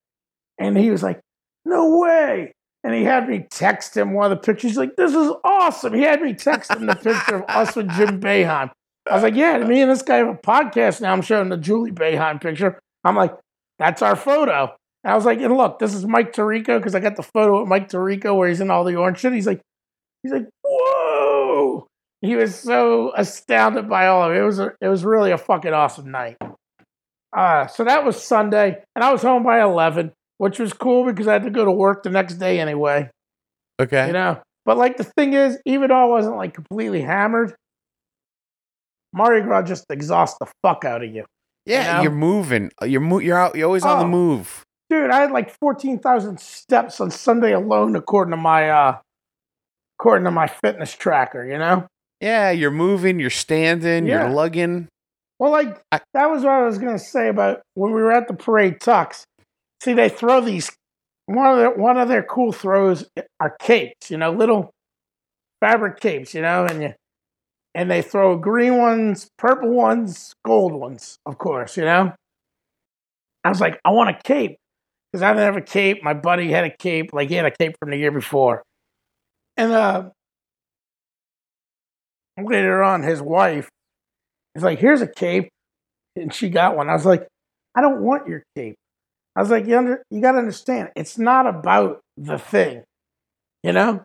[0.57, 1.19] And he was like,
[1.65, 2.53] No way.
[2.83, 4.71] And he had me text him one of the pictures.
[4.71, 5.93] He's like, This is awesome.
[5.93, 8.71] He had me text him the picture of us with Jim Boeheim.
[9.09, 11.13] I was like, Yeah, me and this guy have a podcast now.
[11.13, 12.79] I'm showing the Julie Boeheim picture.
[13.03, 13.37] I'm like,
[13.77, 14.73] That's our photo.
[15.03, 17.61] And I was like, And look, this is Mike Tirico because I got the photo
[17.61, 19.33] of Mike Tirico where he's in all the orange shit.
[19.33, 19.61] He's like,
[20.23, 21.87] He's like, Whoa.
[22.21, 24.39] He was so astounded by all of it.
[24.39, 26.37] It was, a, it was really a fucking awesome night.
[27.35, 30.11] Uh, so that was Sunday, and I was home by 11
[30.41, 33.11] which was cool because I had to go to work the next day anyway.
[33.79, 34.07] Okay.
[34.07, 37.53] You know, but like the thing is, even though I wasn't like completely hammered,
[39.13, 41.25] Mardi Gras just exhausts the fuck out of you,
[41.67, 42.01] yeah, you know?
[42.01, 42.71] you're moving.
[42.81, 43.55] You're mo- you're out.
[43.55, 44.09] You're always on the Oh.
[44.09, 44.63] move.
[44.89, 45.11] dude.
[45.11, 48.97] I had like fourteen thousand steps on Sunday alone, according to my uh,
[50.01, 51.45] according to my fitness tracker.
[51.45, 51.85] You know,
[52.19, 53.19] Yeah, you're moving.
[53.19, 54.07] You're standing.
[54.07, 54.23] Yeah.
[54.25, 54.87] You're lugging.
[55.39, 58.27] well, like I- that was what I was gonna say about when we were at
[58.27, 59.23] the parade Tucks.
[59.83, 60.71] See, they throw these
[61.27, 63.07] one of their one of their cool throws
[63.39, 64.71] are capes, you know, little
[65.61, 66.93] fabric capes, you know, and you
[67.73, 72.13] and they throw green ones, purple ones, gold ones, of course, you know.
[73.43, 74.57] I was like, I want a cape
[75.11, 76.03] because I didn't have a cape.
[76.03, 78.61] My buddy had a cape, like he had a cape from the year before,
[79.57, 80.09] and uh,
[82.41, 83.69] later on, his wife
[84.55, 85.49] is like, "Here's a cape,"
[86.15, 86.89] and she got one.
[86.89, 87.27] I was like,
[87.75, 88.75] "I don't want your cape."
[89.35, 92.83] I was like, "You under, you got to understand, it's not about the thing,
[93.63, 94.03] you know."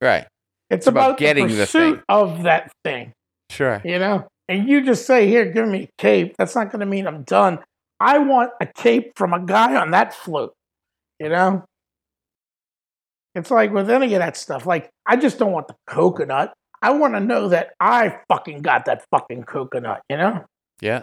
[0.00, 0.26] Right.
[0.70, 2.02] It's, It's about about, getting the the pursuit thing.
[2.08, 3.12] of that thing,
[3.50, 3.80] Sure.
[3.84, 4.26] you know.
[4.48, 7.22] And you just say, "Here, give me a cape." That's not going to mean I'm
[7.24, 7.58] done.
[8.00, 10.52] I want a cape from a guy on that float,
[11.20, 11.64] you know.
[13.34, 14.66] It's like with any of that stuff.
[14.66, 16.52] Like, I just don't want the coconut.
[16.82, 20.44] I want to know that I fucking got that fucking coconut, you know.
[20.80, 21.02] Yeah.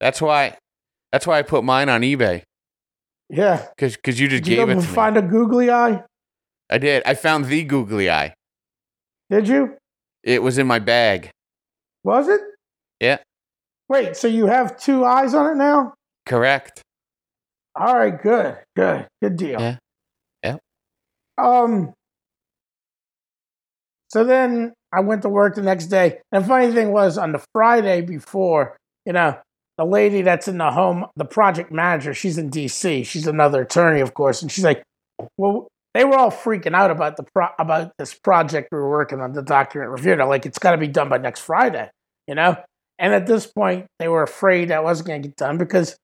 [0.00, 0.56] That's why.
[1.12, 2.42] That's why I put mine on eBay
[3.30, 3.66] Yeah.
[3.76, 4.94] because because you just Did you gave it ever to me.
[4.94, 6.04] find a googly eye?
[6.68, 7.02] I did.
[7.06, 8.34] I found the googly eye.
[9.30, 9.76] Did you?
[10.22, 11.30] It was in my bag.
[12.04, 12.40] Was it?
[13.00, 13.18] Yeah.
[13.88, 15.94] Wait, so you have two eyes on it now?
[16.26, 16.82] Correct.
[17.74, 19.60] All right, good, good, good deal.
[19.60, 19.76] Yeah.
[21.38, 21.92] Um.
[24.08, 27.32] So then I went to work the next day, and the funny thing was, on
[27.32, 29.36] the Friday before, you know,
[29.78, 33.02] the lady that's in the home, the project manager, she's in D.C.
[33.04, 34.82] She's another attorney, of course, and she's like,
[35.36, 39.20] "Well, they were all freaking out about the pro- about this project we were working
[39.20, 40.16] on, the document review.
[40.16, 41.90] They're like, it's got to be done by next Friday,
[42.26, 42.56] you know."
[42.98, 45.96] And at this point, they were afraid that wasn't going to get done because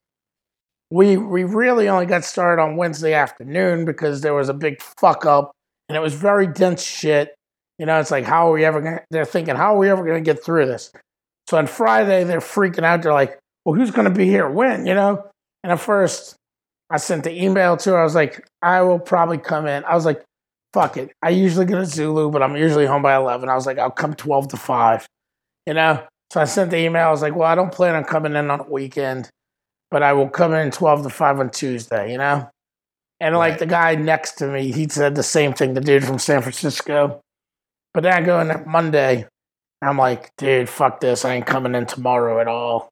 [0.93, 5.25] we we really only got started on Wednesday afternoon because there was a big fuck
[5.25, 5.53] up
[5.89, 7.35] and it was very dense shit.
[7.79, 10.05] You know, it's like how are we ever gonna they're thinking, how are we ever
[10.05, 10.93] gonna get through this?
[11.49, 14.95] So on Friday they're freaking out, they're like, Well, who's gonna be here when, you
[14.95, 15.25] know?
[15.65, 16.37] And at first
[16.91, 19.83] I sent the email to her, I was like, I will probably come in.
[19.85, 20.23] I was like,
[20.75, 21.11] fuck it.
[21.23, 23.49] I usually get a Zulu, but I'm usually home by eleven.
[23.49, 25.07] I was like, I'll come twelve to five.
[25.67, 26.05] You know?
[26.31, 28.51] So I sent the email, I was like, Well, I don't plan on coming in
[28.51, 29.31] on a weekend
[29.93, 32.49] but I will come in 12 to 5 on Tuesday, you know?
[33.21, 33.59] And like Right.
[33.61, 37.21] the guy next to me, he said the same thing, the dude from San Francisco.
[37.95, 39.27] But then I go in Monday,
[39.83, 41.25] I'm like, dude, fuck this.
[41.25, 42.89] I ain't coming in tomorrow at all.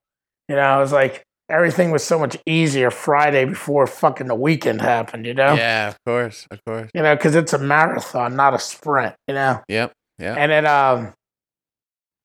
[0.48, 4.80] You know, I was like, everything was so much easier Friday before fucking the weekend
[4.82, 5.54] happened, you know?
[5.54, 6.90] Yeah, of course, of course.
[6.94, 9.60] You know, because it's a marathon, not a sprint, you know?
[9.68, 10.34] Yep, yeah.
[10.36, 11.14] And then um,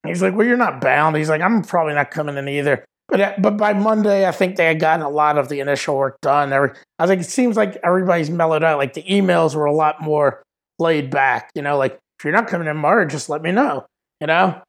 [0.06, 3.22] he's like, "Well, you're not bound." He's like, "I'm probably not coming in either." But
[3.22, 6.18] uh, but by Monday, I think they had gotten a lot of the initial work
[6.22, 6.52] done.
[6.98, 8.78] I think it seems like everybody's mellowed out.
[8.80, 10.42] Like the emails were a lot more
[10.80, 11.52] laid back.
[11.54, 13.86] You know, like if you're not coming in tomorrow, just let me know.
[14.22, 14.60] You know,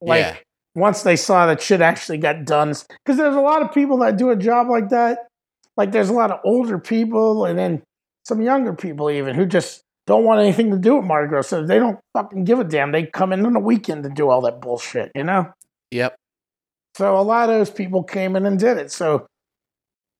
[0.00, 0.36] like Yeah.
[0.74, 4.16] once they saw that shit actually got done, because there's a lot of people that
[4.16, 5.28] do a job like that.
[5.76, 7.82] Like there's a lot of older people, and then
[8.26, 11.42] some younger people even who just don't want anything to do with Mardi Gras.
[11.42, 12.90] So they don't fucking give a damn.
[12.90, 15.52] They come in on the weekend to do all that bullshit, you know?
[15.92, 16.16] Yep.
[16.98, 18.90] So a lot of those people came in and did it.
[18.90, 19.28] So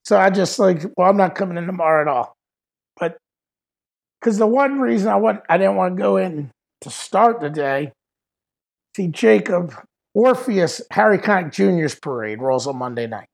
[0.04, 2.36] so I just like, well, I'm not coming in tomorrow at all.
[2.96, 3.18] But
[4.20, 6.52] because the one reason I want I didn't want to go in
[6.82, 7.90] to start the day,
[8.96, 9.74] see Jacob
[10.14, 13.26] Orpheus Harry Connick Jr.'s parade rolls on Monday night.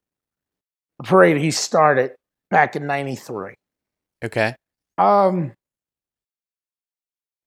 [0.97, 2.15] The parade he started
[2.49, 3.53] back in '93.
[4.23, 4.55] Okay.
[4.97, 5.53] Um,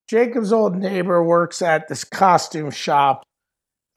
[0.09, 3.25] Jacob's old neighbor works at this costume shop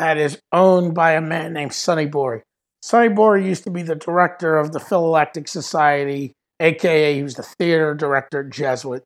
[0.02, 2.42] that is owned by a man named Sonny Borey.
[2.82, 7.44] Sonny Borey used to be the director of the Philelectic Society, aka he was the
[7.44, 9.04] theater director at Jesuit,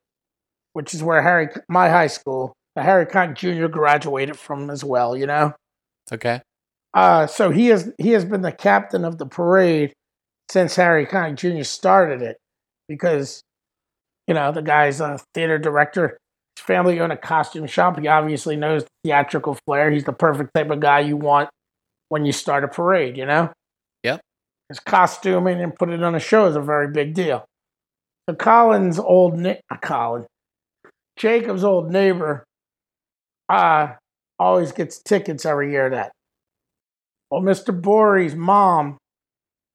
[0.71, 3.67] which is where Harry, my high school, the Harry Connick Jr.
[3.67, 5.17] graduated from as well.
[5.17, 5.53] You know.
[6.13, 6.41] Okay.
[6.93, 9.91] Uh, so he has he has been the captain of the parade
[10.49, 11.63] since Harry Connick Jr.
[11.63, 12.37] started it,
[12.87, 13.41] because
[14.27, 16.17] you know the guy's a theater director.
[16.65, 17.99] Family owned a costume shop.
[17.99, 19.91] He obviously knows theatrical flair.
[19.91, 21.49] He's the perfect type of guy you want
[22.09, 23.17] when you start a parade.
[23.17, 23.51] You know.
[24.03, 24.21] Yep.
[24.69, 27.45] His costuming and put it on a show is a very big deal.
[28.27, 30.25] So Colin's old uh, Colin,
[31.17, 32.43] Jacob's old neighbor,
[33.49, 33.93] uh,
[34.39, 36.11] always gets tickets every year that.
[37.29, 37.79] Well, Mr.
[37.79, 38.97] Borey's mom,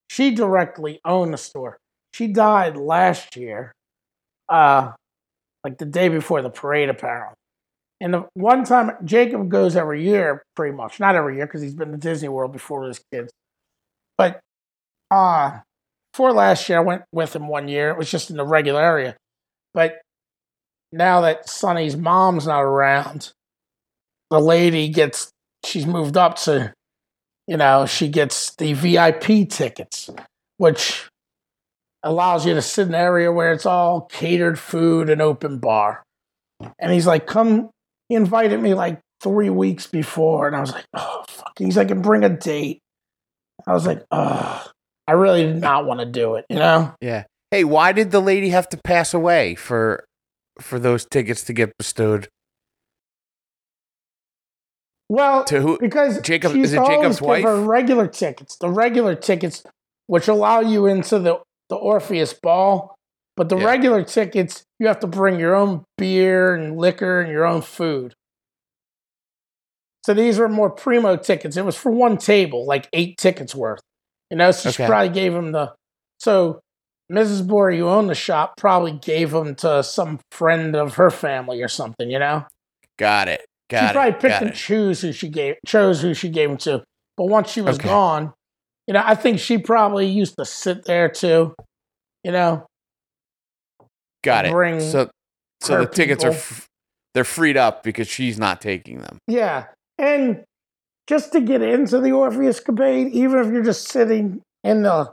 [0.08, 1.78] she directly owned the store.
[2.14, 3.72] She died last year,
[4.48, 4.92] uh,
[5.64, 7.36] like the day before the parade, apparently.
[8.00, 11.74] And the one time Jacob goes every year, pretty much not every year because he's
[11.74, 13.32] been to Disney World before with his kids.
[14.16, 14.40] But
[15.10, 15.58] uh,
[16.14, 17.90] for last year, I went with him one year.
[17.90, 19.16] It was just in the regular area.
[19.74, 20.00] But
[20.92, 23.32] now that Sonny's mom's not around,
[24.30, 25.30] the lady gets
[25.64, 26.72] she's moved up to
[27.46, 29.20] you know she gets the vip
[29.50, 30.08] tickets
[30.56, 31.09] which
[32.02, 36.02] allows you to sit in an area where it's all catered food and open bar.
[36.78, 37.70] And he's like, come,
[38.08, 40.46] he invited me like three weeks before.
[40.46, 41.52] And I was like, oh, fuck.
[41.58, 42.80] He's like, and bring a date.
[43.66, 44.66] I was like, oh,
[45.06, 46.94] I really did not want to do it, you know?
[47.00, 47.24] Yeah.
[47.50, 50.04] Hey, why did the lady have to pass away for
[50.60, 52.28] for those tickets to get bestowed?
[55.08, 55.78] Well, To who?
[55.80, 57.68] because Jacob- is it Jacob's always give her wife?
[57.68, 59.64] regular tickets, the regular tickets,
[60.06, 61.40] which allow you into the
[61.70, 62.94] the Orpheus Ball.
[63.36, 63.64] But the Yeah.
[63.64, 68.12] regular tickets, you have to bring your own beer and liquor and your own food.
[70.04, 71.56] So these were more primo tickets.
[71.56, 73.80] It was for one table, like eight tickets worth.
[74.30, 75.72] You know, so she probably gave him the.
[76.18, 76.60] So
[77.12, 77.42] Mrs.
[77.46, 81.68] Borey, who owned the shop, probably gave them to some friend of her family or
[81.68, 82.10] something.
[82.10, 82.44] You know
[82.98, 83.46] Got it.
[83.68, 83.92] Got she it.
[83.94, 84.56] probably picked got and it.
[84.56, 86.82] choose who she gave chose who she gave them to.
[87.16, 87.88] But once she was Okay.
[87.88, 88.32] gone,
[88.90, 91.54] you know, I think she probably used to sit there too.
[92.24, 92.66] You know,
[94.24, 94.50] Got it.
[94.50, 95.08] bring So
[95.62, 96.40] so the tickets are people.
[96.40, 96.66] f-
[97.14, 99.18] they're freed up because she's not taking them.
[99.28, 100.42] yeah, and
[101.06, 105.12] just to get into the Orpheuscapade, even if you're just sitting in the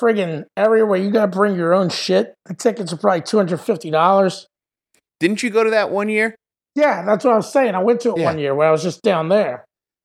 [0.00, 3.38] friggin' area where you got to bring your own shit, the tickets are probably two
[3.38, 4.46] hundred fifty dollars.
[5.18, 6.36] Didn't you go to that one year?
[6.76, 7.74] Yeah, that's what I was saying.
[7.74, 8.24] I went to it Yeah.
[8.26, 9.64] one year where I was just down there.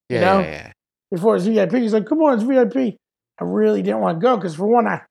[0.09, 0.39] Yeah, You know?
[0.39, 0.71] yeah, yeah.
[1.13, 1.73] Before it's VIP.
[1.73, 2.95] He's like, come on, it's VIP.
[3.39, 5.01] I really didn't want to go because for one, I, I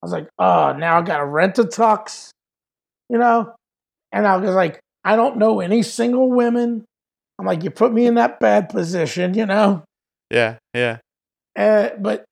[0.00, 2.30] was like, oh, now I got to rent a tux,
[3.10, 3.52] you know?
[4.12, 6.84] And I was like, I don't know any single women.
[7.38, 9.82] I'm like, you put me in that bad position, you know?
[10.30, 10.98] Yeah, yeah.
[11.56, 12.24] Uh, but,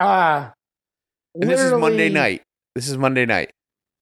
[0.00, 0.50] uh,
[1.34, 2.42] And this is Monday night.
[2.74, 3.50] This is Monday night.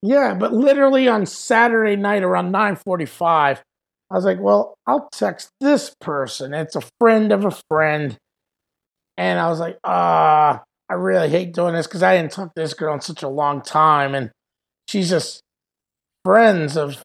[0.02, 3.60] Yeah, but literally on Saturday night around 9:45,
[4.10, 6.55] I was like, "Well, I'll text this person.
[6.55, 8.16] It's a friend of a friend."
[9.16, 12.62] And I was like, "Ah, I really hate doing this because I didn't talk to
[12.62, 14.30] this girl in such a long time, and
[14.89, 15.43] she's just
[16.24, 17.02] friends of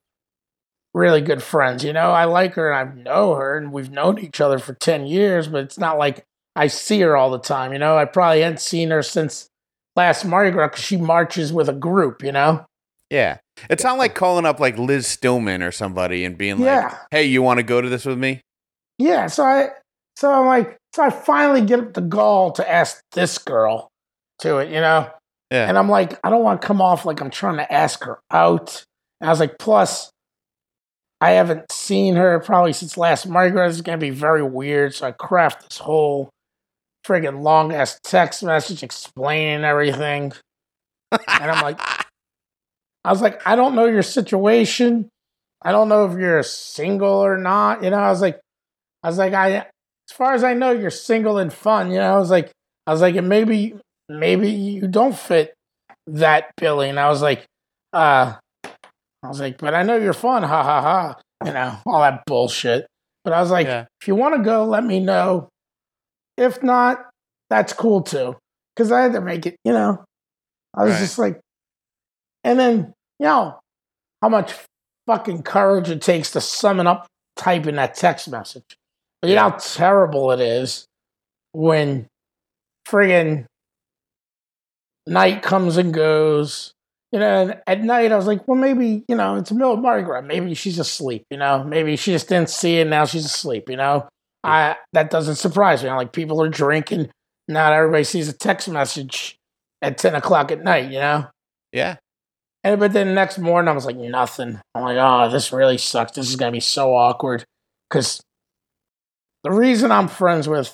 [0.93, 1.84] really good friends.
[1.84, 4.73] You know, I like her and I know her, and we've known each other for
[4.73, 6.23] ten years, but it's not like
[6.55, 7.73] I see her all the time.
[7.73, 9.49] You know, I probably hadn't seen her since
[9.95, 12.23] last Mardi Gras because she marches with a group.
[12.23, 12.65] You know."
[13.09, 13.38] Yeah.
[13.69, 16.97] It's not like calling up like Liz Stillman or somebody and being like, Yeah.
[17.11, 18.41] "Hey, you want to go to this with me?"
[18.97, 19.69] Yeah, so I
[20.15, 23.89] so I'm like so I finally get up the gall to ask this girl
[24.39, 25.09] to it, you know?
[25.51, 25.67] Yeah.
[25.67, 28.19] And I'm like, I don't want to come off like I'm trying to ask her
[28.31, 28.84] out.
[29.21, 30.11] And I was like, plus
[31.21, 34.93] I haven't seen her probably since last Mardi is gonna be very weird.
[34.93, 36.30] So I craft this whole
[37.07, 40.34] friggin' long ass text message explaining everything.
[41.11, 41.80] And I'm like,
[43.05, 45.09] I was like, I don't know your situation.
[45.61, 47.84] I don't know if you're single or not.
[47.84, 48.39] You know, I was like,
[49.03, 49.65] I was like, I, as
[50.13, 51.91] far as I know, you're single and fun.
[51.91, 52.51] You know, I was like,
[52.88, 53.75] I was like, and maybe,
[54.09, 55.53] maybe you don't fit
[56.07, 56.91] that billing.
[56.91, 57.45] And I was like,
[57.93, 58.35] uh,
[58.65, 60.43] I was like, but I know you're fun.
[60.43, 61.15] Ha ha ha.
[61.45, 62.88] You know, all that bullshit.
[63.23, 63.85] But I was like, Yeah.
[64.01, 65.49] if you want to go, let me know.
[66.38, 67.09] If not,
[67.49, 68.35] that's cool too.
[68.75, 70.03] Cause I had to make it, you know,
[70.75, 70.99] I was Right.
[70.99, 71.39] just like,
[72.43, 73.59] and then, you know,
[74.21, 74.53] how much
[75.07, 78.77] fucking courage it takes to summon up typing that text message.
[79.21, 80.85] But you know how terrible it is
[81.53, 82.07] when
[82.87, 83.45] friggin'
[85.07, 86.73] night comes and goes.
[87.11, 89.73] You know, and at night I was like, well, maybe, you know, it's the middle
[89.73, 90.21] of Mardi Gras.
[90.21, 91.63] Maybe she's asleep, you know?
[91.63, 94.07] Maybe she just didn't see it, now she's asleep, you know?
[94.43, 95.89] I that doesn't surprise me.
[95.89, 97.11] I'm like people are drinking.
[97.47, 99.37] Not everybody sees a text message
[99.81, 101.27] at ten o'clock at night, you know?
[101.71, 101.97] Yeah.
[102.64, 104.60] And but then the next morning, I was like, nothing.
[104.73, 106.14] I'm like, oh, this really sucks.
[106.14, 107.44] This is gonna be so awkward.
[107.90, 108.22] Because
[109.44, 110.73] the reason I'm friends with,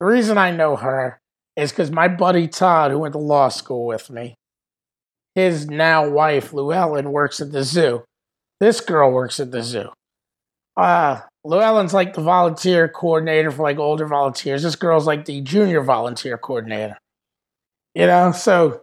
[0.00, 1.18] the reason I know her
[1.56, 4.34] is because my buddy Todd, who went to law school with me,
[5.34, 8.04] his now wife Llewellyn works at the zoo.
[8.60, 9.90] This girl works at the zoo.
[10.76, 14.62] Uh, Llewellyn's like the volunteer coordinator for like older volunteers.
[14.62, 16.96] This girl's like the junior volunteer coordinator.
[17.94, 18.80] You know, so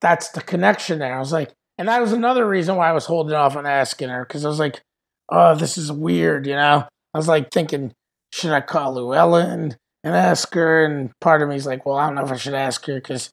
[0.00, 1.14] that's the connection there.
[1.14, 4.08] I was like, and that was another reason why I was holding off on asking
[4.08, 4.82] her because I was like,
[5.28, 6.86] oh, this is weird, you know?
[7.12, 7.92] I was like thinking,
[8.32, 10.84] should I call Llewellyn and ask her?
[10.84, 12.94] And part of me is like, well, I don't know if I should ask her
[12.94, 13.30] because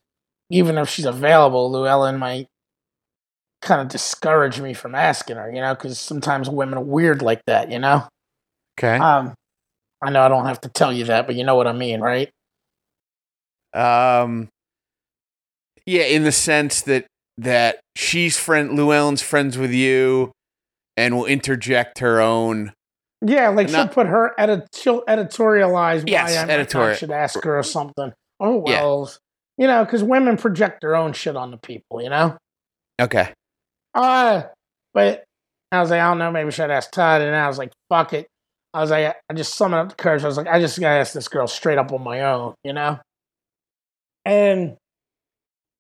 [0.50, 2.48] even if she's available, Llewellyn might
[3.62, 7.44] kind of discourage me from asking her, you know, because sometimes women are weird like
[7.46, 8.08] that, you know?
[8.80, 8.98] Okay.
[8.98, 9.36] Um,
[10.02, 12.02] I know I don't have to tell you that, but you know what I mean,
[12.02, 12.32] right?
[13.76, 14.50] Um,
[15.86, 17.06] yeah, in the sense that
[17.40, 20.32] that she's friend Llewellyn's friends with you,
[20.98, 22.74] and will interject her own.
[23.26, 26.90] Yeah, like she'll put her edit, she'll editorialize Yes, why I editorial.
[26.92, 28.14] not should ask her or something.
[28.40, 28.82] Oh Yeah.
[28.82, 29.12] well,
[29.58, 32.38] you know, because women project their own shit on the people, you know.
[33.02, 33.34] Okay.
[33.94, 34.44] Uh,
[34.94, 35.26] but
[35.72, 37.22] I was like, I don't know, maybe I should ask Todd.
[37.22, 38.28] And I was like, fuck it.
[38.74, 40.24] I was like, I just summoned up the courage.
[40.24, 42.72] I was like, I just gotta ask this girl straight up on my own, you
[42.72, 43.00] know?
[44.26, 44.78] And,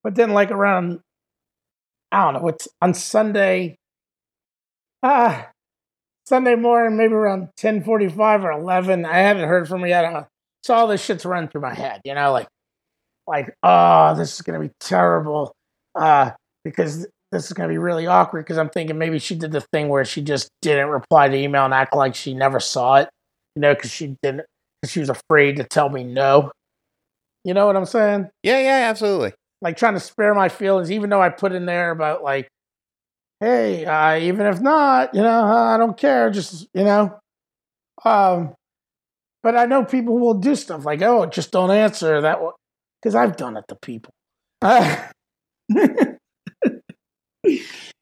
[0.03, 0.99] but then like around,
[2.11, 3.77] I don't know, it's on Sunday,
[5.03, 5.45] ah, uh,
[6.25, 10.27] Sunday morning, maybe around 1045 or 11, I haven't heard from her yet.
[10.63, 12.47] So all this shit's running through my head, you know, like,
[13.27, 15.53] like, oh, this is gonna be terrible.
[15.95, 16.31] Uh,
[16.63, 19.61] because this is going to be really awkward because I'm thinking maybe she did the
[19.61, 23.09] thing where she just didn't reply to email and act like she never saw it,
[23.55, 24.45] you know, because she didn't,
[24.81, 26.51] because she was afraid to tell me no.
[27.43, 28.29] You know what I'm saying?
[28.43, 29.33] Yeah, yeah, absolutely.
[29.61, 32.47] Like trying to spare my feelings, even though I put in there about like,
[33.39, 37.19] hey, uh, even if not, you know, I don't care, just you know.
[38.05, 38.53] Um,
[39.43, 42.39] but I know people will do stuff like, oh, just don't answer that,
[43.01, 44.13] because I've done it to people.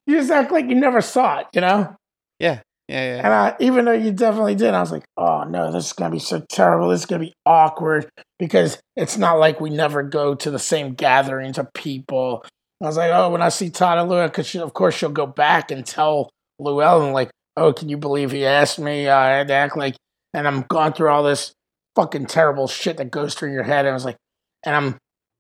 [0.06, 1.96] You just act like you never saw it, you know?
[2.40, 2.62] Yeah.
[2.88, 3.18] Yeah, yeah.
[3.18, 6.12] And I, even though you definitely did, I was like, oh no, this is going
[6.12, 6.90] to be so terrible.
[6.90, 8.10] This is going to be awkward
[8.40, 12.46] because it's not like we never go to the same gatherings of people.
[12.82, 15.26] I was like, oh, when I see Todd and Lua, because of course she'll go
[15.26, 19.10] back and tell Llewellyn, like, oh, can you believe he asked me?
[19.10, 19.96] I had to act like,
[20.34, 21.54] and I'm going through all this
[21.96, 23.86] fucking terrible shit that goes through your head.
[23.86, 24.18] And I was like,
[24.64, 24.98] and I'm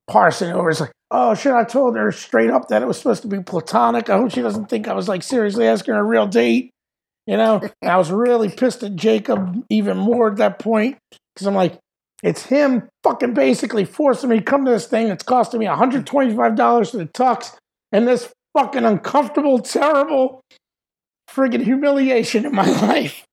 [0.07, 0.69] parsing over.
[0.69, 3.41] It's like, oh shit, I told her straight up that it was supposed to be
[3.41, 4.09] platonic.
[4.09, 6.71] I hope she doesn't think I was like seriously asking her a real date.
[7.27, 11.45] You know, and I was really pissed at Jacob even more at that point because
[11.45, 11.77] I'm like,
[12.23, 16.91] it's him fucking basically forcing me to come to this thing that's costing me $125
[16.91, 17.55] for the tux
[17.91, 20.41] and this fucking uncomfortable, terrible
[21.29, 23.25] friggin' humiliation in my life.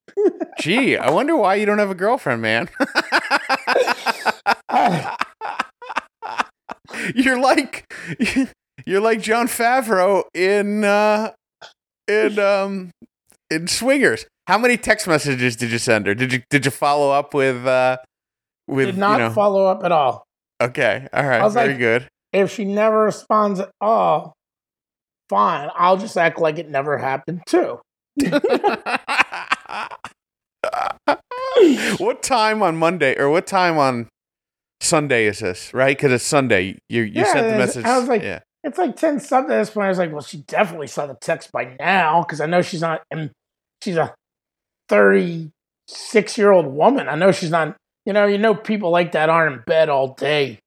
[0.60, 2.68] Gee, I wonder why you don't have a girlfriend, man.
[7.14, 7.84] you're like
[8.86, 11.32] you're like Jon Favreau in uh
[12.06, 12.90] in um
[13.50, 14.26] in Swingers.
[14.46, 16.14] How many text messages did you send her?
[16.14, 17.98] Did you did you follow up with uh
[18.66, 20.26] with did not you know, follow up at all.
[20.60, 21.08] Okay.
[21.12, 21.50] All right.
[21.50, 22.08] Very like, good.
[22.32, 24.34] If she never responds at all,
[25.28, 25.70] fine.
[25.74, 27.80] I'll just act like it never happened too.
[31.98, 34.08] what time on Monday or what time on
[34.80, 35.96] Sunday is this, right?
[35.96, 36.78] Because it's Sunday.
[36.88, 37.84] You you yeah, sent the message.
[37.84, 38.40] I was like, yeah.
[38.64, 39.86] It's like ten something at this point.
[39.86, 42.80] I was like, well, she definitely saw the text by now because I know she's
[42.80, 43.02] not.
[43.10, 43.30] And
[43.82, 44.14] she's a
[44.88, 45.50] thirty
[45.86, 47.08] six year old woman.
[47.08, 47.76] I know she's not.
[48.06, 50.58] You know, you know, people like that aren't in bed all day.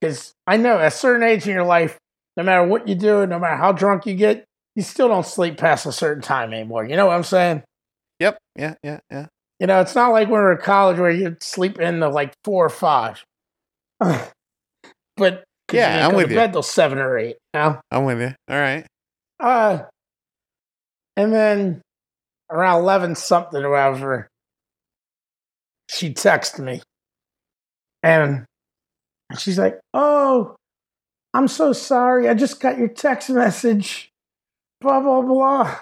[0.00, 1.98] Because I know at a certain age in your life,
[2.36, 4.44] no matter what you do, no matter how drunk you get,
[4.76, 6.84] you still don't sleep past a certain time anymore.
[6.84, 7.64] You know what I'm saying?
[8.20, 8.38] Yep.
[8.54, 8.74] Yeah.
[8.84, 9.00] Yeah.
[9.10, 9.26] Yeah.
[9.58, 12.08] You know, it's not like when we are in college where you sleep in the
[12.08, 13.24] like four or five.
[15.16, 16.36] but yeah, I'm with you.
[16.36, 17.36] Bed till seven or eight.
[17.54, 17.80] You know?
[17.90, 18.34] I'm with you.
[18.48, 18.86] All right.
[19.40, 19.80] Uh,
[21.16, 21.82] and then
[22.50, 24.28] around eleven something or whatever,
[25.90, 26.82] she texted me,
[28.02, 28.44] and
[29.38, 30.56] she's like, "Oh,
[31.34, 32.28] I'm so sorry.
[32.28, 34.10] I just got your text message.
[34.80, 35.78] Blah blah blah."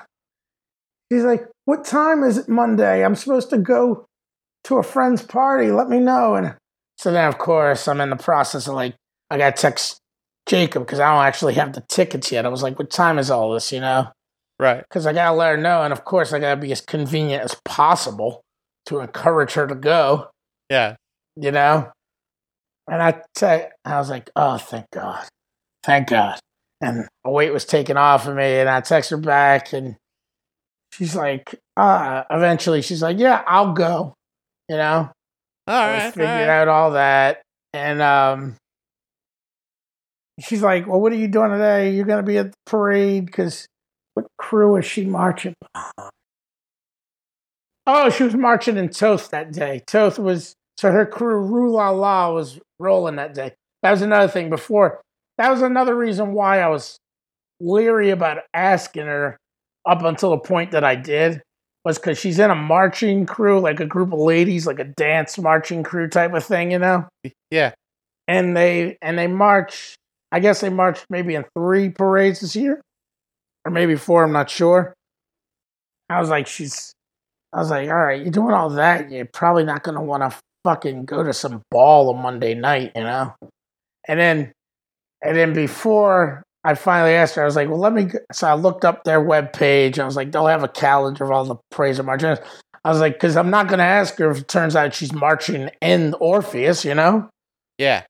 [1.12, 3.04] She's like, "What time is it Monday?
[3.04, 4.06] I'm supposed to go
[4.64, 5.70] to a friend's party.
[5.70, 6.56] Let me know." And
[6.98, 8.96] so then, of course, I'm in the process of like,
[9.30, 9.98] I got to text
[10.46, 12.46] Jacob because I don't actually have the tickets yet.
[12.46, 14.08] I was like, what time is all this, you know?
[14.58, 14.82] Right.
[14.82, 15.82] Because I got to let her know.
[15.82, 18.42] And of course, I got to be as convenient as possible
[18.86, 20.30] to encourage her to go.
[20.70, 20.96] Yeah.
[21.36, 21.90] You know?
[22.88, 25.26] And I, te- I was like, oh, thank God.
[25.82, 26.38] Thank God.
[26.80, 28.60] And a weight was taken off of me.
[28.60, 29.72] And I text her back.
[29.72, 29.96] And
[30.92, 34.14] she's like, uh, eventually, she's like, yeah, I'll go.
[34.68, 35.10] You know?
[35.66, 36.12] All right.
[36.14, 36.48] Figured all right.
[36.48, 37.42] out all that.
[37.74, 38.56] And um,
[40.40, 41.90] she's like, Well, what are you doing today?
[41.90, 43.66] You're going to be at the parade because
[44.14, 45.54] what crew is she marching
[47.86, 49.82] Oh, she was marching in Thoth that day.
[49.86, 53.54] Thoth was, so her crew, Rue La La, was rolling that day.
[53.82, 55.00] That was another thing before.
[55.38, 56.98] That was another reason why I was
[57.60, 59.36] leery about asking her
[59.86, 61.40] up until the point that I did
[61.84, 65.38] was because she's in a marching crew, like a group of ladies, like a dance
[65.38, 67.06] marching crew type of thing, you know?
[67.50, 67.72] Yeah.
[68.26, 69.94] And they and they march.
[70.32, 72.80] I guess they marched maybe in three parades this year,
[73.64, 74.24] or maybe four.
[74.24, 74.94] I'm not sure.
[76.08, 76.92] I was like, she's.
[77.52, 79.10] I was like, all right, you're doing all that.
[79.10, 80.36] You're probably not gonna want to
[80.66, 83.32] fucking go to some ball on Monday night, you know?
[84.08, 84.52] And then,
[85.22, 88.04] and then before I finally asked her, I was like, well, let me.
[88.04, 88.18] Go.
[88.32, 89.98] So I looked up their web page.
[89.98, 92.36] I was like, they'll have a calendar of all the praise and marching.
[92.84, 95.12] I was like, because I'm not going to ask her if it turns out she's
[95.12, 97.28] marching in Orpheus, you know?
[97.78, 98.04] Yeah.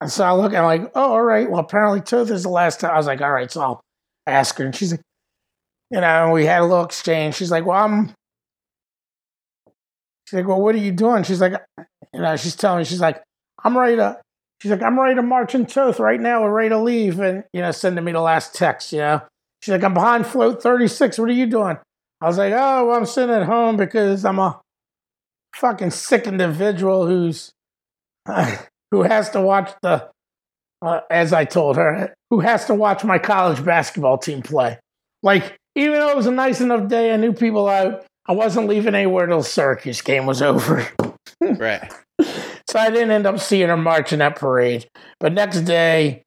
[0.00, 1.50] And so I look and I'm like, oh, all right.
[1.50, 2.92] Well, apparently Thoth is the last time.
[2.92, 3.80] I was like, all right, so I'll
[4.26, 4.64] ask her.
[4.64, 5.02] And she's like,
[5.90, 7.34] you know, we had a little exchange.
[7.34, 8.14] She's like, well, I'm,
[10.26, 11.24] she's like, well, what are you doing?
[11.24, 11.54] She's like,
[12.14, 13.22] you know, she's telling me, she's like,
[13.64, 14.20] I'm ready to,
[14.62, 16.42] she's like, I'm ready to march in Thoth right now.
[16.42, 17.18] We're ready to leave.
[17.18, 19.22] And, you know, sending me the last text, you know.
[19.62, 21.18] She's like, I'm behind float 36.
[21.18, 21.78] What are you doing?
[22.20, 24.60] I was like, oh, well, I'm sitting at home because I'm a
[25.56, 27.50] fucking sick individual who's,
[28.90, 30.08] who has to watch the,
[30.82, 34.78] uh, as I told her, who has to watch my college basketball team play.
[35.22, 38.04] Like, even though it was a nice enough day, I knew people out.
[38.26, 40.86] I wasn't leaving anywhere till the Syracuse game was over.
[41.40, 41.92] right.
[42.68, 44.86] So I didn't end up seeing her marching that parade.
[45.20, 46.22] But next day,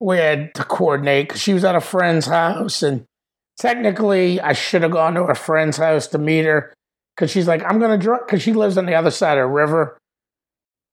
[0.00, 2.82] we had to coordinate because she was at a friend's house.
[2.82, 3.04] And
[3.58, 6.74] technically, I should have gone to her friend's house to meet her
[7.16, 9.42] because she's like, I'm going to drive, because she lives on the other side of
[9.42, 9.96] the river.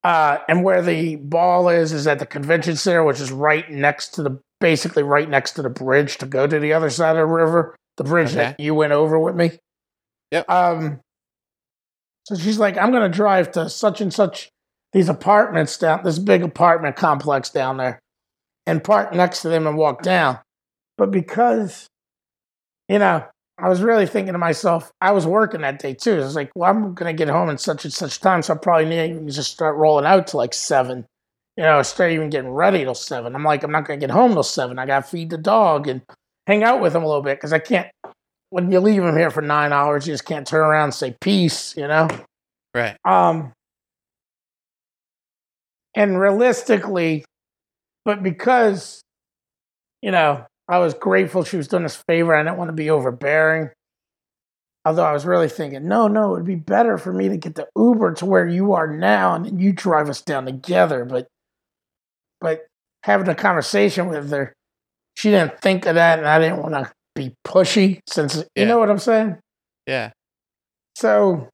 [0.07, 4.13] Uh, and where the ball is, is at the convention center, which is right next
[4.13, 7.17] to the, basically right next to the bridge to go to the other side of
[7.17, 8.35] the river, the bridge Okay.
[8.37, 9.51] that you went over with me.
[10.31, 10.49] Yep.
[10.49, 11.01] Um,
[12.23, 14.47] so she's like, I'm going to drive to such and such
[14.93, 17.99] these apartments down, this big apartment complex down there,
[18.65, 20.39] and park next to them and walk down.
[20.97, 21.85] But because,
[22.87, 23.25] you know,
[23.59, 26.13] I was really thinking to myself, I was working that day too.
[26.13, 28.53] I was like, well, I'm going to get home in such and such time, so
[28.53, 31.05] I probably need to just start rolling out to like seven.
[31.55, 33.33] You know, start even getting ready till seven.
[33.33, 34.77] I'm like, I'm not going to get home till seven.
[34.77, 36.03] I got to feed the dog and
[36.45, 37.87] hang out with him a little bit because I can't.
[38.51, 41.15] When you leave him here for nine hours, you just can't turn around and say
[41.19, 41.75] peace.
[41.75, 42.07] You know.
[42.75, 42.95] Right.
[43.03, 43.53] Um,
[45.95, 47.25] and realistically,
[48.05, 49.01] but because,
[50.03, 52.89] you know, I was grateful she was doing this favor, I didn't want to be
[52.89, 53.69] overbearing.
[54.85, 57.67] Although I was really thinking, no, no, it'd be better for me to get the
[57.77, 61.03] Uber to where you are now and then you drive us down together.
[61.03, 61.27] But,
[62.39, 62.65] but
[63.03, 64.53] having a conversation with her,
[65.15, 68.65] she didn't think of that, and I didn't want to be pushy since, you Yeah.
[68.65, 69.37] know what I'm saying?
[69.87, 70.11] Yeah.
[70.95, 71.49] So,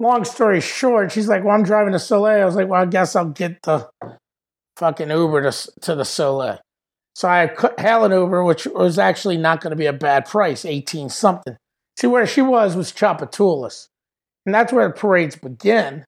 [0.00, 2.86] long story short, she's like, "Well, I'm driving to Soleil." I was like, "Well, I
[2.86, 3.88] guess I'll get the
[4.76, 6.58] fucking Uber to to the Soleil."
[7.18, 10.26] So I cut hail an Uber, which was actually not going to be a bad
[10.26, 11.56] price, eighteen something.
[11.98, 13.88] See, where she was was Tchoupitoulas,
[14.46, 16.04] and that's where the parades begin.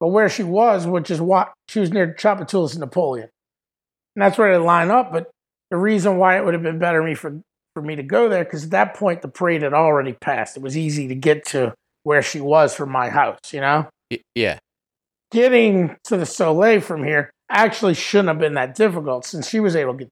[0.00, 3.30] But where she was, which is what she was near Tchoupitoulas and Napoleon,
[4.14, 5.10] and that's where they line up.
[5.10, 5.30] But
[5.70, 7.40] the reason why it would have been better me for
[7.72, 10.58] for me to go there because at that point the parade had already passed.
[10.58, 11.72] It was easy to get to
[12.02, 13.88] where she was from my house, you know?
[14.34, 14.58] Yeah.
[15.32, 19.74] Getting to the Soleil from here actually shouldn't have been that difficult since she was
[19.74, 20.08] able to get.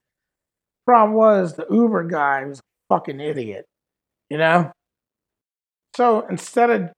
[0.88, 2.62] Problem was the Uber guy was a
[2.94, 3.66] fucking idiot,
[4.30, 4.72] you know?
[5.94, 6.90] So instead of,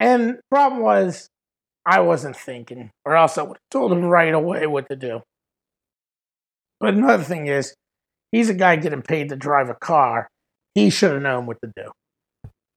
[0.00, 1.28] and problem was
[1.86, 5.22] I wasn't thinking, or else I would have told him right away what to do.
[6.80, 7.76] But another thing is,
[8.32, 10.26] he's a guy getting paid to drive a car.
[10.74, 11.92] He should have known what to do,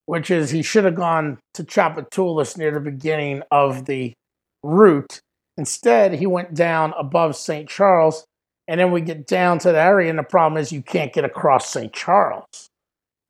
[0.05, 4.13] which is he should have gone to Tchoupitoulas near the beginning of the
[4.61, 5.21] route.
[5.57, 7.67] Instead, he went down above St.
[7.67, 8.25] Charles,
[8.69, 11.25] and then we get down to the area, and the problem is you can't get
[11.25, 11.91] across St.
[11.91, 12.69] Charles,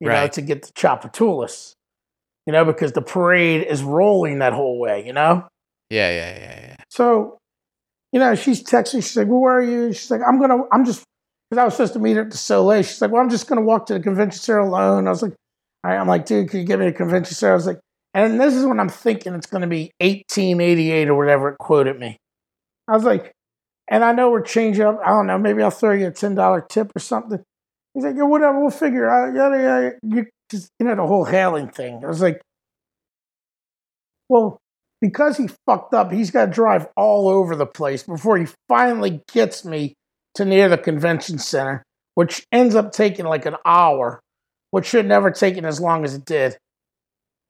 [0.02, 1.76] you know, to get to Tchoupitoulas,
[2.46, 5.48] you know, because the parade is rolling that whole way, you know.
[5.90, 6.10] Yeah.
[6.12, 6.38] Yeah.
[6.38, 6.60] Yeah.
[6.68, 6.76] Yeah.
[6.90, 7.38] So,
[8.12, 9.02] you know, she's texting.
[9.02, 10.64] She's like, well, "Where are you?" She's like, "I'm gonna.
[10.74, 11.04] I'm just
[11.50, 13.48] because I was supposed to meet her at the Soleil." She's like, "Well, I'm just
[13.48, 15.34] gonna walk to the convention center alone." I was like,
[15.86, 17.66] "All right." I'm like, "Dude, can you get me to the convention center?" I was
[17.66, 17.80] like,
[18.14, 22.18] and this is when I'm thinking it's gonna be 1888 or whatever it quoted me.
[22.88, 23.32] I was like,
[23.90, 25.00] and I know we're changing up.
[25.04, 25.38] I don't know.
[25.38, 27.40] Maybe I'll throw you a ten dollar tip or something.
[27.94, 28.60] He's like, "Yeah, whatever.
[28.60, 29.94] We'll figure it out." Yada.
[30.04, 32.04] You just you know the whole hailing thing.
[32.04, 32.42] I was like,
[34.30, 34.60] well
[35.02, 39.22] because he fucked up, he's got to drive all over the place before he finally
[39.32, 39.94] gets me
[40.36, 41.84] to near the convention center,
[42.16, 44.20] which ends up taking like an hour,
[44.72, 46.58] which should never taken as long as it did.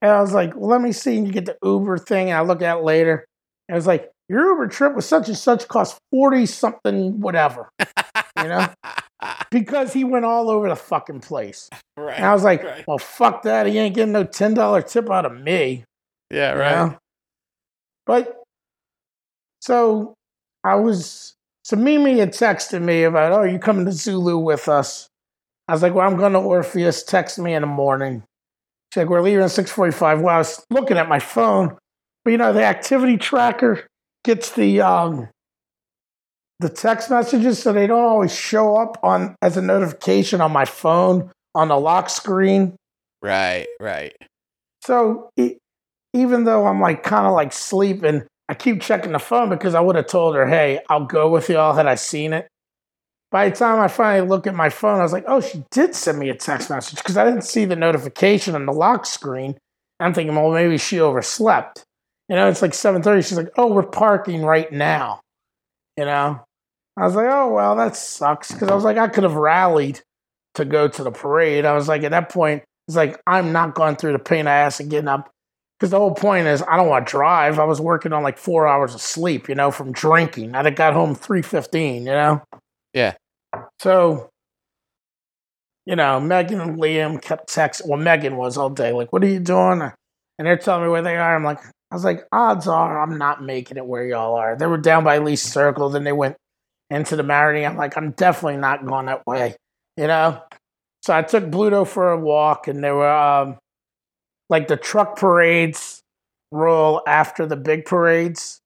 [0.02, 1.18] And I was like, well, let me see.
[1.18, 3.26] And you get the Uber thing, and I look at it later.
[3.68, 7.70] And it was like, your Uber trip with such and such cost 40 something, whatever,
[7.80, 8.68] you know,
[9.52, 11.70] because he went all over the fucking place.
[11.98, 12.16] right.
[12.16, 12.86] And I was like, right.
[12.88, 13.66] well, fuck that.
[13.68, 15.84] He ain't getting no $10 tip out of me.
[16.32, 16.54] Yeah.
[16.54, 16.76] you Right.
[16.76, 16.98] know?
[18.06, 18.44] But
[19.62, 20.14] so
[20.64, 25.08] I was so Mimi had texted me about, oh, you coming to Zulu with us?
[25.68, 27.04] I was like, well, I'm going to Orpheus.
[27.04, 28.24] Text me in the morning.
[28.92, 30.22] She's like, we're leaving at 6:45.
[30.22, 31.78] Well, I was looking at my phone,
[32.26, 33.86] but you know, the activity tracker
[34.30, 35.28] gets the um
[36.60, 40.66] the text messages, so they don't always show up on as a notification on my
[40.66, 42.76] phone on the lock screen.
[43.24, 43.68] Right.
[43.80, 44.16] Right.
[44.84, 45.58] So e-
[46.14, 49.80] even though I'm like kind of like sleeping, I keep checking the phone because I
[49.80, 52.48] would have told her, hey, I'll go with y'all had I seen it.
[53.32, 55.96] By the time I finally look at my phone, I was like, oh, she did
[55.96, 59.58] send me a text message because I didn't see the notification on the lock screen.
[60.00, 61.84] I'm thinking, well, maybe she overslept.
[62.30, 63.28] You know, it's like 7:30.
[63.28, 65.22] She's like, "Oh, we're parking right now."
[65.98, 66.42] You know,
[66.96, 70.02] I was like, "Oh well, that sucks," because I was like, I could have rallied
[70.56, 71.66] to go to the parade.
[71.66, 74.48] I was like, at that point, it's like I'm not going through the pain of
[74.48, 75.32] ass and getting up.
[75.80, 77.58] Because the whole point is, I don't want to drive.
[77.58, 80.54] I was working on like four hours of sleep, you know, from drinking.
[80.54, 82.42] I got home three fifteen, you know.
[82.94, 83.16] Yeah.
[83.80, 84.30] So,
[85.86, 87.88] you know, Megan and Liam kept texting.
[87.88, 91.02] Well, Megan was all day like, "What are you doing?" And they're telling me where
[91.02, 91.36] they are.
[91.36, 91.60] I'm like,
[91.92, 94.56] I was like, odds are I'm not making it where y'all are.
[94.56, 96.38] They were down by Lee Circle, then they went
[96.90, 97.68] into the Marigny.
[97.68, 99.56] I'm like, I'm definitely not going that way,
[99.98, 100.42] you know?
[101.02, 103.58] So I took Bluto for a walk, and there were um,
[104.50, 106.02] like the truck parades
[106.52, 108.60] roll after the big parades,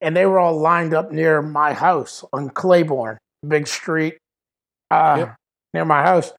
[0.00, 4.18] and they were all lined up near my house on Claiborne, big street
[4.90, 5.36] uh, yep.
[5.74, 6.32] near my house.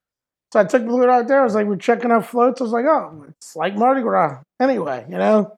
[0.53, 1.41] So I took Bluto out there.
[1.41, 2.61] I was like, we're checking out floats.
[2.61, 5.55] I was like, oh, it's like Mardi Gras anyway, you know?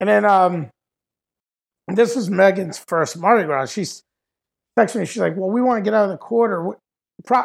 [0.00, 0.70] And then um,
[1.88, 3.66] this is Megan's first Mardi Gras.
[3.66, 4.02] She's
[4.78, 5.06] texting me.
[5.06, 6.76] She's like, "Well, we want to get out of the quarter,
[7.24, 7.44] Pro-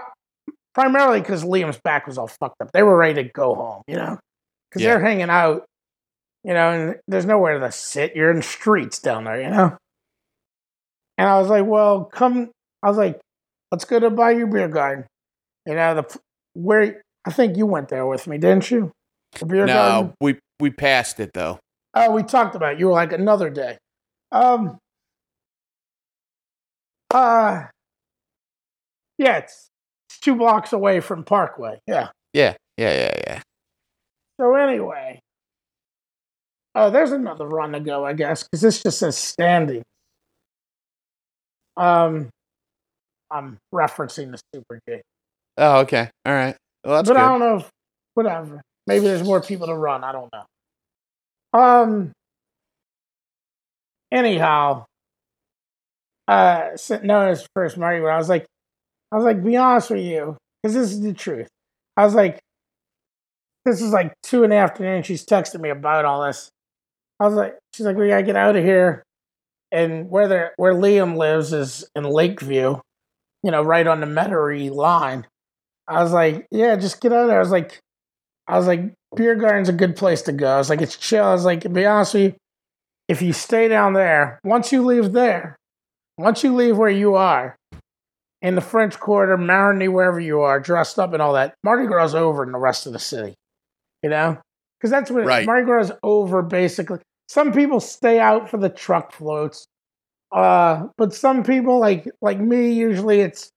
[0.73, 2.71] primarily because Liam's back was all fucked up.
[2.71, 4.17] They were ready to go home, you know,
[4.69, 4.93] because yeah.
[4.93, 5.65] they're hanging out,
[6.43, 8.15] you know, and there's nowhere to sit.
[8.15, 9.77] You're in the streets down there, you know."
[11.17, 12.51] And I was like, "Well, come."
[12.83, 13.19] I was like,
[13.71, 15.05] "Let's go to Bayou Beer Garden."
[15.65, 16.19] You know, the
[16.53, 18.91] where I think you went there with me, didn't you?
[19.37, 20.13] The beer no, garden?
[20.21, 21.59] we we passed it though.
[22.05, 22.79] Oh, we talked about it.
[22.79, 23.77] You were like another day.
[24.31, 24.77] Um.
[27.11, 27.63] Uh.
[29.17, 29.69] Yeah, it's,
[30.09, 31.79] it's two blocks away from Parkway.
[31.87, 32.09] Yeah.
[32.33, 32.55] Yeah.
[32.77, 32.93] Yeah.
[32.93, 33.19] Yeah.
[33.27, 33.41] Yeah.
[34.39, 35.19] So anyway.
[36.75, 39.81] Oh, there's another run to go, I guess, because this just says standing.
[41.75, 42.29] Um,
[43.31, 45.01] I'm referencing the Super G.
[45.57, 46.11] Oh, okay.
[46.23, 46.55] All right.
[46.83, 47.17] Well, but good.
[47.17, 47.69] I don't know if,
[48.13, 48.61] whatever.
[48.85, 50.03] Maybe there's more people to run.
[50.03, 50.43] I don't know.
[51.53, 52.11] Um.
[54.11, 54.85] Anyhow,
[56.27, 58.45] uh, as first Marty, where I was like,
[59.11, 61.49] I was like, be honest with you, because this is the truth.
[61.97, 62.39] I was like,
[63.65, 65.03] this is like two in the afternoon.
[65.03, 66.49] She's texting me about all this.
[67.19, 69.03] I was like, she's like, we gotta get out of here.
[69.71, 72.79] And where the where Liam lives is in Lakeview,
[73.43, 75.27] you know, right on the Metairie line.
[75.87, 77.37] I was like, yeah, just get out of there.
[77.37, 77.79] I was like,
[78.47, 80.47] I was like, beer garden's a good place to go.
[80.47, 81.25] I was like, it's chill.
[81.25, 82.35] I was like, to be honest with you,
[83.07, 85.57] if you stay down there, once you leave there,
[86.17, 87.57] once you leave where you are,
[88.41, 92.13] in the French Quarter, Marigny, wherever you are, dressed up and all that, Mardi Gras
[92.13, 93.35] over in the rest of the city.
[94.03, 94.37] You know?
[94.79, 95.45] Because that's what right.
[95.45, 96.99] Mardi Gras over basically.
[97.27, 99.65] Some people stay out for the truck floats.
[100.31, 103.49] Uh, but some people like like me, usually it's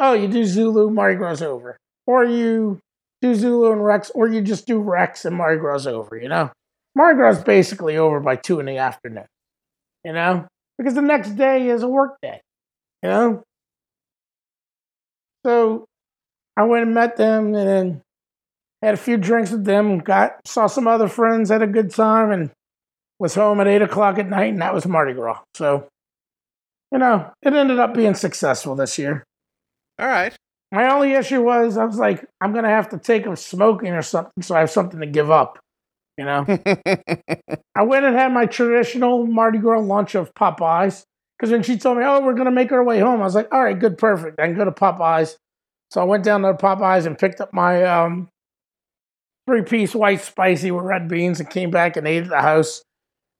[0.00, 1.76] oh, you do Zulu, Mardi Gras over.
[2.06, 2.80] Or you
[3.24, 6.50] do Zulu and Rex, or you just do Rex and Mardi Gras over, you know?
[6.94, 9.24] Mardi Gras basically over by two in the afternoon,
[10.04, 10.46] you know?
[10.76, 12.40] Because the next day is a work day,
[13.02, 13.42] you know?
[15.46, 15.86] So
[16.54, 18.02] I went and met them and then
[18.82, 22.30] had a few drinks with them, got saw some other friends, had a good time,
[22.30, 22.50] and
[23.18, 25.40] was home at eight o'clock at night, and that was Mardi Gras.
[25.54, 25.88] So,
[26.92, 29.24] you know, it ended up being successful this year.
[29.98, 30.36] All right.
[30.74, 34.02] My only issue was I was like, I'm gonna have to take up smoking or
[34.02, 35.60] something, so I have something to give up.
[36.18, 36.44] You know,
[37.76, 41.04] I went and had my traditional Mardi Gras lunch of Popeyes
[41.38, 43.54] because when she told me, "Oh, we're gonna make our way home," I was like,
[43.54, 44.40] "All right, good, perfect.
[44.40, 45.36] I can go to Popeyes."
[45.92, 48.28] So I went down to Popeyes and picked up my um,
[49.46, 52.82] three-piece white spicy with red beans and came back and ate at the house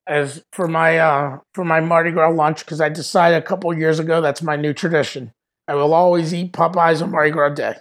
[0.06, 3.98] as for my uh, for my Mardi Gras lunch because I decided a couple years
[3.98, 5.32] ago that's my new tradition.
[5.66, 7.74] I will always eat Popeyes on Mardi Gras Day.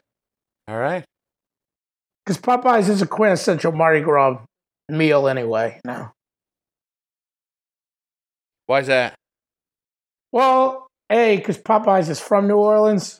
[0.68, 1.04] All right.
[2.26, 4.40] Because Popeyes is a quintessential Mardi Gras
[4.90, 5.80] meal anyway.
[5.86, 6.12] No.
[8.68, 9.16] Why is that?
[10.32, 13.20] Well, A, because Popeyes is from New Orleans,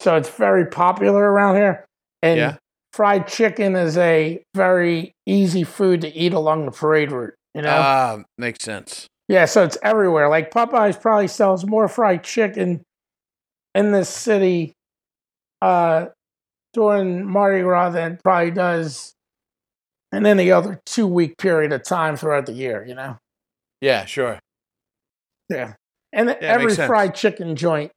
[0.00, 1.86] so it's very popular around here.
[2.22, 2.56] And yeah.
[2.92, 7.34] fried chicken is a very easy food to eat along the parade route.
[7.54, 7.76] You know?
[7.78, 9.06] Ah, uh, makes sense.
[9.28, 10.28] Yeah, so it's everywhere.
[10.28, 12.82] Like Popeyes probably sells more fried chicken
[13.74, 14.74] in this city
[15.60, 16.06] uh,
[16.72, 19.14] during Mardi Gras than probably does
[20.12, 23.18] in any other two week period of time throughout the year, you know?
[23.80, 24.38] Yeah, sure.
[25.48, 25.74] Yeah.
[26.12, 27.90] And yeah, every fried chicken joint,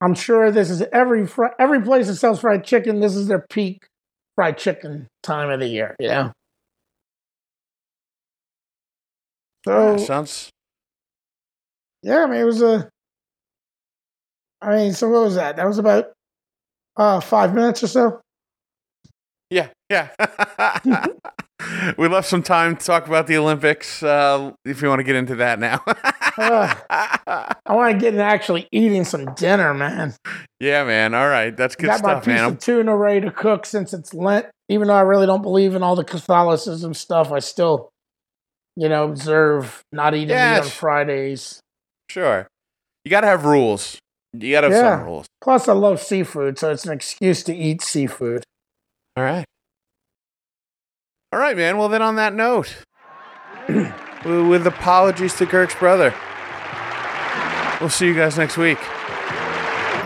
[0.00, 3.44] I'm sure this is every fr- every place that sells fried chicken, this is their
[3.50, 3.86] peak
[4.36, 6.32] fried chicken time of the year, you know?
[9.66, 10.50] So, yeah, sounds
[12.02, 12.88] Yeah, I mean, it was a.
[14.60, 15.56] I mean, so what was that?
[15.56, 16.12] That was about
[16.96, 18.20] uh, five minutes or so.
[19.50, 20.10] Yeah, yeah.
[21.98, 24.02] we left some time to talk about the Olympics.
[24.02, 25.80] Uh, if you want to get into that now.
[26.38, 30.14] Uh, I want to get into actually eating some dinner, man.
[30.60, 31.12] yeah, man.
[31.12, 32.44] All right, that's good Got my stuff, piece man.
[32.44, 34.46] of tuna ready to cook since it's Lent.
[34.68, 37.90] Even though I really don't believe in all the Catholicism stuff, I still,
[38.76, 41.60] you know, observe not eating meat on Fridays.
[42.08, 42.46] Sure.
[43.04, 43.98] You got to have rules.
[44.40, 44.96] You got to have Yeah.
[44.98, 45.26] some rules.
[45.42, 48.44] Plus, I love seafood, so it's an excuse to eat seafood.
[49.16, 49.44] All right.
[51.32, 51.76] All right, man.
[51.78, 52.76] Well, then on that note,
[54.24, 56.14] with apologies to Kirk's brother,
[57.80, 58.78] we'll see you guys next week.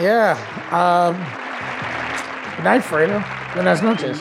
[0.00, 0.36] Yeah.
[0.72, 1.14] Um,
[2.56, 3.22] good night, Fredo.
[3.54, 4.18] Buenas noches.